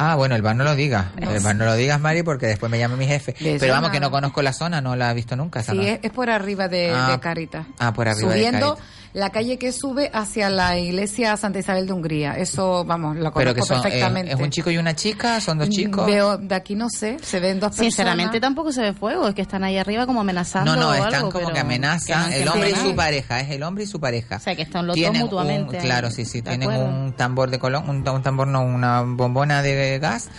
[0.03, 1.05] Ah, bueno, el bar no lo digas.
[1.21, 3.33] No el bar no lo digas, Mari, porque después me llama mi jefe.
[3.39, 5.59] De Pero vamos, que no conozco la zona, no la he visto nunca.
[5.59, 5.83] esa Sí, no.
[5.83, 7.09] es, es por arriba de, Ah.
[7.11, 7.67] de Caritas.
[7.77, 8.77] Ah, por arriba de Caritas.
[9.13, 12.38] La calle que sube hacia la iglesia Santa Isabel de Hungría.
[12.38, 14.33] Eso, vamos, lo Pero conozco que son, eh, perfectamente.
[14.33, 15.41] ¿es un chico y una chica?
[15.41, 16.05] ¿Son dos chicos?
[16.05, 17.93] Veo, de aquí no sé, se ven dos personas.
[17.93, 20.93] Sinceramente tampoco se ve fuego, es que están ahí arriba como amenazando No, no, o
[20.93, 22.29] están algo, como pero que amenazan.
[22.31, 24.38] que no el hombre y su pareja, es el hombre y su pareja.
[24.38, 25.77] O sea, que están los Tienen dos mutuamente.
[25.77, 26.85] un- claro, sí, sí, ¿De tienen acuerdo?
[26.93, 30.29] un tambor de colón, un, un tambor no, una bombona de gas.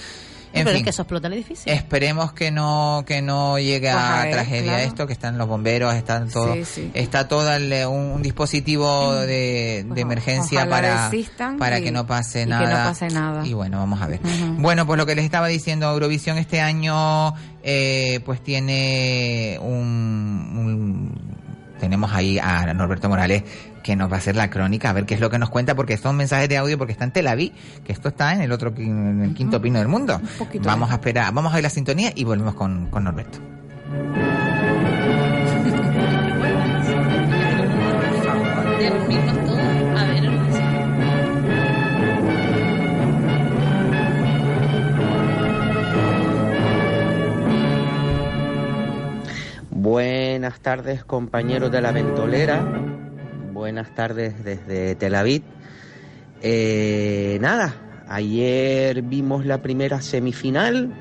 [0.55, 1.73] En pero fin, es que eso explota el edificio.
[1.73, 4.89] esperemos que no que no llegue Pues a a ver, tragedia claro.
[4.89, 6.91] esto, que están los bomberos, están todo, Sí, sí.
[6.95, 11.11] está todo el, un, un dispositivo de, de emergencia para
[11.59, 12.85] para y- que no pase y que nada.
[12.85, 13.47] no pase nada.
[13.47, 14.20] Y bueno, vamos a ver.
[14.59, 21.33] Bueno, pues lo que les estaba diciendo, Eurovisión este año eh, pues tiene un, un-
[21.81, 23.43] Tenemos ahí a Norberto Morales
[23.83, 25.75] que nos va a hacer la crónica, a ver qué es lo que nos cuenta,
[25.75, 27.53] porque son mensajes de audio, porque está en Tel Aviv,
[27.85, 30.21] que esto está en el otro, en el quinto pino del mundo.
[30.63, 33.39] Vamos a esperar, vamos a ver la sintonía y volvemos con, con Norberto.
[49.71, 52.65] Buenas tardes compañeros de la ventolera,
[53.53, 55.43] buenas tardes desde Tel Aviv.
[56.41, 57.74] Eh, nada,
[58.09, 60.93] ayer vimos la primera semifinal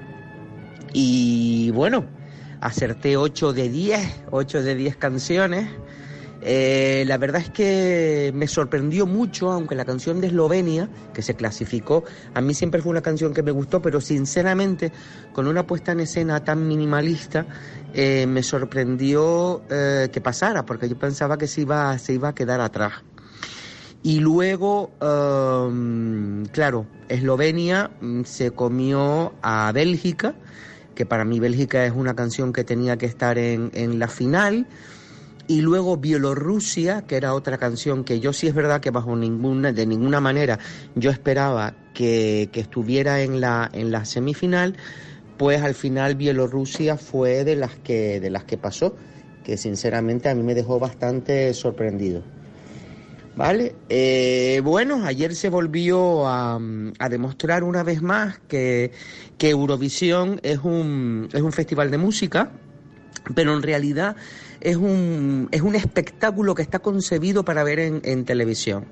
[0.93, 2.05] y bueno,
[2.59, 5.69] acerté 8 de 10, 8 de 10 canciones.
[6.43, 11.35] Eh, la verdad es que me sorprendió mucho, aunque la canción de Eslovenia, que se
[11.35, 12.03] clasificó,
[12.33, 14.91] a mí siempre fue una canción que me gustó, pero sinceramente,
[15.33, 17.45] con una puesta en escena tan minimalista,
[17.93, 22.35] eh, me sorprendió eh, que pasara, porque yo pensaba que se iba, se iba a
[22.35, 22.93] quedar atrás.
[24.03, 30.33] Y luego, um, claro, Eslovenia mm, se comió a Bélgica,
[30.95, 34.65] que para mí Bélgica es una canción que tenía que estar en la final
[35.47, 39.71] y luego Bielorrusia, que era otra canción que yo sí es verdad que bajo ninguna,
[39.71, 40.59] de ninguna manera
[40.95, 44.75] yo esperaba que, que estuviera en la, en la semifinal,
[45.37, 48.95] pues al final Bielorrusia fue de las que, de las que pasó,
[49.43, 52.23] que sinceramente a mí me dejó bastante sorprendido.
[53.35, 53.75] ¿Vale?
[53.87, 56.59] Eh, bueno, ayer se volvió a,
[56.99, 58.91] a, demostrar una vez más que,
[59.37, 62.51] que Eurovisión es un, es un festival de música,
[63.33, 64.15] pero en realidad
[64.61, 68.85] es un, es un espectáculo que está concebido para ver en, en televisión.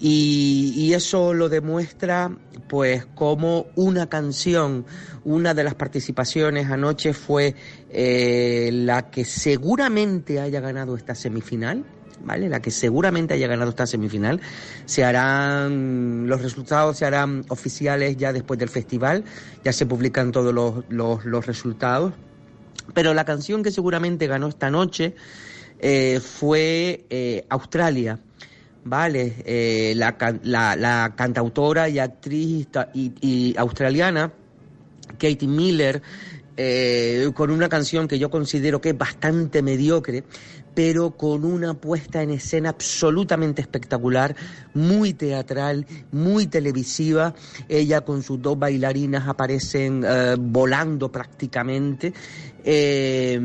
[0.00, 2.30] Y, y, eso lo demuestra,
[2.68, 4.86] pues, como una canción,
[5.24, 7.56] una de las participaciones anoche fue
[7.90, 11.84] eh, la que seguramente haya ganado esta semifinal,
[12.22, 12.48] ¿vale?
[12.48, 14.40] La que seguramente haya ganado esta semifinal.
[14.84, 19.24] Se harán, los resultados se harán oficiales ya después del festival,
[19.64, 22.12] ya se publican todos los, los, los resultados.
[22.94, 25.14] Pero la canción que seguramente ganó esta noche
[25.80, 28.18] eh, fue eh, Australia.
[28.84, 34.32] Vale, eh, la, cantautora y actriz y, australiana,
[35.18, 36.00] Katie Miller,
[37.34, 40.24] con una canción que yo considero que es bastante mediocre,
[40.74, 44.34] pero con una puesta en escena absolutamente espectacular,
[44.74, 47.34] muy teatral, muy televisiva.
[47.68, 50.04] Ella con sus dos bailarinas aparecen
[50.38, 52.14] volando prácticamente.
[52.64, 53.40] Eh,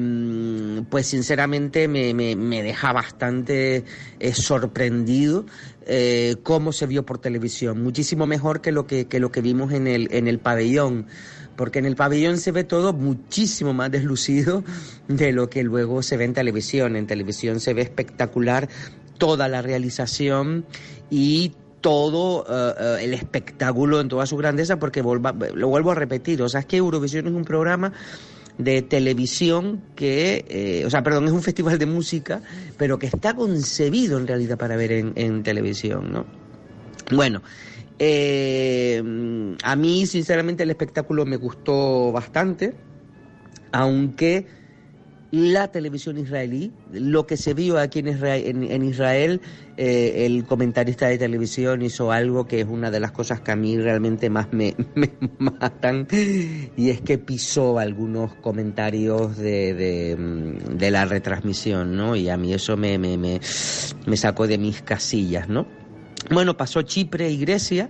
[0.89, 3.83] pues sinceramente me, me, me deja bastante
[4.19, 5.45] eh, sorprendido
[5.85, 7.83] eh, cómo se vio por televisión.
[7.83, 11.07] Muchísimo mejor que lo que, que lo que vimos en el, en el pabellón
[11.55, 14.63] porque en el pabellón se ve todo muchísimo más deslucido
[15.07, 16.95] de lo que luego se ve en televisión.
[16.95, 18.67] En televisión se ve espectacular
[19.19, 20.65] toda la realización
[21.11, 22.47] y todo
[22.97, 26.65] el espectáculo en toda su grandeza, porque volva, lo vuelvo a repetir, o sea, es
[26.65, 27.93] que Eurovisión es un programa
[28.57, 32.41] de televisión que, eh, o sea, perdón, es un festival de música,
[32.77, 36.25] pero que está concebido en realidad para ver en, en televisión, ¿no?
[37.11, 37.41] Bueno,
[37.99, 39.01] eh,
[39.63, 42.73] a mí, sinceramente, el espectáculo me gustó bastante,
[43.71, 44.47] aunque
[45.33, 49.41] la televisión israelí, lo que se vio aquí en Israel, en, Israel
[49.77, 53.55] eh, el comentarista de televisión hizo algo que es una de las cosas que a
[53.55, 56.07] mí realmente más me, me matan,
[56.77, 60.15] y es que pisó algunos comentarios de, de,
[60.69, 62.15] de, la retransmisión, ¿no?
[62.15, 63.39] Y a mí eso me, me, me,
[64.05, 65.65] me sacó de mis casillas, ¿no?
[66.29, 67.89] Bueno, pasó Chipre y Grecia.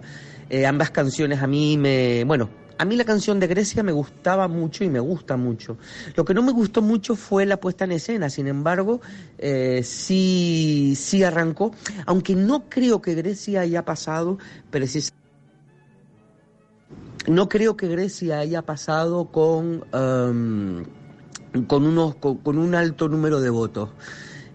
[0.49, 2.23] Eh, ambas canciones a mí me.
[2.23, 2.49] Bueno,
[2.83, 5.77] a mí la canción de Grecia me gustaba mucho y me gusta mucho.
[6.15, 8.99] Lo que no me gustó mucho fue la puesta en escena, sin embargo,
[9.37, 11.71] eh, sí, sí arrancó,
[12.05, 14.37] aunque no creo que Grecia haya pasado
[14.69, 15.23] precisamente.
[17.25, 20.83] No creo que Grecia haya pasado con, um,
[21.67, 23.91] con, unos, con, con un alto número de votos.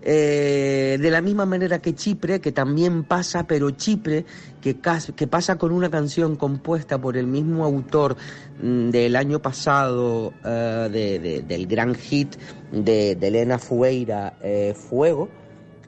[0.00, 4.24] Eh, de la misma manera que Chipre, que también pasa, pero Chipre,
[4.60, 4.76] que,
[5.16, 8.16] que pasa con una canción compuesta por el mismo autor
[8.62, 12.36] mm, del año pasado, uh, de, de, del gran hit
[12.72, 15.28] de, Elena Fueira, eh, Fuego,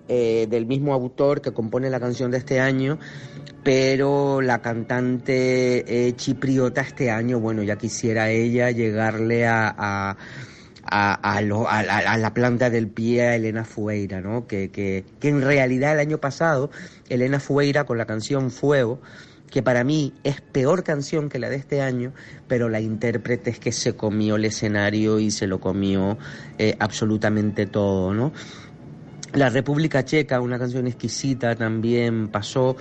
[0.08, 2.98] eh, del mismo autor que compone la canción de este año,
[3.62, 10.16] pero la cantante eh, chipriota este año, bueno, ya quisiera ella llegarle a
[10.90, 14.46] a, a, lo, a, a, la planta del pie a Elena Fueira, ¿no?
[14.46, 16.70] Que, que, que en realidad el año pasado
[17.08, 19.00] Elena Fueira con la canción Fuego,
[19.50, 22.12] que para mí es peor canción que la de este año,
[22.48, 26.18] pero la intérprete es que se comió el escenario y se lo comió
[26.58, 28.32] eh, absolutamente todo, ¿no?
[29.32, 32.76] La República Checa, una canción exquisita, también pasó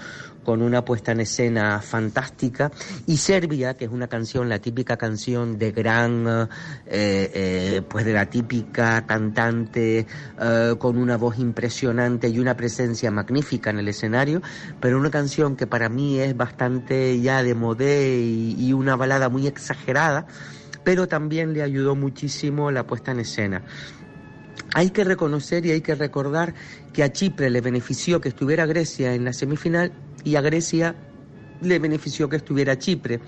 [0.49, 2.71] con una puesta en escena fantástica.
[3.05, 6.47] Y Serbia, que es una canción, la típica canción de gran, eh,
[6.87, 10.07] eh, pues de la típica cantante
[10.41, 14.41] eh, con una voz impresionante y una presencia magnífica en el escenario,
[14.79, 19.29] pero una canción que para mí es bastante ya de modé y, y una balada
[19.29, 20.25] muy exagerada,
[20.83, 23.61] pero también le ayudó muchísimo la puesta en escena.
[24.73, 26.55] Hay que reconocer y hay que recordar
[26.91, 29.91] que a Chipre le benefició que estuviera Grecia en la semifinal
[30.23, 30.95] y a Grecia
[31.61, 33.19] le benefició que estuviera Chipre.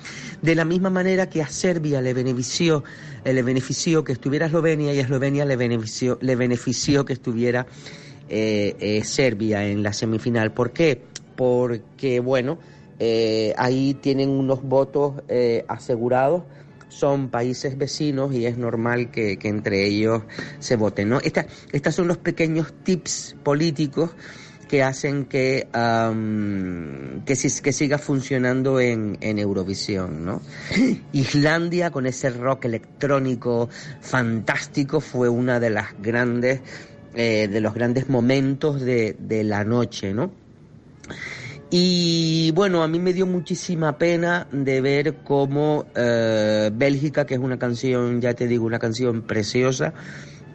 [0.41, 2.83] De la misma manera que a Serbia le benefició,
[3.23, 7.67] eh, le benefició que estuviera Eslovenia y a Eslovenia le benefició, le benefició que estuviera
[8.29, 10.53] eh, eh, Serbia en la semifinal.
[10.53, 11.01] ¿Por qué?
[11.35, 12.59] Porque, bueno,
[12.99, 16.43] eh, ahí tienen unos votos eh, asegurados
[16.91, 20.23] son países vecinos y es normal que, que entre ellos
[20.59, 21.09] se voten.
[21.09, 21.19] ¿no?
[21.21, 24.11] Esta, estos son los pequeños tips políticos
[24.71, 30.23] que hacen que, um, que, si- que siga funcionando en, en Eurovisión.
[30.23, 30.41] ¿no?
[31.11, 33.67] Islandia, con ese rock electrónico
[33.99, 36.61] fantástico, fue una de las grandes,
[37.15, 40.31] eh, de los grandes momentos de, de la noche, ¿no?
[41.69, 47.39] Y bueno, a mí me dio muchísima pena de ver cómo eh, Bélgica, que es
[47.41, 49.93] una canción, ya te digo, una canción preciosa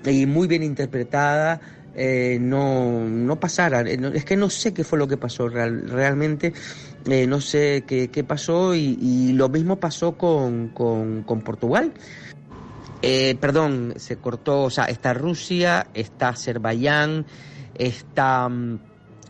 [0.07, 1.61] y muy bien interpretada,
[1.97, 3.81] eh, no, no pasara.
[3.81, 6.53] Eh, Es que no sé qué fue lo que pasó real- realmente,
[7.07, 11.93] eh, no sé qué, qué pasó y, y lo mismo pasó con, con, con Portugal.
[13.41, 17.25] Perdón, se cortó, o sea, está Rusia, está Azerbaiyán,
[17.75, 18.79] está mm,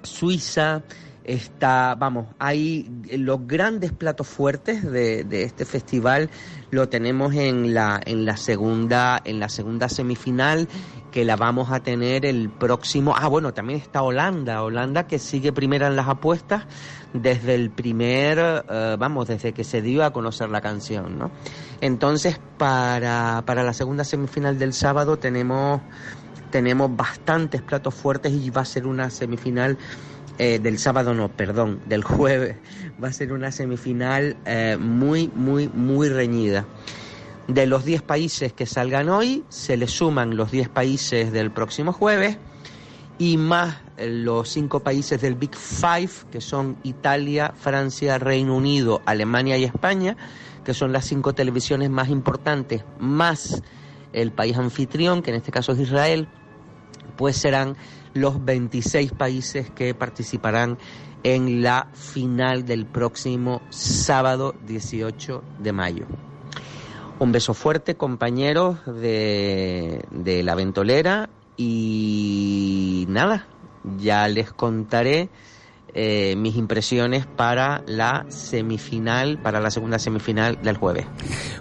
[0.02, 0.82] Suiza,
[1.24, 2.88] está, vamos, hay
[3.18, 6.30] los grandes platos fuertes de, de este festival
[6.70, 10.68] lo tenemos en la en la segunda en la segunda semifinal
[11.16, 13.14] que la vamos a tener el próximo.
[13.16, 16.64] Ah, bueno, también está Holanda, Holanda que sigue primera en las apuestas
[17.14, 18.38] desde el primer,
[18.68, 21.30] eh, vamos, desde que se dio a conocer la canción, ¿no?
[21.80, 25.80] Entonces, para, para la segunda semifinal del sábado tenemos,
[26.50, 29.78] tenemos bastantes platos fuertes y va a ser una semifinal
[30.38, 32.56] eh, del sábado, no, perdón, del jueves.
[33.02, 36.66] Va a ser una semifinal eh, muy, muy, muy reñida.
[37.48, 41.92] De los 10 países que salgan hoy, se le suman los 10 países del próximo
[41.92, 42.38] jueves
[43.18, 49.02] y más eh, los cinco países del Big Five, que son Italia, Francia, Reino Unido,
[49.06, 50.16] Alemania y España,
[50.64, 53.62] que son las cinco televisiones más importantes, más
[54.12, 56.28] el país anfitrión, que en este caso es Israel,
[57.16, 57.76] pues serán
[58.16, 60.78] los 26 países que participarán
[61.22, 66.06] en la final del próximo sábado 18 de mayo.
[67.18, 73.46] Un beso fuerte, compañeros de, de la ventolera y nada,
[73.98, 75.30] ya les contaré
[75.98, 81.06] eh, mis impresiones para la semifinal, para la segunda semifinal del jueves.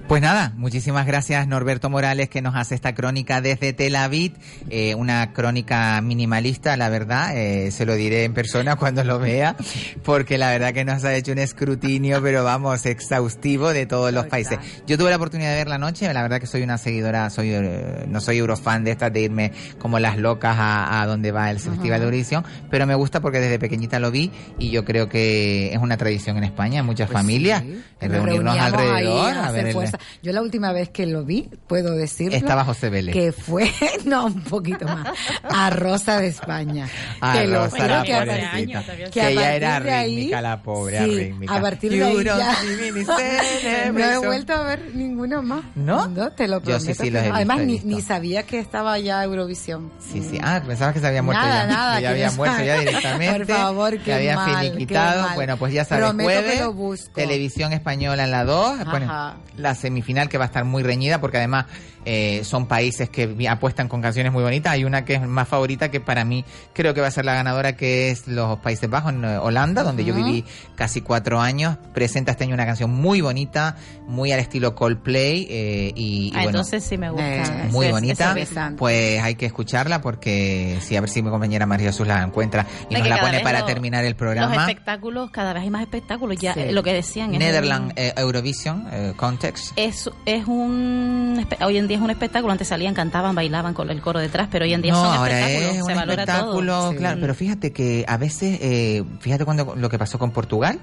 [0.10, 4.34] Pues nada, muchísimas gracias Norberto Morales que nos hace esta crónica desde Tel Aviv,
[4.70, 9.56] eh, una crónica minimalista, la verdad, eh, se lo diré en persona cuando lo vea,
[10.04, 14.26] porque la verdad que nos ha hecho un escrutinio, pero vamos, exhaustivo de todos los
[14.26, 14.60] países.
[14.86, 17.52] Yo tuve la oportunidad de ver la noche, la verdad que soy una seguidora, soy
[17.54, 21.50] eh, no soy eurofan de estas de irme como las locas a, a donde va
[21.52, 24.25] el Festival de Eurovisión, pero me gusta porque desde pequeñita lo vi
[24.60, 28.58] y yo creo que es una tradición en España, en muchas familias, Nos reunirnos reuníamos
[28.80, 29.90] ahí alrededor a ver el-.
[30.24, 32.36] Yo la última vez que lo vi, puedo decirlo.
[32.38, 33.14] Estaba José Vélez.
[33.14, 33.72] Que fue,
[34.06, 35.08] no, un poquito más,
[35.44, 36.88] a Rosa de España.
[37.22, 38.84] A lo Rosa, juro la que a pobrecita.
[39.12, 41.56] Que a ella era rítmica, la pobre, sí, rítmica.
[41.56, 42.56] A partir de ahí ya-
[43.92, 45.64] no he vuelto a ver ninguno más.
[45.76, 46.06] ¿No?
[46.36, 46.86] te lo Yo prometo.
[46.86, 47.36] sí, sí que los he no.
[47.36, 47.88] Además, visto, he ni, visto.
[47.88, 49.92] ni sabía que estaba ya Eurovisión.
[50.00, 50.40] Sí, sí.
[50.42, 51.68] Ah, pensabas que se había muerto Nada, ya.
[51.68, 53.46] nada, Que ya que había no muerto ya directamente.
[53.46, 55.34] Por favor, que había mal, finiquitado.
[55.36, 57.12] Bueno, pues ya sabes, Prometo que lo busco.
[57.14, 58.86] televisión española en la 2.
[58.86, 61.66] Bueno, la semifinal que va a estar muy reñida porque además
[62.06, 64.74] eh, son países que apuestan con canciones muy bonitas.
[64.74, 67.34] Hay una que es más favorita que para mí creo que va a ser la
[67.34, 70.46] ganadora que es los Países Bajos, en eh, Holanda, donde yo viví
[70.76, 71.78] casi cuatro años.
[71.94, 73.76] Presenta este año una canción muy bonita,
[74.08, 77.66] muy al estilo Coldplay eh, y, y Ah, bueno, entonces sí me gusta.
[77.66, 78.36] Eh, muy bonita.
[78.78, 82.66] Pues hay que escucharla porque sí, a ver si mi compañera María Jesús la encuentra
[82.90, 84.56] y De nos la pone para lo- terminar el Los programa.
[84.70, 86.38] espectáculos, cada vez hay más espectáculos.
[86.40, 86.72] Ya Sí.
[86.72, 89.74] lo que decían es Netherland un- eh, Eurovision Context.
[89.76, 94.02] es, es un hoy en día es un espectáculo antes salían cantaban bailaban con el
[94.02, 96.74] coro detrás pero hoy en día No, son ahora espectáculos es un se valora espectáculo,
[96.80, 100.80] todo claro, pero fíjate que a veces, eh, fíjate cuando lo que pasó con Portugal,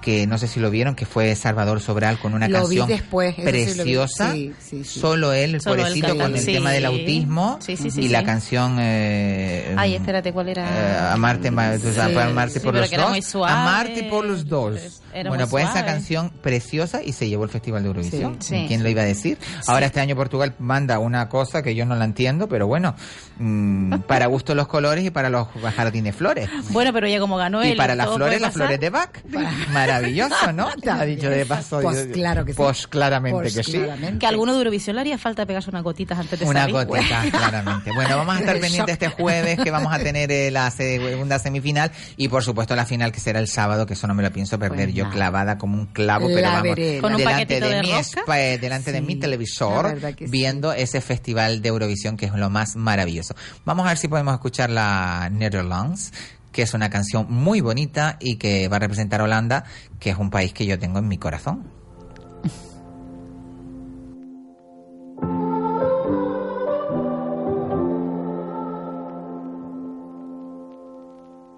[0.00, 3.34] que no sé si lo vieron, que fue Salvador Sobral con una Lo canción después,
[3.36, 4.32] preciosa.
[4.32, 5.00] Sí, sí, sí.
[5.00, 6.52] Solo él, el Solo él pobrecito, con el Sí.
[6.52, 11.12] tema del autismo Sí, sí, sí, y la canción eh, Ay, espérate, ¿cuál eh, era?
[11.14, 11.54] Amarte, Sí,
[11.98, 13.34] Amarte sí, por los dos.
[13.48, 15.00] Amarte por los dos.
[15.14, 18.36] Era bueno, pues esa canción preciosa y se llevó el Festival de Eurovisión.
[18.40, 18.64] Sí, sí.
[18.68, 19.38] ¿Quién lo iba a decir?
[19.66, 22.94] Ahora este año Portugal manda una cosa que yo no la entiendo, pero bueno,
[23.38, 26.48] mm, para gusto los colores y para los jardines flores.
[26.70, 27.74] Bueno, pero ya como ganó él.
[27.74, 29.10] Y para las flores, las flores de Bach.
[29.72, 30.68] Maravilloso, ¿no?
[30.82, 31.80] Te ha dicho de paso.
[31.80, 32.56] Pues claro que sí.
[32.56, 33.80] Pues claramente Pues que sí.
[34.18, 36.74] Que a alguno de Eurovisión le haría falta pegarse unas gotitas antes de Una salir.
[36.86, 37.92] gotita, claramente.
[37.94, 41.90] Bueno, vamos a estar pendientes este jueves que vamos a tener eh, la segunda semifinal
[42.16, 44.58] y por supuesto la final que será el sábado, que eso no me lo pienso
[44.58, 47.90] perder Pues yo clavada como un clavo, pero vamos, veré, Con delante de, de mi
[47.92, 50.26] eh, delante de mi televisor sí.
[50.28, 53.34] viendo ese festival de Eurovisión que es lo más maravilloso.
[53.64, 56.12] Vamos a ver si podemos escuchar la Netherlands
[56.52, 59.64] que es una canción muy bonita y que va a representar a Holanda,
[59.98, 61.64] que es un país que yo tengo en mi corazón.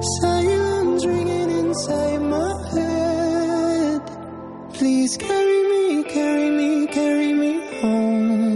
[0.00, 4.00] Silence ringing inside my head.
[4.74, 8.47] Please carry me, carry me, carry me home.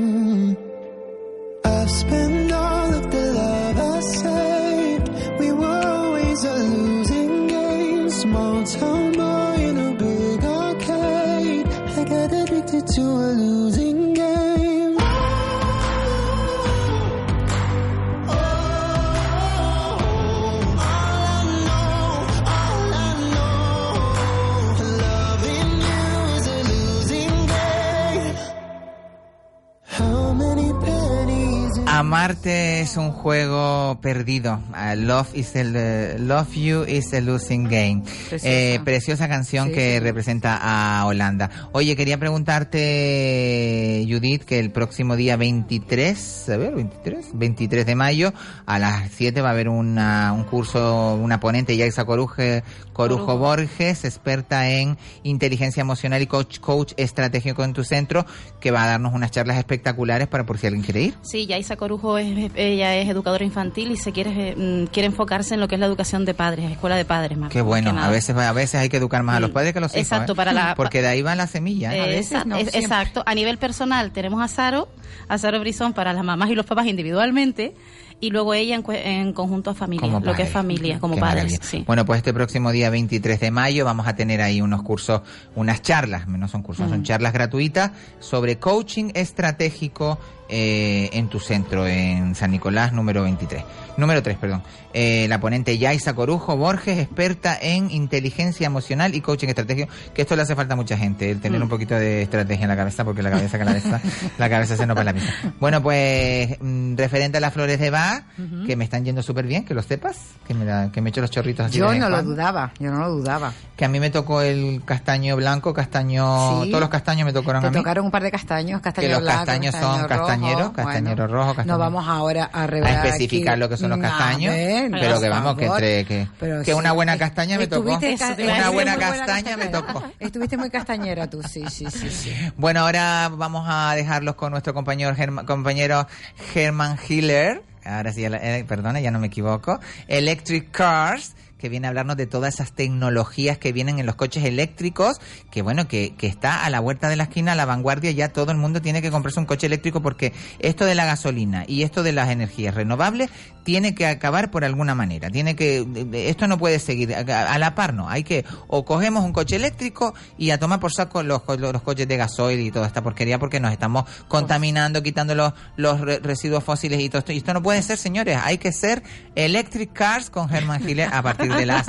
[32.13, 34.61] Amarte es un juego perdido.
[34.75, 38.03] Ah, love is Love You is a losing game.
[38.03, 38.47] Preciosa.
[38.47, 40.01] Eh, preciosa canción Sí, que sí.
[40.01, 41.49] representa a Holanda.
[41.73, 48.35] Oye, quería preguntarte, Judith, que el próximo día 23, a ver, 23, 23 de mayo,
[48.67, 52.63] a las 7 va a haber una, un curso, una ponente, Yaisa Coruje,
[52.93, 53.39] Corujo Corujo.
[53.39, 58.27] Borges, experta en inteligencia emocional y coach, coach estratégico en tu centro,
[58.61, 61.15] que va a darnos unas charlas espectaculares para por si alguien quiere ir.
[61.23, 65.61] Sí, Yaisa Corujo, es, ella es educadora infantil y se quiere, mm, quiere enfocarse en
[65.61, 67.51] lo que es la educación de padres, escuela de padres más.
[67.51, 69.83] Qué bueno, a veces a veces hay que educar más a los padres que a
[69.83, 70.03] los hijos.
[70.03, 70.37] exacto, ¿eh?
[70.37, 71.95] para la- Porque de ahí va la semilla.
[71.95, 71.99] ¿eh?
[72.03, 72.81] Eh, veces esa- no, es- siempre.
[72.81, 73.23] exacto.
[73.27, 74.89] A nivel personal tenemos a Saro,
[75.29, 77.75] a Saro Brizón para las mamás y los papás individualmente
[78.21, 81.21] y luego ella en, en conjunto a familia, Como lo que es familia, como Qué
[81.21, 81.59] padres.
[81.63, 81.83] Sí.
[81.87, 85.23] Bueno, pues este próximo día 23 de mayo vamos a tener ahí unos cursos,
[85.57, 87.05] unas charlas, no son cursos, son Mm.
[87.05, 90.21] charlas gratuitas sobre coaching estratégico
[90.55, 93.65] eh, en tu centro, en San Nicolás, número 23.
[93.97, 94.63] Número 3, perdón.
[94.95, 100.37] Eh, la ponente Yaisa Corujo Borges, experta en inteligencia emocional y coaching estratégico, que esto
[100.37, 101.63] le hace falta a mucha gente, el tener Mm.
[101.65, 104.01] un poquito de estrategia en la cabeza, porque la cabeza, la cabeza,
[104.39, 105.29] la cabeza se nos va la mitad.
[105.61, 108.67] Bueno, pues mm, referente a las flores de Bach, Ujú.
[108.67, 111.21] que me están yendo súper bien, que lo sepas, que me, la- que me echo
[111.23, 113.53] los chorritos así Yo no lo dudaba, yo no lo dudaba.
[113.77, 116.69] Que a mí me tocó el castaño blanco, castaño, Sí.
[116.71, 117.77] todos los castaños me tocaron Te a mí.
[117.77, 120.73] tocaron un par de castaños, castaño que los blanco, castaños castaño son rojo, castañeros, bueno,
[120.75, 122.67] castañero rojo, castaño No vamos ahora a a
[123.07, 124.55] especificar aquí lo que son los castaños,
[124.91, 127.99] pero que vamos, que entre que, Pero que sí, una buena castaña me tocó.
[128.01, 130.03] ca- Una buena castaña me tocó.
[130.21, 132.33] Estuviste muy castañera tú, sí, sí, sí, sí.
[132.57, 136.07] Bueno, ahora vamos a dejarlos con nuestro compañero Germa- compañero
[136.55, 137.63] Herman Hiller.
[137.85, 139.81] Ahora sí, eh, perdona, ya no me equivoco.
[140.07, 144.45] Electric Cars que viene a hablarnos de todas esas tecnologías que vienen en los coches
[144.45, 145.19] eléctricos,
[145.53, 148.31] que bueno, que, que está a la vuelta de la esquina, a la vanguardia, ya
[148.31, 151.85] todo el mundo tiene que comprarse un coche eléctrico porque esto de la gasolina y
[151.85, 153.31] esto de las energías renovables
[153.63, 155.87] tiene que acabar por alguna manera, tiene que,
[156.29, 160.15] esto no puede seguir, a, la par no, hay que, o cogemos un coche eléctrico
[160.37, 163.39] y a tomar por saco los, co- los, coches de gasoil y toda esta porquería
[163.39, 167.55] porque nos estamos contaminando, quitando los, los re- residuos fósiles y todo esto, y esto
[167.55, 169.05] no puede ser señores, hay que ser
[169.37, 171.87] Electric Cars con Germán Giles a partir de las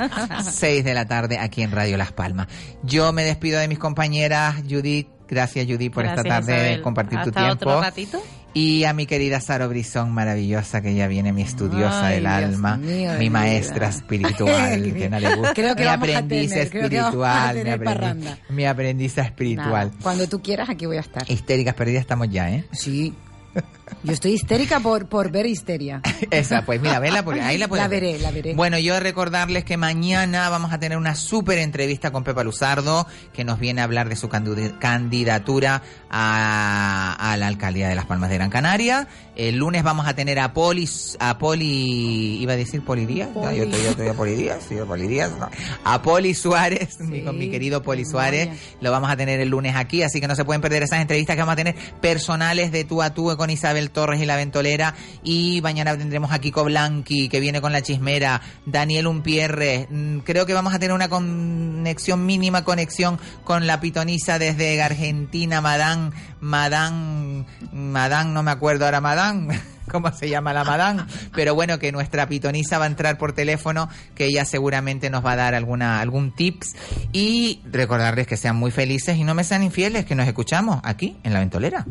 [0.50, 2.48] 6 de la tarde aquí en Radio Las Palmas.
[2.82, 6.82] Yo me despido de mis compañeras, Judith, gracias Judith por esta tarde Isabel.
[6.82, 7.52] compartir tu tiempo.
[7.52, 8.22] otro ratito.
[8.56, 12.34] Y a mi querida Saro Brizón, maravillosa, que ya viene mi estudiosa Ay, del Dios
[12.54, 13.98] alma, mío mi maestra vida.
[13.98, 15.54] espiritual, que no le gusta.
[15.54, 19.88] Creo que mi aprendiz tener, espiritual, mi, aprendiz- mi aprendiza espiritual.
[19.88, 21.24] Nada, cuando tú quieras, aquí voy a estar.
[21.28, 22.64] Histéricas perdidas estamos ya, ¿eh?
[22.70, 23.12] Sí.
[24.02, 26.00] Yo estoy histérica por, por ver histeria.
[26.30, 28.02] Esa, pues mira, vela, porque ahí la puedes La ver.
[28.02, 28.54] veré, la veré.
[28.54, 33.44] Bueno, yo recordarles que mañana vamos a tener una súper entrevista con Pepa Luzardo, que
[33.44, 38.36] nos viene a hablar de su candidatura a, a la alcaldía de Las Palmas de
[38.36, 39.08] Gran Canaria.
[39.36, 40.88] El lunes vamos a tener a Poli,
[41.18, 44.58] a Poli, iba a decir Poli Díaz, No, yo estoy, yo estoy a Poli Díaz,
[44.68, 45.48] sí, a Poli Díaz, no.
[45.84, 48.48] A Poli Suárez, mi- con mi querido Poli Suárez,
[48.80, 51.34] lo vamos a tener el lunes aquí, así que no se pueden perder esas entrevistas
[51.34, 54.94] que vamos a tener personales de tú a tú con Isabel Torres y la Ventolera.
[55.22, 59.86] Y mañana tendremos a Kiko Blanqui, que viene con la chismera, Daniel Umpierre.
[59.90, 65.60] Mm, Creo que vamos a tener una conexión, mínima conexión con la pitonisa desde Argentina,
[65.60, 69.48] Madán, Madán, Madán, no me acuerdo ahora, Madán.
[69.90, 71.06] ¿Cómo se llama la Madán?
[71.34, 75.32] Pero bueno, que nuestra pitonisa va a entrar por teléfono, que ella seguramente nos va
[75.32, 76.74] a dar alguna, algún tips.
[77.12, 81.18] Y recordarles que sean muy felices y no me sean infieles, que nos escuchamos aquí
[81.22, 81.84] en La Ventolera.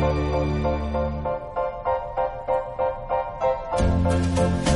[0.00, 0.28] Thank
[4.38, 4.67] you.